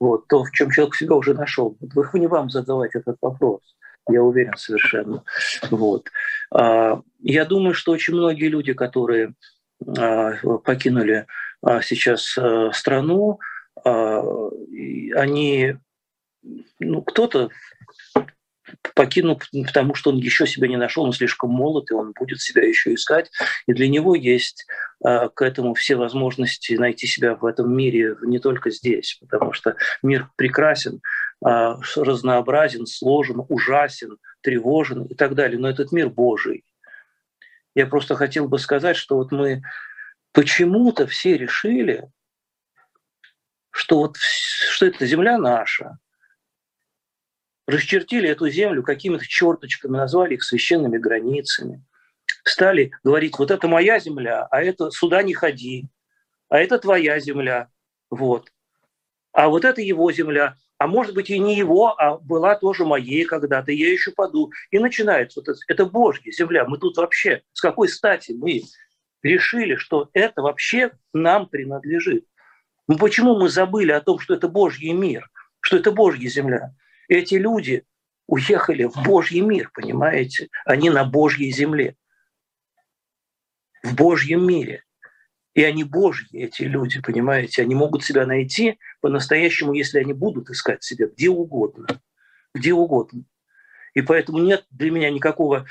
Вот, 0.00 0.26
то, 0.28 0.44
в 0.44 0.50
чем 0.50 0.70
человек 0.70 0.94
себя 0.94 1.14
уже 1.14 1.34
нашел. 1.34 1.76
Вот 1.94 2.14
не 2.14 2.26
вам 2.26 2.48
задавать 2.48 2.94
этот 2.94 3.18
вопрос, 3.20 3.60
я 4.08 4.22
уверен 4.22 4.54
совершенно. 4.56 5.22
Вот. 5.70 6.08
А, 6.50 7.02
я 7.18 7.44
думаю, 7.44 7.74
что 7.74 7.92
очень 7.92 8.14
многие 8.14 8.48
люди, 8.48 8.72
которые 8.72 9.34
а, 9.98 10.32
покинули 10.64 11.26
а, 11.62 11.82
сейчас 11.82 12.36
э, 12.38 12.70
страну, 12.72 13.38
они, 13.82 15.76
ну, 16.80 17.02
кто-то 17.02 17.48
покинул, 18.94 19.40
потому 19.66 19.94
что 19.94 20.10
он 20.10 20.18
еще 20.18 20.46
себя 20.46 20.68
не 20.68 20.76
нашел, 20.76 21.04
он 21.04 21.12
слишком 21.12 21.50
молод, 21.50 21.90
и 21.90 21.94
он 21.94 22.12
будет 22.12 22.40
себя 22.40 22.66
еще 22.66 22.94
искать. 22.94 23.30
И 23.66 23.72
для 23.72 23.88
него 23.88 24.14
есть 24.14 24.66
э, 25.04 25.28
к 25.34 25.42
этому 25.42 25.74
все 25.74 25.96
возможности 25.96 26.74
найти 26.74 27.06
себя 27.06 27.34
в 27.34 27.44
этом 27.44 27.74
мире 27.74 28.16
не 28.22 28.38
только 28.38 28.70
здесь, 28.70 29.18
потому 29.20 29.52
что 29.52 29.76
мир 30.02 30.28
прекрасен, 30.36 31.00
э, 31.44 31.74
разнообразен, 31.96 32.86
сложен, 32.86 33.42
ужасен, 33.48 34.18
тревожен 34.42 35.04
и 35.04 35.14
так 35.14 35.34
далее. 35.34 35.58
Но 35.58 35.68
этот 35.68 35.92
мир 35.92 36.08
Божий. 36.08 36.64
Я 37.74 37.86
просто 37.86 38.16
хотел 38.16 38.48
бы 38.48 38.58
сказать, 38.58 38.96
что 38.96 39.16
вот 39.16 39.30
мы 39.32 39.62
почему-то 40.32 41.06
все 41.06 41.36
решили, 41.36 42.04
что 43.70 43.98
вот 43.98 44.16
что 44.18 44.86
эта 44.86 45.06
земля 45.06 45.38
наша, 45.38 45.98
расчертили 47.70 48.28
эту 48.28 48.48
землю 48.48 48.82
какими-то 48.82 49.26
черточками, 49.26 49.96
назвали 49.96 50.34
их 50.34 50.42
священными 50.42 50.98
границами, 50.98 51.84
стали 52.44 52.92
говорить, 53.02 53.38
вот 53.38 53.50
это 53.50 53.68
моя 53.68 53.98
земля, 53.98 54.46
а 54.50 54.62
это 54.62 54.90
сюда 54.90 55.22
не 55.22 55.34
ходи, 55.34 55.86
а 56.48 56.58
это 56.58 56.78
твоя 56.78 57.18
земля, 57.20 57.68
вот. 58.10 58.52
А 59.32 59.48
вот 59.48 59.64
это 59.64 59.80
его 59.80 60.10
земля, 60.12 60.56
а 60.78 60.86
может 60.86 61.14
быть 61.14 61.30
и 61.30 61.38
не 61.38 61.56
его, 61.56 61.94
а 62.00 62.18
была 62.18 62.56
тоже 62.56 62.84
моей 62.84 63.24
когда-то, 63.24 63.70
я 63.70 63.92
еще 63.92 64.12
паду. 64.12 64.50
И 64.70 64.78
начинается 64.78 65.40
вот 65.40 65.48
это, 65.48 65.58
это 65.68 65.86
Божья 65.86 66.32
земля. 66.32 66.64
Мы 66.66 66.78
тут 66.78 66.96
вообще, 66.96 67.42
с 67.52 67.60
какой 67.60 67.88
стати 67.88 68.32
мы 68.32 68.62
решили, 69.22 69.76
что 69.76 70.08
это 70.14 70.42
вообще 70.42 70.92
нам 71.12 71.46
принадлежит? 71.46 72.24
Ну 72.88 72.96
почему 72.96 73.38
мы 73.38 73.48
забыли 73.48 73.92
о 73.92 74.00
том, 74.00 74.18
что 74.18 74.34
это 74.34 74.48
Божий 74.48 74.90
мир, 74.92 75.30
что 75.60 75.76
это 75.76 75.92
Божья 75.92 76.28
земля? 76.28 76.74
Эти 77.10 77.34
люди 77.34 77.84
уехали 78.28 78.84
в 78.84 79.02
Божий 79.02 79.40
мир, 79.40 79.72
понимаете? 79.74 80.48
Они 80.64 80.90
на 80.90 81.04
Божьей 81.04 81.50
земле, 81.50 81.96
в 83.82 83.96
Божьем 83.96 84.46
мире. 84.46 84.84
И 85.52 85.64
они 85.64 85.82
Божьи, 85.82 86.38
эти 86.38 86.62
люди, 86.62 87.02
понимаете? 87.02 87.62
Они 87.62 87.74
могут 87.74 88.04
себя 88.04 88.26
найти 88.26 88.78
по-настоящему, 89.00 89.72
если 89.72 89.98
они 89.98 90.12
будут 90.12 90.50
искать 90.50 90.84
себя 90.84 91.08
где 91.08 91.28
угодно. 91.28 91.88
Где 92.54 92.72
угодно. 92.72 93.24
И 93.94 94.02
поэтому 94.02 94.38
нет 94.38 94.64
для 94.70 94.92
меня 94.92 95.10
никакого 95.10 95.66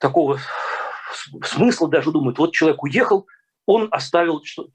такого 0.00 0.40
смысла 1.44 1.88
даже 1.88 2.10
думать, 2.10 2.36
вот 2.36 2.52
человек 2.52 2.82
уехал, 2.82 3.28
он 3.64 3.86
оставил 3.92 4.42
что 4.42 4.68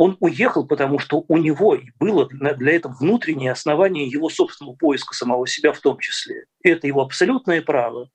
он 0.00 0.16
уехал, 0.20 0.66
потому 0.66 0.98
что 0.98 1.26
у 1.28 1.36
него 1.36 1.76
было 1.98 2.26
для 2.26 2.72
этого 2.72 2.94
внутреннее 2.98 3.52
основание 3.52 4.08
его 4.08 4.30
собственного 4.30 4.74
поиска 4.74 5.14
самого 5.14 5.46
себя 5.46 5.74
в 5.74 5.80
том 5.80 5.98
числе. 5.98 6.46
Это 6.62 6.86
его 6.86 7.02
абсолютное 7.02 7.60
право. 7.60 8.08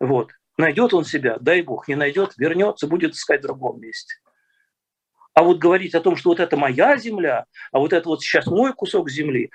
Вот. 0.00 0.32
Найдет 0.58 0.92
он 0.92 1.04
себя, 1.04 1.38
дай 1.38 1.62
бог, 1.62 1.86
не 1.86 1.94
найдет, 1.94 2.32
вернется, 2.38 2.88
будет 2.88 3.14
искать 3.14 3.38
в 3.38 3.44
другом 3.44 3.80
месте. 3.80 4.16
А 5.32 5.44
вот 5.44 5.58
говорить 5.58 5.94
о 5.94 6.00
том, 6.00 6.16
что 6.16 6.30
вот 6.30 6.40
это 6.40 6.56
моя 6.56 6.96
земля, 6.96 7.46
а 7.70 7.78
вот 7.78 7.92
это 7.92 8.08
вот 8.08 8.20
сейчас 8.20 8.46
мой 8.48 8.72
кусок 8.72 9.08
земли, 9.08 9.52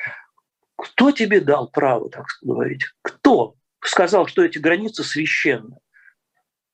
кто 0.78 1.12
тебе 1.12 1.42
дал 1.42 1.70
право 1.70 2.10
так 2.10 2.28
говорить? 2.42 2.86
Кто 3.02 3.56
сказал, 3.82 4.26
что 4.28 4.42
эти 4.42 4.58
границы 4.58 5.04
священны? 5.04 5.76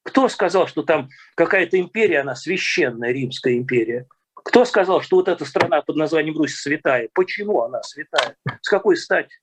Кто 0.03 0.29
сказал, 0.29 0.67
что 0.67 0.83
там 0.83 1.09
какая-то 1.33 1.79
империя, 1.79 2.19
она 2.19 2.35
священная, 2.35 3.11
Римская 3.11 3.55
империя? 3.57 4.05
Кто 4.43 4.65
сказал, 4.65 5.01
что 5.01 5.15
вот 5.17 5.27
эта 5.29 5.45
страна 5.45 5.81
под 5.81 5.95
названием 5.95 6.37
Русь 6.37 6.55
святая? 6.55 7.09
Почему 7.13 7.61
она 7.61 7.81
святая? 7.81 8.35
С 8.61 8.69
какой 8.69 8.97
стати? 8.97 9.35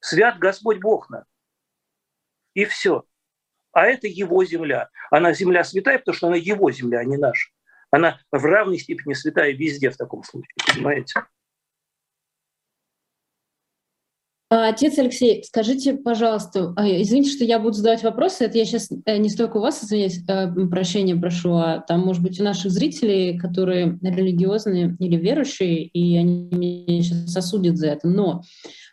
Свят 0.00 0.38
Господь 0.38 0.78
Бог 0.78 1.10
нам. 1.10 1.24
И 2.54 2.64
все. 2.64 3.04
А 3.72 3.86
это 3.86 4.06
его 4.06 4.44
земля. 4.44 4.90
Она 5.10 5.32
земля 5.32 5.64
святая, 5.64 5.98
потому 5.98 6.14
что 6.14 6.28
она 6.28 6.36
его 6.36 6.70
земля, 6.70 7.00
а 7.00 7.04
не 7.04 7.16
наша. 7.16 7.50
Она 7.90 8.20
в 8.30 8.44
равной 8.44 8.78
степени 8.78 9.14
святая 9.14 9.52
везде 9.52 9.90
в 9.90 9.96
таком 9.96 10.22
случае, 10.22 10.54
понимаете? 10.66 11.14
А, 11.16 11.24
отец 14.60 14.98
Алексей, 14.98 15.42
скажите, 15.44 15.94
пожалуйста, 15.94 16.74
а, 16.76 16.86
извините, 16.86 17.30
что 17.30 17.44
я 17.44 17.58
буду 17.58 17.74
задавать 17.74 18.02
вопросы, 18.02 18.44
это 18.44 18.58
я 18.58 18.64
сейчас 18.64 18.90
э, 19.06 19.16
не 19.16 19.30
столько 19.30 19.56
у 19.56 19.60
вас, 19.60 19.82
извиняюсь, 19.82 20.20
э, 20.28 20.48
прощения 20.68 21.16
прошу, 21.16 21.54
а 21.54 21.80
там, 21.80 22.00
может 22.00 22.22
быть, 22.22 22.38
у 22.40 22.44
наших 22.44 22.70
зрителей, 22.70 23.38
которые 23.38 23.98
религиозные 24.02 24.96
или 25.00 25.16
верующие, 25.16 25.84
и 25.84 26.16
они 26.18 26.50
меня 26.52 27.02
сейчас 27.02 27.36
осудят 27.36 27.78
за 27.78 27.88
это. 27.88 28.06
Но 28.06 28.42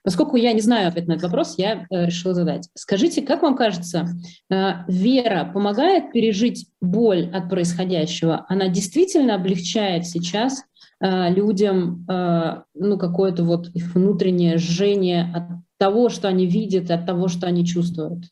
поскольку 0.03 0.37
я 0.37 0.53
не 0.53 0.61
знаю 0.61 0.87
ответ 0.87 1.07
на 1.07 1.13
этот 1.13 1.25
вопрос, 1.25 1.55
я 1.57 1.85
э, 1.89 2.05
решила 2.05 2.33
задать. 2.33 2.69
Скажите, 2.73 3.21
как 3.21 3.41
вам 3.41 3.55
кажется, 3.55 4.07
вера 4.49 5.51
помогает 5.53 6.11
пережить 6.11 6.67
боль 6.79 7.29
от 7.33 7.49
происходящего? 7.49 8.45
Она 8.47 8.67
действительно 8.69 9.35
облегчает 9.35 10.05
сейчас 10.05 10.63
людям 11.01 12.05
э, 12.07 12.63
ну, 12.75 12.97
какое-то 12.97 13.43
вот 13.43 13.69
их 13.69 13.95
внутреннее 13.95 14.57
жжение 14.57 15.31
от 15.33 15.43
того, 15.77 16.09
что 16.09 16.27
они 16.27 16.45
видят, 16.45 16.91
от 16.91 17.07
того, 17.07 17.27
что 17.27 17.47
они 17.47 17.65
чувствуют? 17.65 18.25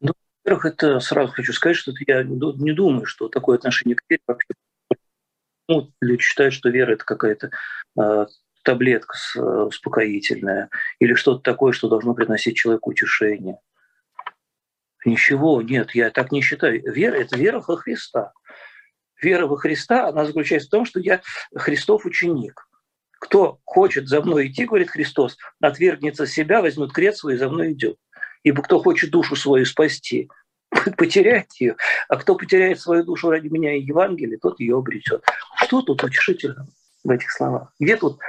Ну, 0.00 0.12
во-первых, 0.42 0.64
это 0.66 0.98
сразу 0.98 1.32
хочу 1.32 1.52
сказать, 1.52 1.76
что 1.76 1.92
я 2.06 2.24
не 2.24 2.72
думаю, 2.72 3.06
что 3.06 3.28
такое 3.28 3.58
отношение 3.58 3.94
к 3.94 4.02
вере 4.08 4.22
вообще. 4.26 4.48
Ну, 5.68 5.90
люди 6.00 6.22
считают, 6.22 6.54
что 6.54 6.68
вера 6.68 6.92
это 6.92 7.04
какая-то 7.04 7.50
э, 8.00 8.26
таблетка 8.64 9.16
с, 9.16 9.36
э, 9.36 9.40
успокоительная 9.40 10.68
или 10.98 11.14
что-то 11.14 11.42
такое, 11.42 11.72
что 11.72 11.88
должно 11.88 12.14
приносить 12.14 12.56
человеку 12.56 12.90
утешение. 12.90 13.58
Ничего, 15.04 15.62
нет, 15.62 15.94
я 15.94 16.10
так 16.10 16.32
не 16.32 16.40
считаю. 16.40 16.82
Вера– 16.92 17.14
это 17.16 17.36
вера 17.38 17.62
во 17.66 17.76
Христа. 17.76 18.32
Вера 19.20 19.46
во 19.46 19.56
Христа, 19.56 20.08
она 20.08 20.24
заключается 20.24 20.68
в 20.68 20.70
том, 20.70 20.84
что 20.84 21.00
я 21.00 21.20
Христов 21.54 22.04
ученик. 22.04 22.68
Кто 23.18 23.60
хочет 23.64 24.08
за 24.08 24.20
мной 24.20 24.48
идти, 24.48 24.66
говорит 24.66 24.90
Христос, 24.90 25.38
отвергнется 25.60 26.26
себя, 26.26 26.60
возьмет 26.60 26.92
крест 26.92 27.18
свой 27.18 27.34
и 27.34 27.38
за 27.38 27.48
мной 27.48 27.72
идет. 27.72 27.96
Ибо 28.42 28.62
кто 28.62 28.78
хочет 28.80 29.10
душу 29.10 29.36
свою 29.36 29.64
спасти, 29.64 30.28
потеряет 30.96 31.52
ее, 31.54 31.76
а 32.08 32.16
кто 32.16 32.36
потеряет 32.36 32.80
свою 32.80 33.04
душу 33.04 33.30
ради 33.30 33.48
меня 33.48 33.74
и 33.74 33.82
Евангелия, 33.82 34.38
тот 34.38 34.60
ее 34.60 34.76
обретет. 34.76 35.24
Что 35.56 35.82
тут 35.82 36.04
утешительно 36.04 36.66
в 37.02 37.10
этих 37.10 37.30
словах? 37.30 37.72
Где 37.80 37.96
тут 37.96 38.20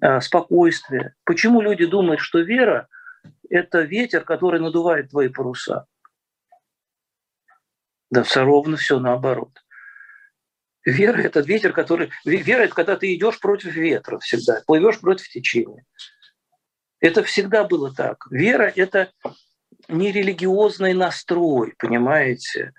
а, 0.00 0.20
спокойствие? 0.20 1.14
Почему 1.24 1.60
люди 1.60 1.86
думают, 1.86 2.20
что 2.20 2.40
вера– 2.40 2.88
это 3.48 3.80
ветер, 3.80 4.24
который 4.24 4.60
надувает 4.60 5.10
твои 5.10 5.28
паруса? 5.28 5.86
Да 8.10 8.22
все 8.22 8.44
ровно 8.44 8.76
все 8.76 9.00
наоборот. 9.00 9.63
Вера– 10.84 11.22
это 11.22 11.40
ветер, 11.40 11.72
который… 11.72 12.10
Вера– 12.24 12.62
это 12.64 12.74
когда 12.74 12.96
ты 12.96 13.14
идешь 13.14 13.40
против 13.40 13.74
ветра 13.74 14.18
всегда, 14.18 14.62
плывешь 14.66 15.00
против 15.00 15.28
течения. 15.28 15.84
Это 17.00 17.22
всегда 17.22 17.64
было 17.64 17.92
так. 17.92 18.26
Вера– 18.30 18.70
это 18.76 19.10
не 19.88 20.12
религиозный 20.12 20.94
настрой, 20.94 21.74
понимаете? 21.78 22.72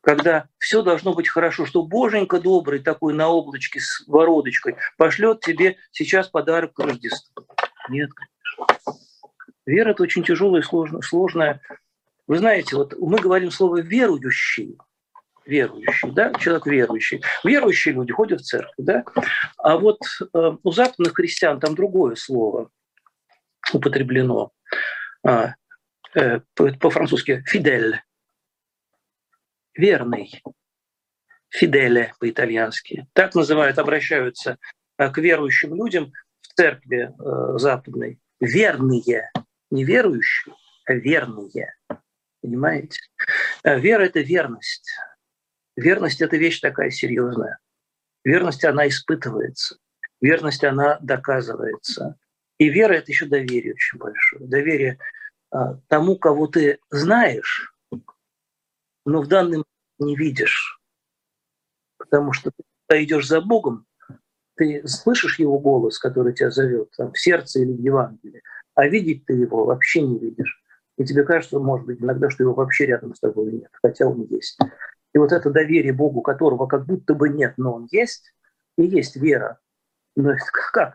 Когда 0.00 0.48
все 0.58 0.82
должно 0.82 1.14
быть 1.14 1.28
хорошо, 1.28 1.64
что 1.64 1.84
Боженька 1.84 2.40
добрый 2.40 2.80
такой 2.80 3.14
на 3.14 3.28
облачке 3.28 3.78
с 3.78 4.04
бородочкой 4.08 4.76
пошлет 4.96 5.40
тебе 5.40 5.76
сейчас 5.92 6.28
подарок 6.28 6.74
к 6.74 6.80
Рождеству. 6.80 7.46
Нет. 7.88 8.10
Вера– 9.64 9.90
это 9.92 10.02
очень 10.02 10.24
тяжелая, 10.24 10.62
сложная, 10.62 11.02
сложная. 11.02 11.60
Вы 12.26 12.38
знаете, 12.38 12.74
вот 12.74 12.94
мы 12.98 13.18
говорим 13.18 13.52
слово 13.52 13.80
«верующий», 13.80 14.76
верующий, 15.44 16.10
да, 16.12 16.32
человек 16.34 16.66
верующий. 16.66 17.22
Верующие 17.44 17.94
люди 17.94 18.12
ходят 18.12 18.40
в 18.40 18.44
церковь, 18.44 18.74
да. 18.78 19.04
А 19.58 19.76
вот 19.76 20.00
э, 20.34 20.52
у 20.62 20.72
западных 20.72 21.14
христиан 21.14 21.60
там 21.60 21.74
другое 21.74 22.14
слово 22.16 22.70
употреблено. 23.72 24.52
А, 25.24 25.54
э, 26.14 26.40
по-французски 26.54 27.42
«фидель», 27.46 28.00
верный, 29.74 30.42
«фиделе» 31.48 32.14
по-итальянски. 32.18 33.06
Так 33.12 33.34
называют, 33.34 33.78
обращаются 33.78 34.58
э, 34.98 35.10
к 35.10 35.18
верующим 35.18 35.74
людям 35.74 36.12
в 36.40 36.48
церкви 36.54 37.10
э, 37.10 37.58
западной. 37.58 38.18
Верные, 38.40 39.30
не 39.70 39.84
верующие, 39.84 40.54
а 40.86 40.94
верные. 40.94 41.74
Понимаете? 42.40 42.98
Э, 43.62 43.78
вера– 43.78 44.02
это 44.04 44.20
верность. 44.20 44.90
Верность– 45.76 46.20
это 46.22 46.36
вещь 46.36 46.60
такая 46.60 46.90
серьезная. 46.90 47.58
Верность, 48.24 48.64
она 48.64 48.86
испытывается. 48.88 49.78
Верность, 50.20 50.64
она 50.64 50.98
доказывается. 51.00 52.16
И 52.58 52.68
вера– 52.68 52.92
это 52.94 53.10
еще 53.10 53.26
доверие 53.26 53.74
очень 53.74 53.98
большое. 53.98 54.46
Доверие 54.46 54.98
а, 55.50 55.78
тому, 55.88 56.16
кого 56.16 56.46
ты 56.46 56.78
знаешь, 56.90 57.74
но 59.04 59.22
в 59.22 59.26
данный 59.26 59.58
момент 59.58 59.66
не 59.98 60.16
видишь. 60.16 60.80
Потому 61.98 62.32
что 62.32 62.50
ты, 62.88 63.04
идешь 63.04 63.26
за 63.26 63.40
Богом, 63.40 63.86
ты 64.56 64.86
слышишь 64.86 65.38
его 65.38 65.58
голос, 65.58 65.98
который 65.98 66.34
тебя 66.34 66.50
зовет 66.50 66.90
там, 66.96 67.12
в 67.12 67.18
сердце 67.18 67.60
или 67.60 67.72
в 67.72 67.80
Евангелии, 67.80 68.42
а 68.74 68.86
видеть 68.86 69.24
ты 69.26 69.34
его 69.34 69.64
вообще 69.64 70.02
не 70.02 70.18
видишь. 70.18 70.62
И 70.98 71.04
тебе 71.04 71.24
кажется, 71.24 71.58
может 71.58 71.86
быть, 71.86 72.00
иногда, 72.00 72.28
что 72.30 72.44
его 72.44 72.54
вообще 72.54 72.86
рядом 72.86 73.14
с 73.14 73.20
тобой 73.20 73.52
нет, 73.52 73.70
хотя 73.82 74.06
он 74.06 74.26
есть. 74.30 74.58
И 75.14 75.18
вот 75.18 75.32
это 75.32 75.50
доверие 75.50 75.92
Богу, 75.92 76.22
которого 76.22 76.66
как 76.66 76.86
будто 76.86 77.14
бы 77.14 77.28
нет, 77.28 77.54
но 77.56 77.74
он 77.74 77.88
есть, 77.90 78.32
и 78.78 78.84
есть 78.84 79.16
вера. 79.16 79.58
Но 80.16 80.34
как? 80.72 80.94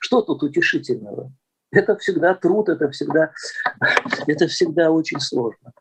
Что 0.00 0.22
тут 0.22 0.42
утешительного? 0.42 1.32
Это 1.70 1.96
всегда 1.96 2.34
труд, 2.34 2.68
это 2.68 2.90
всегда, 2.90 3.32
это 4.26 4.46
всегда 4.46 4.90
очень 4.90 5.20
сложно. 5.20 5.72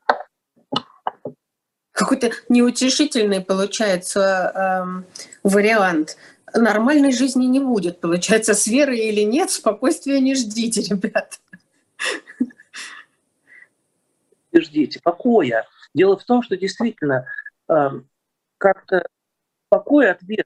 Какой-то 1.91 2.31
неутешительный 2.49 3.41
получается 3.41 4.81
эм, 4.83 5.05
вариант. 5.43 6.17
Нормальной 6.55 7.11
жизни 7.11 7.45
не 7.45 7.59
будет, 7.59 8.01
получается, 8.01 8.55
с 8.55 8.65
верой 8.67 8.99
или 8.99 9.21
нет, 9.21 9.51
спокойствия 9.51 10.19
не 10.19 10.35
ждите, 10.35 10.81
ребят. 10.81 11.39
Не 14.51 14.61
ждите, 14.61 14.99
покоя. 15.03 15.65
Дело 15.93 16.17
в 16.17 16.23
том, 16.23 16.41
что 16.41 16.57
действительно 16.57 17.27
как-то 17.67 19.05
покой 19.69 20.11
ответ 20.11 20.45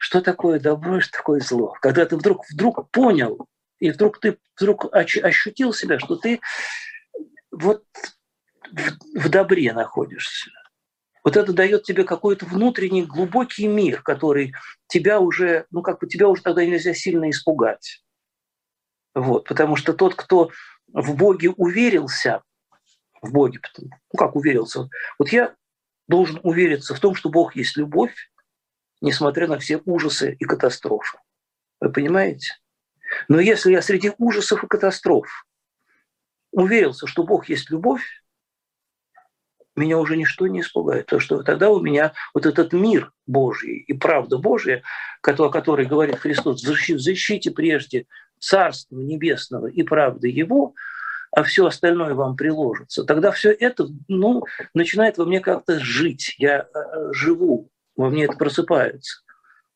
что 0.00 0.22
такое 0.22 0.58
добро 0.58 0.96
и 0.96 1.00
что 1.00 1.18
такое 1.18 1.40
зло. 1.40 1.76
Когда 1.80 2.06
ты 2.06 2.16
вдруг, 2.16 2.44
вдруг 2.50 2.90
понял, 2.90 3.46
и 3.78 3.90
вдруг 3.90 4.18
ты 4.18 4.38
вдруг 4.58 4.92
ощутил 4.92 5.72
себя, 5.74 5.98
что 5.98 6.16
ты 6.16 6.40
вот 7.50 7.84
в, 8.72 9.20
в 9.20 9.28
добре 9.28 9.72
находишься. 9.72 10.50
Вот 11.22 11.36
это 11.36 11.52
дает 11.52 11.82
тебе 11.82 12.04
какой-то 12.04 12.46
внутренний 12.46 13.04
глубокий 13.04 13.68
мир, 13.68 14.02
который 14.02 14.54
тебя 14.86 15.20
уже, 15.20 15.66
ну 15.70 15.82
как 15.82 16.00
бы 16.00 16.06
тебя 16.06 16.28
уже 16.28 16.42
тогда 16.42 16.64
нельзя 16.64 16.94
сильно 16.94 17.28
испугать. 17.28 18.02
Вот, 19.14 19.46
потому 19.46 19.76
что 19.76 19.92
тот, 19.92 20.14
кто 20.14 20.50
в 20.88 21.14
Боге 21.14 21.50
уверился, 21.50 22.42
в 23.22 23.32
Боге. 23.32 23.60
Ну, 23.78 23.90
как 24.16 24.36
уверился? 24.36 24.88
Вот 25.18 25.30
я 25.30 25.54
должен 26.08 26.40
увериться 26.42 26.94
в 26.94 27.00
том, 27.00 27.14
что 27.14 27.28
Бог 27.28 27.56
есть 27.56 27.76
любовь, 27.76 28.14
несмотря 29.00 29.46
на 29.46 29.58
все 29.58 29.80
ужасы 29.84 30.36
и 30.38 30.44
катастрофы. 30.44 31.18
Вы 31.80 31.92
понимаете? 31.92 32.54
Но 33.28 33.40
если 33.40 33.72
я 33.72 33.82
среди 33.82 34.12
ужасов 34.18 34.62
и 34.64 34.68
катастроф 34.68 35.46
уверился, 36.52 37.06
что 37.06 37.24
Бог 37.24 37.48
есть 37.48 37.70
любовь, 37.70 38.02
меня 39.76 39.98
уже 39.98 40.16
ничто 40.16 40.46
не 40.46 40.60
испугает. 40.60 41.06
То, 41.06 41.20
что 41.20 41.42
тогда 41.42 41.70
у 41.70 41.80
меня 41.80 42.12
вот 42.34 42.44
этот 42.44 42.72
мир 42.72 43.12
Божий 43.26 43.78
и 43.78 43.92
правда 43.92 44.38
Божия, 44.38 44.82
о 45.22 45.48
которой 45.48 45.86
говорит 45.86 46.18
Христос, 46.18 46.60
защите 46.60 47.50
прежде 47.50 48.06
Царства 48.38 48.96
Небесного 48.96 49.66
и 49.66 49.82
правды 49.82 50.28
Его, 50.28 50.74
а 51.32 51.42
все 51.42 51.66
остальное 51.66 52.14
вам 52.14 52.36
приложится, 52.36 53.04
тогда 53.04 53.30
все 53.30 53.50
это 53.52 53.86
ну, 54.08 54.44
начинает 54.74 55.18
во 55.18 55.24
мне 55.24 55.40
как-то 55.40 55.78
жить. 55.78 56.34
Я 56.38 56.66
э, 56.74 57.12
живу, 57.12 57.70
во 57.96 58.10
мне 58.10 58.24
это 58.24 58.36
просыпается. 58.36 59.22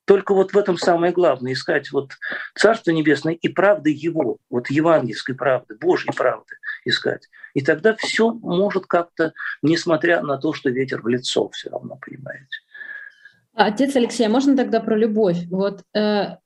Только 0.04 0.34
вот 0.34 0.52
в 0.52 0.58
этом 0.58 0.76
самое 0.76 1.12
главное, 1.12 1.52
искать 1.52 1.90
вот 1.90 2.12
Царство 2.54 2.90
Небесное 2.90 3.32
и 3.32 3.48
правды 3.48 3.90
Его, 3.90 4.38
вот 4.50 4.68
евангельской 4.68 5.34
правды, 5.34 5.76
Божьей 5.76 6.12
правды 6.14 6.56
искать. 6.84 7.28
И 7.54 7.62
тогда 7.62 7.94
все 7.96 8.32
может 8.32 8.86
как-то, 8.86 9.32
несмотря 9.62 10.20
на 10.20 10.36
то, 10.36 10.52
что 10.52 10.68
ветер 10.68 11.00
в 11.00 11.08
лицо, 11.08 11.48
все 11.50 11.70
равно, 11.70 11.98
понимаете. 12.04 12.58
Отец 13.54 13.94
Алексей, 13.96 14.26
а 14.26 14.30
можно 14.30 14.56
тогда 14.56 14.80
про 14.80 14.96
любовь? 14.96 15.44
Вот 15.48 15.84
э, 15.94 16.36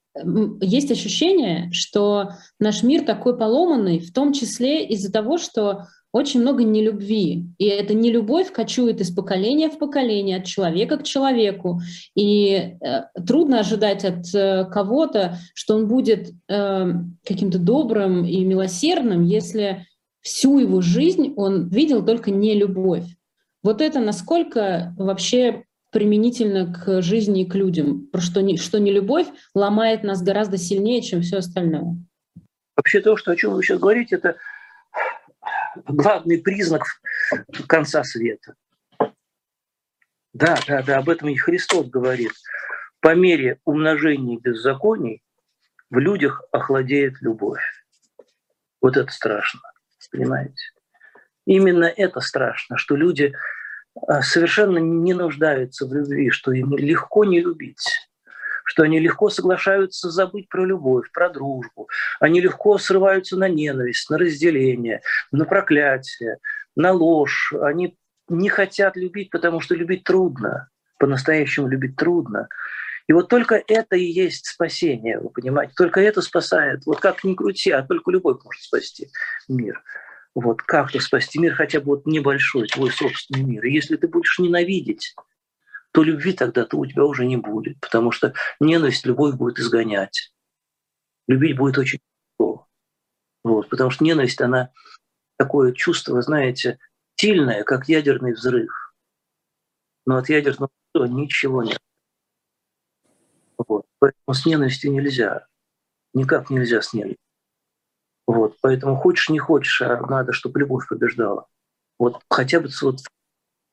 есть 0.61 0.91
ощущение, 0.91 1.71
что 1.73 2.31
наш 2.59 2.83
мир 2.83 3.05
такой 3.05 3.37
поломанный, 3.37 4.01
в 4.01 4.13
том 4.13 4.33
числе 4.33 4.85
из-за 4.87 5.13
того, 5.13 5.39
что 5.39 5.87
очень 6.11 6.41
много 6.41 6.65
нелюбви. 6.65 7.47
И 7.59 7.65
эта 7.67 7.93
нелюбовь 7.93 8.51
кочует 8.51 9.01
из 9.01 9.11
поколения 9.11 9.69
в 9.69 9.79
поколение, 9.79 10.39
от 10.39 10.45
человека 10.45 10.97
к 10.97 11.03
человеку. 11.03 11.81
И 12.15 12.55
э, 12.55 13.03
трудно 13.27 13.61
ожидать 13.61 14.05
от 14.05 14.35
э, 14.35 14.65
кого-то, 14.73 15.39
что 15.55 15.77
он 15.77 15.87
будет 15.87 16.31
э, 16.49 16.93
каким-то 17.27 17.59
добрым 17.59 18.25
и 18.25 18.43
милосердным, 18.43 19.25
если 19.25 19.87
всю 20.21 20.59
его 20.59 20.81
жизнь 20.81 21.35
он 21.37 21.69
видел 21.69 22.05
только 22.05 22.31
нелюбовь. 22.31 23.07
Вот 23.63 23.83
это 23.83 24.01
насколько 24.01 24.95
вообще 24.97 25.65
применительно 25.91 26.73
к 26.73 27.03
жизни 27.03 27.43
и 27.43 27.49
к 27.49 27.55
людям, 27.55 28.09
что 28.19 28.41
не, 28.43 28.57
что 28.57 28.79
не 28.79 28.93
любовь 28.93 29.27
ломает 29.55 30.03
нас 30.03 30.23
гораздо 30.23 30.57
сильнее, 30.57 31.03
чем 31.03 31.23
все 31.23 31.39
остальное. 31.39 31.97
Вообще 32.77 33.01
то, 33.01 33.17
что, 33.17 33.33
о 33.33 33.37
чем 33.37 33.55
вы 33.55 33.63
сейчас 33.63 33.81
говорите, 33.81 34.17
это 34.17 34.37
главный 35.87 36.39
признак 36.39 36.85
конца 37.67 38.05
света. 38.05 38.55
Да, 40.33 40.57
да, 40.67 40.83
да, 40.83 40.99
об 40.99 41.09
этом 41.09 41.29
и 41.29 41.37
Христос 41.37 41.89
говорит. 41.89 42.33
По 43.01 43.15
мере 43.15 43.59
умножения 43.65 44.39
беззаконий 44.39 45.23
в 45.91 45.99
людях 45.99 46.43
охладеет 46.53 47.21
любовь. 47.21 47.63
Вот 48.81 48.97
это 48.97 49.11
страшно, 49.11 49.61
понимаете? 50.11 50.63
Именно 51.47 51.85
это 51.85 52.21
страшно, 52.21 52.77
что 52.77 52.95
люди 52.95 53.35
совершенно 54.23 54.79
не 54.79 55.15
нуждаются 55.15 55.87
в 55.87 55.93
любви, 55.93 56.31
что 56.31 56.53
им 56.53 56.77
легко 56.77 57.25
не 57.25 57.41
любить, 57.41 58.09
что 58.65 58.83
они 58.83 59.01
легко 59.01 59.31
соглашаются 59.31 60.11
забыть 60.11 60.49
про 60.49 60.65
любовь, 60.65 61.11
про 61.13 61.31
дружбу. 61.31 61.89
Они 62.21 62.41
легко 62.41 62.79
срываются 62.79 63.37
на 63.37 63.49
ненависть, 63.49 64.11
на 64.11 64.19
разделение, 64.19 65.01
на 65.33 65.45
проклятие, 65.45 66.39
на 66.77 66.93
ложь. 66.93 67.53
Они 67.61 67.97
не 68.29 68.49
хотят 68.49 68.97
любить, 68.97 69.31
потому 69.31 69.61
что 69.61 69.75
любить 69.75 70.05
трудно. 70.05 70.69
По-настоящему 70.99 71.69
любить 71.69 71.97
трудно. 71.97 72.49
И 73.07 73.15
вот 73.15 73.29
только 73.29 73.63
это 73.67 73.97
и 73.97 74.05
есть 74.05 74.47
спасение, 74.47 75.19
вы 75.19 75.31
понимаете? 75.31 75.73
Только 75.77 76.01
это 76.01 76.21
спасает. 76.21 76.85
Вот 76.85 77.01
как 77.01 77.25
ни 77.25 77.35
крути, 77.35 77.71
а 77.71 77.83
только 77.83 78.11
любовь 78.11 78.43
может 78.45 78.63
спасти 78.63 79.09
мир. 79.49 79.83
Вот 80.41 80.63
как-то 80.63 81.01
спасти 81.01 81.41
мир, 81.41 81.57
хотя 81.57 81.81
бы 81.81 81.87
вот 81.87 82.07
небольшой, 82.07 82.69
твой 82.69 82.93
собственный 82.93 83.43
мир. 83.43 83.65
И 83.65 83.73
если 83.73 83.97
ты 83.97 84.07
будешь 84.07 84.39
ненавидеть, 84.39 85.17
то 85.91 86.05
любви 86.05 86.33
тогда-то 86.33 86.77
у 86.77 86.87
тебя 86.87 87.05
уже 87.05 87.27
не 87.27 87.37
будет, 87.37 87.81
потому 87.81 88.13
что 88.13 88.33
ненависть 88.61 89.05
любовь 89.05 89.35
будет 89.35 89.59
изгонять. 89.59 90.33
Любить 91.27 91.57
будет 91.57 91.77
очень 91.79 91.99
тяжело. 92.39 92.69
Вот, 93.43 93.69
потому 93.69 93.91
что 93.91 94.05
ненависть, 94.05 94.41
она 94.41 94.71
такое 95.39 95.73
чувство, 95.73 96.23
знаете, 96.23 96.79
сильное, 97.17 97.65
как 97.65 97.89
ядерный 97.89 98.35
взрыв. 98.35 98.95
Но 100.07 100.19
от 100.19 100.29
ядерного 100.29 100.71
взрыва 100.95 101.13
ничего 101.13 101.65
нет. 101.65 101.81
Вот. 103.57 103.87
Поэтому 103.99 104.35
с 104.35 104.47
ненавистью 104.47 104.93
нельзя. 104.93 105.49
Никак 106.15 106.49
нельзя 106.49 106.81
с 106.81 106.95
ненавистью. 106.95 107.28
Вот. 108.29 108.59
Поэтому 108.61 108.95
хочешь, 108.95 109.31
не 109.31 109.39
хочешь, 109.39 109.81
а 109.81 109.99
надо, 110.07 110.33
чтобы 110.33 110.61
любовь 110.61 110.87
побеждала. 110.87 111.47
Вот 111.99 112.21
хотя 112.29 112.61
бы 112.61 112.69
вот 112.83 113.01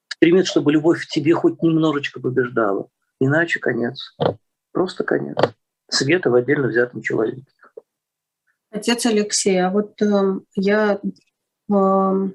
стремиться, 0.07 0.51
чтобы 0.51 0.71
любовь 0.71 1.03
в 1.03 1.07
тебе 1.09 1.33
хоть 1.33 1.61
немножечко 1.61 2.21
побеждала. 2.21 2.87
Иначе 3.19 3.59
конец. 3.59 4.15
Просто 4.71 5.03
конец. 5.03 5.37
Света 5.89 6.29
в 6.29 6.35
отдельно 6.35 6.69
взятом 6.69 7.01
человеке. 7.01 7.43
Отец 8.71 9.05
Алексей, 9.05 9.61
а 9.61 9.69
вот 9.69 10.01
э, 10.01 10.39
я... 10.55 10.99
Э, 11.69 12.29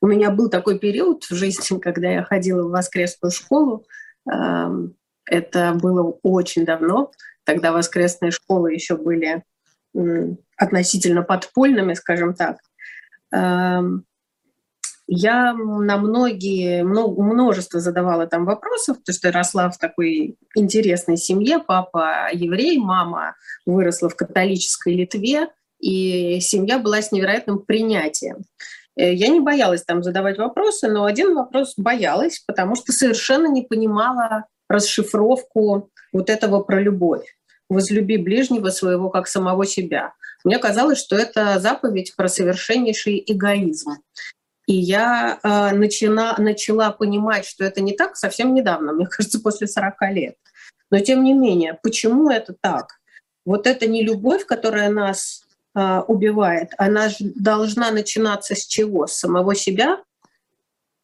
у 0.00 0.06
меня 0.06 0.30
был 0.30 0.48
такой 0.48 0.78
период 0.78 1.24
в 1.24 1.34
жизни, 1.34 1.78
когда 1.78 2.10
я 2.10 2.24
ходила 2.24 2.66
в 2.66 2.70
воскресную 2.70 3.30
школу. 3.30 3.84
Э, 4.26 4.68
это 5.26 5.74
было 5.74 6.18
очень 6.22 6.64
давно. 6.64 7.12
Тогда 7.44 7.72
воскресные 7.72 8.30
школы 8.30 8.72
еще 8.72 8.96
были 8.96 9.44
относительно 10.56 11.22
подпольными, 11.22 11.94
скажем 11.94 12.34
так. 12.34 12.58
Эм, 13.32 14.04
я 15.06 15.52
на 15.52 15.96
многие, 15.98 16.84
множество 16.84 17.80
задавала 17.80 18.26
там 18.26 18.44
вопросов, 18.44 18.98
потому 18.98 19.14
что 19.14 19.28
я 19.28 19.32
росла 19.32 19.70
в 19.70 19.78
такой 19.78 20.36
интересной 20.54 21.16
семье. 21.16 21.58
Папа 21.58 22.28
еврей, 22.32 22.78
мама 22.78 23.34
выросла 23.66 24.08
в 24.08 24.16
католической 24.16 24.94
Литве, 24.94 25.48
и 25.80 26.38
семья 26.40 26.78
была 26.78 27.02
с 27.02 27.12
невероятным 27.12 27.58
принятием. 27.58 28.38
Э, 28.96 29.12
я 29.12 29.28
не 29.28 29.40
боялась 29.40 29.82
там 29.82 30.02
задавать 30.02 30.38
вопросы, 30.38 30.88
но 30.88 31.04
один 31.04 31.34
вопрос 31.34 31.74
боялась, 31.76 32.42
потому 32.46 32.76
что 32.76 32.92
совершенно 32.92 33.48
не 33.48 33.62
понимала 33.62 34.46
расшифровку 34.68 35.90
вот 36.12 36.30
этого 36.30 36.60
про 36.62 36.80
любовь. 36.80 37.26
«Возлюби 37.68 38.16
ближнего 38.16 38.70
своего, 38.70 39.10
как 39.10 39.26
самого 39.28 39.66
себя». 39.66 40.14
Мне 40.44 40.58
казалось, 40.58 40.98
что 40.98 41.16
это 41.16 41.60
заповедь 41.60 42.14
про 42.16 42.28
совершеннейший 42.28 43.22
эгоизм. 43.26 43.92
И 44.66 44.74
я 44.74 45.38
э, 45.42 45.74
начала, 45.74 46.34
начала 46.38 46.90
понимать, 46.92 47.46
что 47.46 47.64
это 47.64 47.80
не 47.80 47.94
так 47.94 48.16
совсем 48.16 48.54
недавно, 48.54 48.92
мне 48.92 49.06
кажется, 49.06 49.40
после 49.40 49.66
40 49.66 49.94
лет. 50.12 50.36
Но 50.90 51.00
тем 51.00 51.24
не 51.24 51.32
менее, 51.32 51.78
почему 51.82 52.30
это 52.30 52.54
так? 52.60 52.98
Вот 53.44 53.66
это 53.66 53.86
не 53.86 54.04
любовь, 54.04 54.46
которая 54.46 54.88
нас 54.90 55.44
э, 55.74 56.00
убивает, 56.06 56.72
она 56.78 57.08
должна 57.20 57.90
начинаться 57.90 58.54
с 58.54 58.66
чего? 58.66 59.06
С 59.06 59.14
самого 59.14 59.54
себя? 59.54 60.02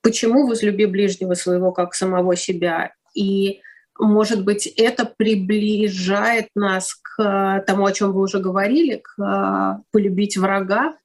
Почему 0.03 0.47
возлюби 0.47 0.87
ближнего 0.87 1.35
своего 1.35 1.73
как 1.73 1.95
самого 1.95 2.37
себя? 2.37 2.93
И, 3.15 3.61
может 3.99 4.45
быть, 4.45 4.67
это 4.67 5.05
приближает 5.05 6.49
нас 6.55 6.95
к 6.95 7.65
тому, 7.67 7.87
о 7.87 7.93
чем 7.93 8.13
вы 8.13 8.23
уже 8.23 8.39
говорили, 8.39 9.03
к 9.03 9.83
полюбить 9.91 10.37
врага, 10.37 10.97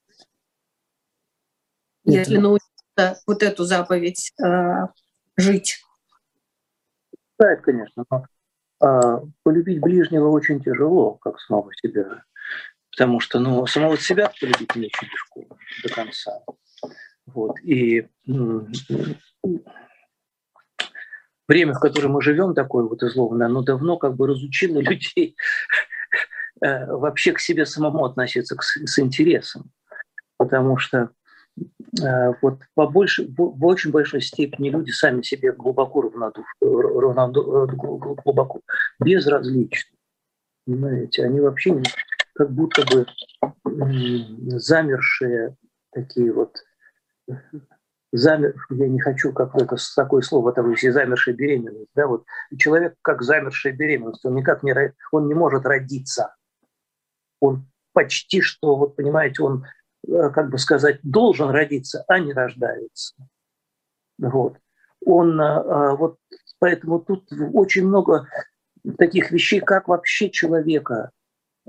это... 2.05 2.17
если 2.17 2.37
научиться 2.37 3.21
вот 3.25 3.43
эту 3.43 3.63
заповедь 3.63 4.33
э, 4.43 4.87
жить. 5.37 5.83
Да, 7.39 7.55
конечно. 7.55 8.05
Но, 8.09 8.25
э, 8.81 9.21
полюбить 9.43 9.81
ближнего 9.81 10.29
очень 10.29 10.61
тяжело, 10.61 11.13
как 11.15 11.39
самого 11.39 11.73
себя. 11.75 12.23
Потому 12.91 13.19
что 13.19 13.39
ну, 13.39 13.65
самого 13.65 13.97
себя 13.97 14.31
полюбить 14.39 14.75
не 14.75 14.85
очень 14.87 15.07
легко 15.07 15.57
до 15.83 15.93
конца. 15.93 16.39
Вот. 17.25 17.59
И 17.63 18.07
время, 21.53 21.73
в 21.73 21.79
котором 21.79 22.13
мы 22.13 22.21
живем, 22.23 22.55
такое 22.55 22.83
вот 22.83 23.03
изломанное, 23.03 23.45
оно 23.45 23.61
давно 23.61 23.97
как 23.97 24.15
бы 24.15 24.27
разучило 24.27 24.79
людей 24.79 25.35
э, 26.61 26.85
вообще 26.87 27.33
к 27.33 27.39
себе 27.39 27.67
самому 27.67 28.05
относиться 28.05 28.57
с 28.59 28.99
интересом. 28.99 29.71
Потому 30.37 30.77
что 30.77 31.11
э, 32.01 32.33
вот 32.41 32.61
по 32.73 32.87
больше, 32.87 33.27
в 33.37 33.65
очень 33.65 33.91
большой 33.91 34.21
степени 34.21 34.69
люди 34.69 34.89
сами 34.89 35.21
себе 35.21 35.51
глубоко 35.51 36.01
равнодушны, 36.01 36.43
глубоко 36.59 38.61
безразличны. 38.99 39.95
Понимаете, 40.65 41.23
они 41.23 41.39
вообще 41.39 41.79
как 42.33 42.51
будто 42.51 42.83
бы 42.85 43.05
замершие 44.57 45.55
такие 45.91 46.33
вот 46.33 46.55
замер, 48.13 48.55
я 48.69 48.87
не 48.87 48.99
хочу 48.99 49.33
как 49.33 49.55
это 49.55 49.75
такое 49.95 50.21
слово, 50.21 50.53
если 50.69 50.89
замершая 50.89 51.35
беременность, 51.35 51.89
да, 51.95 52.07
вот 52.07 52.25
человек 52.57 52.95
как 53.01 53.23
замершая 53.23 53.73
беременность, 53.73 54.23
он 54.23 54.35
никак 54.35 54.63
не, 54.63 54.73
он 55.11 55.27
не 55.27 55.33
может 55.33 55.65
родиться, 55.65 56.35
он 57.39 57.65
почти 57.91 58.41
что, 58.41 58.75
вот 58.75 58.95
понимаете, 58.95 59.43
он, 59.43 59.65
э, 60.07 60.29
как 60.29 60.49
бы 60.49 60.57
сказать, 60.57 60.99
должен 61.03 61.49
родиться, 61.49 62.05
а 62.07 62.19
не 62.19 62.33
рождается. 62.33 63.15
Вот. 64.19 64.57
Он, 65.05 65.39
э, 65.41 65.43
э, 65.43 65.95
вот, 65.95 66.17
поэтому 66.59 66.99
тут 66.99 67.27
очень 67.53 67.87
много 67.87 68.27
таких 68.97 69.31
вещей, 69.31 69.59
как 69.59 69.87
вообще 69.87 70.29
человека 70.29 71.11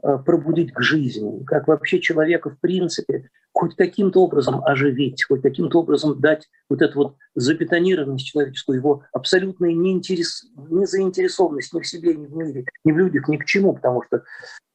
пробудить 0.03 0.73
к 0.73 0.81
жизни, 0.81 1.45
как 1.45 1.69
вообще 1.69 2.01
человека, 2.01 2.51
в 2.51 2.59
принципе, 2.59 3.31
хоть 3.55 3.77
каким-то 3.77 4.21
образом 4.21 4.63
оживить, 4.65 5.25
хоть 5.25 5.41
каким-то 5.41 5.79
образом 5.79 6.21
дать 6.21 6.51
вот 6.69 6.83
эту 6.83 6.99
вот 6.99 7.17
забетонированность 7.37 8.27
человеческую, 8.27 8.79
его 8.79 9.05
абсолютную 9.13 9.79
неинтерес, 9.79 10.45
незаинтересованность 10.57 11.73
ни 11.73 11.81
в 11.81 11.87
себе, 11.87 12.17
ни 12.17 12.27
в 12.27 12.35
мире, 12.35 12.67
ни 12.85 12.91
в 12.91 12.99
людях, 12.99 13.29
ни 13.29 13.37
к 13.37 13.45
чему, 13.45 13.75
потому 13.75 14.03
что 14.03 14.25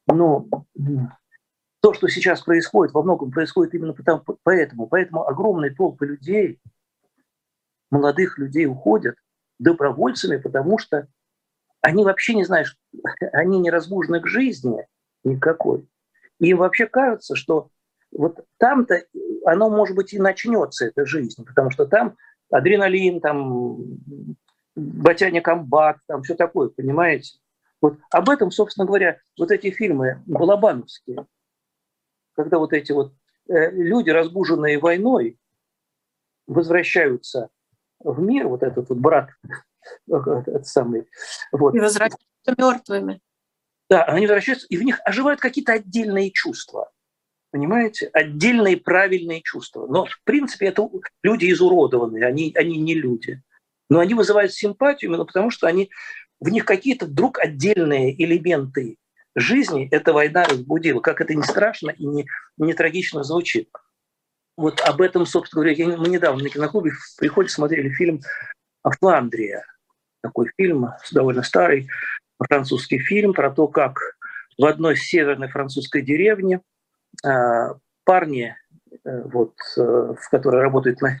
ну, 0.06 0.48
то, 1.82 1.92
что 1.92 2.08
сейчас 2.08 2.40
происходит, 2.40 2.94
во 2.94 3.02
многом 3.02 3.30
происходит 3.30 3.74
именно 3.74 3.92
потому, 3.92 4.24
поэтому. 4.42 4.86
Поэтому 4.86 5.28
огромные 5.28 5.74
толпы 5.74 6.06
людей, 6.06 6.58
молодых 7.90 8.38
людей 8.38 8.64
уходят 8.64 9.14
добровольцами, 9.58 10.38
потому 10.38 10.78
что 10.78 11.06
они 11.82 12.02
вообще 12.02 12.34
не 12.34 12.44
знают, 12.44 12.74
они 13.32 13.58
не 13.58 13.70
разбужены 13.70 14.20
к 14.20 14.26
жизни 14.26 14.86
никакой. 15.22 15.86
Им 16.38 16.56
вообще 16.56 16.86
кажется, 16.86 17.36
что 17.36 17.68
вот 18.12 18.44
там-то 18.58 19.02
оно, 19.44 19.70
может 19.70 19.96
быть, 19.96 20.12
и 20.12 20.18
начнется, 20.18 20.86
эта 20.86 21.06
жизнь, 21.06 21.44
потому 21.44 21.70
что 21.70 21.86
там 21.86 22.16
адреналин, 22.50 23.20
там 23.20 23.98
батяня 24.74 25.40
комбат, 25.40 25.98
там 26.06 26.22
все 26.22 26.34
такое, 26.34 26.68
понимаете? 26.68 27.38
Вот 27.80 27.98
об 28.10 28.28
этом, 28.28 28.50
собственно 28.50 28.86
говоря, 28.86 29.18
вот 29.38 29.50
эти 29.50 29.70
фильмы 29.70 30.22
балабановские, 30.26 31.26
когда 32.34 32.58
вот 32.58 32.72
эти 32.72 32.92
вот 32.92 33.14
э, 33.48 33.70
люди, 33.70 34.10
разбуженные 34.10 34.78
войной, 34.78 35.38
возвращаются 36.46 37.48
в 38.00 38.20
мир, 38.20 38.48
вот 38.48 38.62
этот 38.62 38.88
вот 38.88 38.98
брат, 38.98 39.30
этот 40.08 40.66
самый. 40.66 41.08
Вот. 41.52 41.74
И 41.74 41.80
возвращаются 41.80 42.26
мертвыми. 42.58 43.20
Да, 43.88 44.04
они 44.04 44.26
возвращаются, 44.26 44.66
и 44.68 44.76
в 44.76 44.82
них 44.82 45.00
оживают 45.04 45.40
какие-то 45.40 45.72
отдельные 45.72 46.30
чувства. 46.30 46.90
Понимаете? 47.50 48.08
Отдельные 48.12 48.76
правильные 48.76 49.42
чувства. 49.42 49.86
Но, 49.86 50.06
в 50.06 50.20
принципе, 50.24 50.66
это 50.66 50.88
люди 51.22 51.50
изуродованные, 51.50 52.24
они, 52.26 52.52
они 52.54 52.78
не 52.78 52.94
люди. 52.94 53.42
Но 53.88 53.98
они 53.98 54.14
вызывают 54.14 54.52
симпатию 54.52 55.10
именно 55.10 55.24
потому, 55.24 55.50
что 55.50 55.66
они, 55.66 55.90
в 56.38 56.48
них 56.48 56.64
какие-то 56.64 57.06
вдруг 57.06 57.40
отдельные 57.40 58.14
элементы 58.22 58.96
жизни 59.34 59.88
эта 59.90 60.12
война 60.12 60.44
разбудила. 60.44 61.00
Как 61.00 61.20
это 61.20 61.34
не 61.34 61.42
страшно 61.42 61.90
и 61.90 62.06
не, 62.06 62.26
не 62.56 62.72
трагично 62.72 63.24
звучит. 63.24 63.68
Вот 64.56 64.80
об 64.82 65.00
этом, 65.00 65.26
собственно 65.26 65.64
говоря, 65.64 65.96
мы 65.96 66.08
недавно 66.08 66.42
на 66.42 66.48
киноклубе 66.50 66.90
в 66.90 67.16
приходе 67.16 67.48
смотрели 67.48 67.88
фильм 67.88 68.20
«Фландрия». 68.84 69.64
Такой 70.22 70.50
фильм, 70.56 70.88
довольно 71.12 71.42
старый, 71.42 71.88
французский 72.38 72.98
фильм 72.98 73.32
про 73.32 73.50
то, 73.50 73.68
как 73.68 73.98
в 74.58 74.64
одной 74.66 74.96
северной 74.96 75.48
французской 75.48 76.02
деревне 76.02 76.60
парни, 78.04 78.56
э, 79.04 79.22
вот, 79.22 79.54
э, 79.76 79.80
в 79.80 80.28
которой 80.30 80.62
работают 80.62 81.00
на 81.00 81.18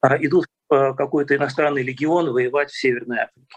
а, 0.00 0.16
идут 0.16 0.46
в 0.68 0.94
какой-то 0.94 1.36
иностранный 1.36 1.82
легион 1.82 2.32
воевать 2.32 2.70
в 2.70 2.78
Северной 2.78 3.20
Африке. 3.20 3.56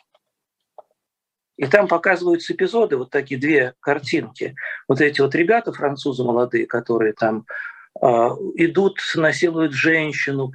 И 1.57 1.65
там 1.65 1.87
показываются 1.87 2.53
эпизоды, 2.53 2.95
вот 2.97 3.09
такие 3.09 3.39
две 3.39 3.73
картинки. 3.79 4.55
Вот 4.87 5.01
эти 5.01 5.19
вот 5.19 5.33
ребята, 5.33 5.73
французы 5.73 6.23
молодые, 6.23 6.67
которые 6.67 7.13
там 7.13 7.45
а, 7.99 8.35
идут, 8.55 8.99
насилуют 9.15 9.73
женщину, 9.73 10.51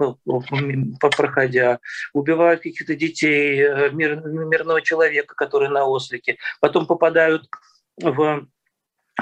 проходя, 1.01 1.81
убивают 2.13 2.63
каких-то 2.63 2.95
детей, 2.95 3.61
э, 3.61 3.91
мир, 3.91 4.25
мирного 4.25 4.81
человека, 4.81 5.35
который 5.35 5.69
на 5.69 5.85
ослике, 5.85 6.39
потом 6.61 6.87
попадают 6.87 7.49
в 8.01 8.47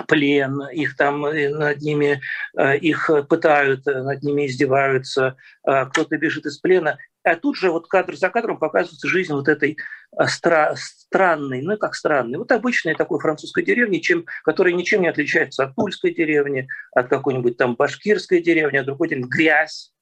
плен, 0.07 0.63
их 0.73 0.97
там 0.97 1.27
э, 1.27 1.49
над 1.49 1.81
ними, 1.81 2.21
э, 2.57 2.77
их 2.79 3.11
пытают, 3.29 3.87
над 3.87 4.23
ними 4.23 4.47
издеваются, 4.47 5.37
кто-то 5.63 6.17
бежит 6.17 6.47
из 6.47 6.59
плена. 6.59 6.99
А 7.23 7.37
тут 7.37 7.57
же 7.57 7.71
вот 7.71 7.87
кадр 7.87 8.17
за 8.17 8.31
кадром 8.31 8.59
показывается 8.59 9.07
жизнь 9.07 9.33
вот 9.33 9.49
этой 9.49 9.77
стра- 10.23 10.75
странной, 10.77 11.61
ну 11.63 11.77
как 11.77 11.95
странной, 11.95 12.39
вот 12.39 12.51
обычной 12.51 12.95
такой 12.95 13.21
французской 13.21 13.63
деревни, 13.63 13.99
чем, 13.99 14.25
которая 14.43 14.73
ничем 14.73 15.03
не 15.03 15.09
отличается 15.09 15.65
от 15.65 15.75
тульской 15.75 16.15
деревни, 16.15 16.67
от 16.93 17.09
какой-нибудь 17.09 17.59
там 17.59 17.75
башкирской 17.77 18.41
деревни, 18.41 18.79
от 18.79 18.87
другой 18.87 19.09
деревни, 19.09 19.29
грязь, 19.29 19.93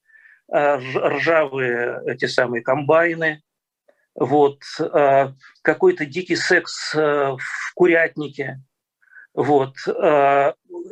ржавые 0.51 2.01
эти 2.05 2.25
самые 2.25 2.63
комбайны, 2.63 3.41
вот, 4.15 4.61
какой-то 5.61 6.05
дикий 6.05 6.35
секс 6.35 6.93
в 6.93 7.73
курятнике, 7.75 8.61
вот. 9.39 9.75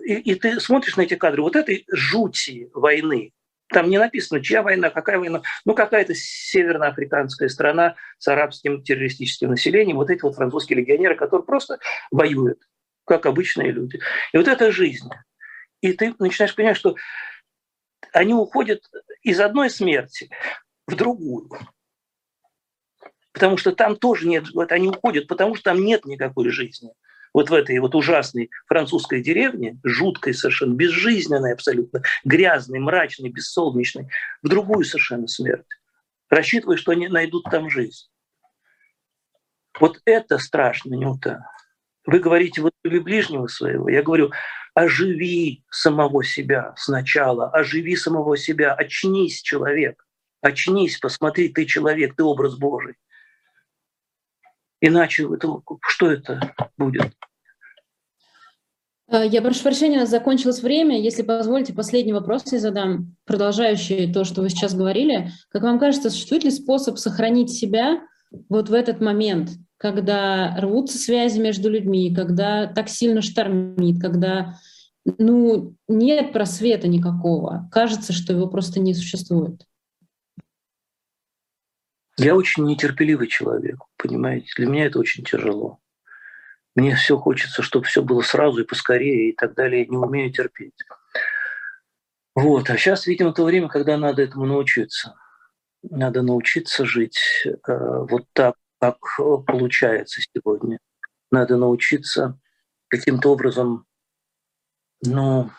И, 0.06 0.14
и 0.14 0.36
ты 0.36 0.62
смотришь 0.62 0.96
на 0.96 1.02
эти 1.02 1.16
кадры 1.16 1.42
вот 1.42 1.58
этой 1.58 1.86
жути 1.92 2.70
войны, 2.74 3.34
там 3.70 3.90
не 3.90 3.98
написано, 3.98 4.42
чья 4.42 4.64
война, 4.64 4.90
какая 4.90 5.20
война. 5.20 5.42
Ну, 5.66 5.74
какая-то 5.74 6.14
северноафриканская 6.16 7.50
страна 7.50 7.96
с 8.18 8.28
арабским 8.30 8.82
террористическим 8.82 9.50
населением. 9.50 9.98
Вот 9.98 10.10
эти 10.10 10.22
вот 10.22 10.36
французские 10.36 10.80
легионеры, 10.80 11.16
которые 11.16 11.46
просто 11.46 11.80
воюют, 12.10 12.60
как 13.06 13.26
обычные 13.26 13.72
люди. 13.72 14.00
И 14.32 14.38
вот 14.38 14.48
эта 14.48 14.72
жизнь. 14.72 15.10
И 15.82 15.92
ты 15.92 16.16
начинаешь 16.18 16.56
понимать, 16.56 16.78
что 16.78 16.96
они 18.14 18.34
уходят 18.34 18.82
из 19.24 19.42
одной 19.42 19.70
смерти 19.70 20.30
в 20.88 20.96
другую. 20.96 21.50
Потому 23.34 23.58
что 23.58 23.74
там 23.74 23.98
тоже 23.98 24.26
нет, 24.26 24.46
вот 24.54 24.72
они 24.72 24.88
уходят, 24.88 25.28
потому 25.28 25.56
что 25.56 25.66
там 25.66 25.84
нет 25.84 26.06
никакой 26.06 26.50
жизни 26.50 26.94
вот 27.38 27.52
в 27.52 27.54
этой 27.54 27.78
вот 27.78 27.94
ужасной 27.94 28.50
французской 28.66 29.22
деревне, 29.22 29.80
жуткой 29.84 30.34
совершенно, 30.34 30.74
безжизненной 30.74 31.54
абсолютно, 31.54 32.02
грязной, 32.26 32.80
мрачной, 32.80 33.30
бессолнечной, 33.30 34.08
в 34.42 34.48
другую 34.48 34.84
совершенно 34.84 35.28
смерть, 35.28 35.68
рассчитывая, 36.32 36.78
что 36.78 36.94
они 36.94 37.08
найдут 37.08 37.44
там 37.44 37.70
жизнь. 37.70 38.08
Вот 39.80 40.02
это 40.06 40.40
страшно, 40.40 40.96
Нюта. 40.96 41.46
Вы 42.08 42.18
говорите, 42.18 42.64
вот 42.64 42.74
люби 42.84 42.98
ближнего 42.98 43.46
своего. 43.46 43.88
Я 43.88 44.02
говорю, 44.02 44.32
оживи 44.74 45.64
самого 45.70 46.24
себя 46.24 46.74
сначала, 46.76 47.52
оживи 47.52 47.96
самого 47.98 48.36
себя, 48.36 48.74
очнись, 48.74 49.44
человек, 49.44 50.04
очнись, 50.42 50.98
посмотри, 50.98 51.50
ты 51.50 51.66
человек, 51.66 52.16
ты 52.16 52.24
образ 52.24 52.58
Божий. 52.58 52.96
Иначе 54.82 55.28
это, 55.32 55.62
что 55.88 56.12
это 56.12 56.56
будет? 56.78 57.14
Э, 59.10 59.26
я 59.26 59.42
прошу 59.42 59.64
прощения, 59.64 60.06
закончилось 60.06 60.62
время. 60.62 61.00
Если 61.02 61.24
позволите, 61.24 61.74
последний 61.74 62.14
вопрос 62.14 62.44
я 62.52 62.60
задам, 62.60 63.16
продолжающий 63.26 64.12
то, 64.12 64.24
что 64.24 64.42
вы 64.42 64.50
сейчас 64.50 64.76
говорили. 64.76 65.32
Как 65.50 65.64
вам 65.64 65.80
кажется, 65.80 66.10
существует 66.10 66.44
ли 66.44 66.52
способ 66.52 66.98
сохранить 66.98 67.52
себя 67.52 68.02
вот 68.50 68.70
в 68.70 68.74
этот 68.74 69.00
момент, 69.02 69.52
когда 69.78 70.58
рвутся 70.60 70.98
связи 70.98 71.40
между 71.40 71.70
людьми, 71.70 72.14
когда 72.14 72.68
так 72.68 72.90
сильно 72.90 73.22
штормит, 73.22 74.02
когда 74.02 74.56
ну, 75.18 75.76
нет 75.88 76.34
просвета 76.34 76.88
никакого. 76.88 77.70
Кажется, 77.72 78.12
что 78.12 78.34
его 78.34 78.48
просто 78.48 78.80
не 78.82 78.94
существует. 78.94 79.64
Я 82.18 82.36
очень 82.36 82.66
нетерпеливый 82.66 83.28
человек, 83.28 83.80
понимаете? 83.96 84.48
Для 84.58 84.66
меня 84.66 84.86
это 84.86 85.00
очень 85.00 85.24
тяжело. 85.24 85.80
Мне 86.78 86.94
все 86.96 87.18
хочется, 87.18 87.64
чтобы 87.64 87.86
все 87.86 88.04
было 88.04 88.22
сразу 88.22 88.62
и 88.62 88.66
поскорее 88.66 89.32
и 89.32 89.36
так 89.36 89.56
далее. 89.56 89.82
Я 89.82 89.88
не 89.88 89.98
умею 89.98 90.32
терпеть. 90.32 90.76
Вот. 92.36 92.70
А 92.70 92.78
сейчас, 92.78 93.08
видимо, 93.08 93.34
то 93.34 93.44
время, 93.46 93.68
когда 93.68 93.98
надо 93.98 94.22
этому 94.22 94.46
научиться. 94.46 95.16
Надо 95.82 96.22
научиться 96.22 96.86
жить 96.86 97.20
э, 97.46 97.52
вот 97.68 98.26
так, 98.32 98.54
как 98.80 99.00
получается 99.48 100.22
сегодня. 100.22 100.78
Надо 101.32 101.58
научиться 101.58 102.40
каким-то 102.90 103.32
образом, 103.32 103.86
ну, 105.04 105.50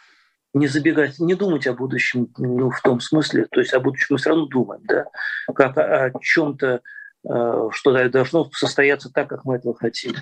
не 0.55 0.69
забегать, 0.69 1.19
не 1.19 1.35
думать 1.35 1.67
о 1.67 1.75
будущем, 1.75 2.33
ну, 2.39 2.71
в 2.71 2.81
том 2.81 3.01
смысле, 3.01 3.47
то 3.51 3.59
есть 3.59 3.75
о 3.75 3.81
будущем 3.81 4.07
мы 4.11 4.19
все 4.19 4.31
равно 4.31 4.47
думаем, 4.47 4.83
да, 4.85 5.07
как 5.53 5.77
о, 5.77 6.05
о 6.07 6.21
чем-то, 6.21 6.81
э, 7.29 7.69
что 7.73 8.09
должно 8.09 8.49
состояться 8.53 9.11
так, 9.11 9.29
как 9.29 9.45
мы 9.45 9.57
этого 9.57 9.75
хотим, 9.75 10.15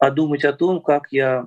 а 0.00 0.10
думать 0.10 0.44
о 0.44 0.52
том, 0.52 0.80
как 0.82 1.12
я 1.12 1.46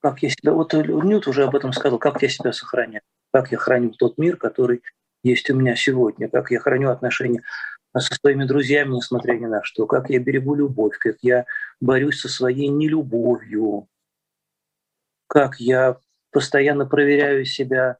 как 0.00 0.22
я 0.22 0.30
себя, 0.30 0.52
вот 0.52 0.72
Нют 0.74 1.26
уже 1.26 1.44
об 1.44 1.56
этом 1.56 1.72
сказал, 1.72 1.98
как 1.98 2.22
я 2.22 2.28
себя 2.28 2.52
сохраняю, 2.52 3.02
как 3.32 3.50
я 3.50 3.58
храню 3.58 3.90
тот 3.90 4.16
мир, 4.18 4.36
который 4.36 4.82
есть 5.24 5.50
у 5.50 5.56
меня 5.56 5.74
сегодня, 5.74 6.28
как 6.28 6.50
я 6.50 6.60
храню 6.60 6.90
отношения 6.90 7.42
со 7.96 8.14
своими 8.14 8.44
друзьями, 8.44 8.96
несмотря 8.96 9.34
ни 9.34 9.46
на 9.46 9.64
что, 9.64 9.86
как 9.86 10.10
я 10.10 10.20
берегу 10.20 10.54
любовь, 10.54 10.96
как 10.98 11.16
я 11.22 11.46
борюсь 11.80 12.20
со 12.20 12.28
своей 12.28 12.68
нелюбовью, 12.68 13.88
как 15.26 15.58
я 15.58 15.96
постоянно 16.30 16.86
проверяю 16.86 17.44
себя 17.44 17.96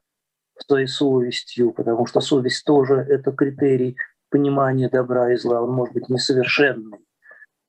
своей 0.65 0.87
совестью, 0.87 1.71
потому 1.71 2.05
что 2.05 2.21
совесть 2.21 2.63
тоже 2.63 2.95
это 2.95 3.31
критерий 3.31 3.97
понимания 4.29 4.89
добра 4.89 5.33
и 5.33 5.37
зла. 5.37 5.61
Он 5.61 5.71
может 5.71 5.93
быть 5.93 6.09
несовершенный, 6.09 6.99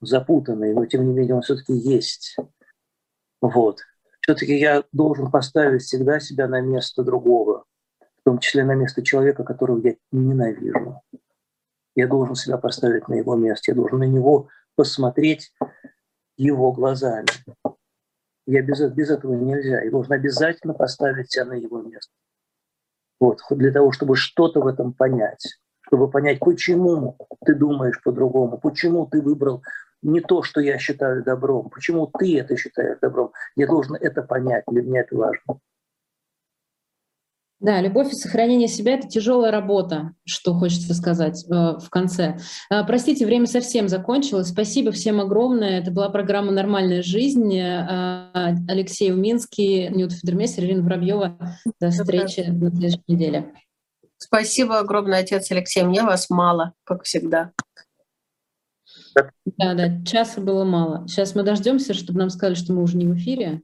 запутанный, 0.01 0.75
но 0.75 0.87
тем 0.87 1.07
не 1.07 1.13
менее 1.13 1.37
он 1.37 1.43
все-таки 1.43 1.73
есть. 1.73 2.37
Вот. 3.41 3.81
Все-таки 4.21 4.57
я 4.57 4.85
должен 4.93 5.31
поставить 5.31 5.83
всегда 5.83 6.21
себя 6.21 6.47
на 6.47 6.61
место 6.61 7.03
другого, 7.03 7.65
в 8.01 8.23
том 8.25 8.39
числе 8.39 8.65
на 8.65 8.75
место 8.75 9.03
человека, 9.03 9.45
которого 9.45 9.81
я 9.81 9.97
ненавижу. 10.13 11.01
Я 11.95 12.07
должен 12.07 12.35
себя 12.35 12.59
поставить 12.59 13.09
на 13.09 13.15
его 13.15 13.35
место, 13.35 13.73
я 13.73 13.75
должен 13.75 13.99
на 13.99 14.05
него 14.05 14.49
посмотреть 14.77 15.53
его 16.37 16.73
глазами. 16.73 17.27
Я 18.47 18.63
без, 18.63 18.81
без 18.93 19.11
этого 19.11 19.35
нельзя. 19.35 19.83
Я 19.83 19.91
должен 19.91 20.13
обязательно 20.13 20.75
поставить 20.75 21.31
себя 21.31 21.45
на 21.45 21.55
его 21.55 21.83
место. 21.83 22.13
Вот, 23.21 23.41
для 23.51 23.71
того, 23.71 23.93
чтобы 23.93 24.17
что-то 24.17 24.61
в 24.61 24.67
этом 24.67 24.95
понять, 24.95 25.61
чтобы 25.91 26.09
понять, 26.09 26.39
почему 26.39 27.17
ты 27.45 27.55
думаешь 27.55 28.01
по-другому, 28.03 28.59
почему 28.59 29.07
ты 29.07 29.21
выбрал 29.21 29.63
не 30.03 30.21
то, 30.21 30.43
что 30.45 30.61
я 30.61 30.79
считаю 30.79 31.25
добром, 31.25 31.69
почему 31.69 32.07
ты 32.07 32.39
это 32.39 32.57
считаешь 32.57 32.99
добром. 33.03 33.33
Я 33.57 33.67
должен 33.67 33.97
это 33.97 34.23
понять, 34.23 34.63
для 34.69 34.83
меня 34.83 35.01
это 35.01 35.17
важно. 35.17 35.59
Да, 37.59 37.81
любовь 37.83 38.13
и 38.13 38.15
сохранение 38.15 38.69
себя— 38.69 38.95
это 38.95 39.07
тяжелая 39.09 39.51
работа, 39.51 40.13
что 40.25 40.55
хочется 40.55 40.95
сказать 40.95 41.45
э, 41.45 41.51
в 41.51 41.91
конце. 41.91 42.39
Э, 42.71 42.85
простите, 42.87 43.27
время 43.27 43.47
совсем 43.47 43.89
закончилось. 43.89 44.49
Спасибо 44.49 44.93
всем 44.93 45.21
огромное. 45.21 45.81
Это 45.81 45.91
была 45.91 46.09
программа 46.09 46.53
«Нормальная 46.53 47.03
жизнь». 47.03 47.55
Э, 47.55 48.55
Алексей 48.67 49.13
Уминский, 49.13 49.89
Ньют 49.89 50.13
Федермейстер, 50.13 50.65
Ирина 50.65 50.83
Воробьева. 50.83 51.37
До 51.81 51.91
встречи 51.91 52.41
на 52.49 52.71
следующей 52.71 53.03
неделе. 53.09 53.53
Спасибо 54.23 54.79
огромное, 54.79 55.21
отец 55.21 55.51
Алексей. 55.51 55.83
Мне 55.83 56.03
вас 56.03 56.29
мало, 56.29 56.75
как 56.85 57.05
всегда. 57.05 57.53
Да, 59.57 59.75
да, 59.75 60.05
часа 60.05 60.41
было 60.43 60.65
мало. 60.65 61.09
Сейчас 61.09 61.35
мы 61.35 61.43
дождемся, 61.43 61.95
чтобы 61.95 62.19
нам 62.19 62.31
сказали, 62.31 62.55
что 62.55 62.73
мы 62.75 62.83
уже 62.83 62.97
не 62.99 63.07
в 63.07 63.17
эфире. 63.17 63.63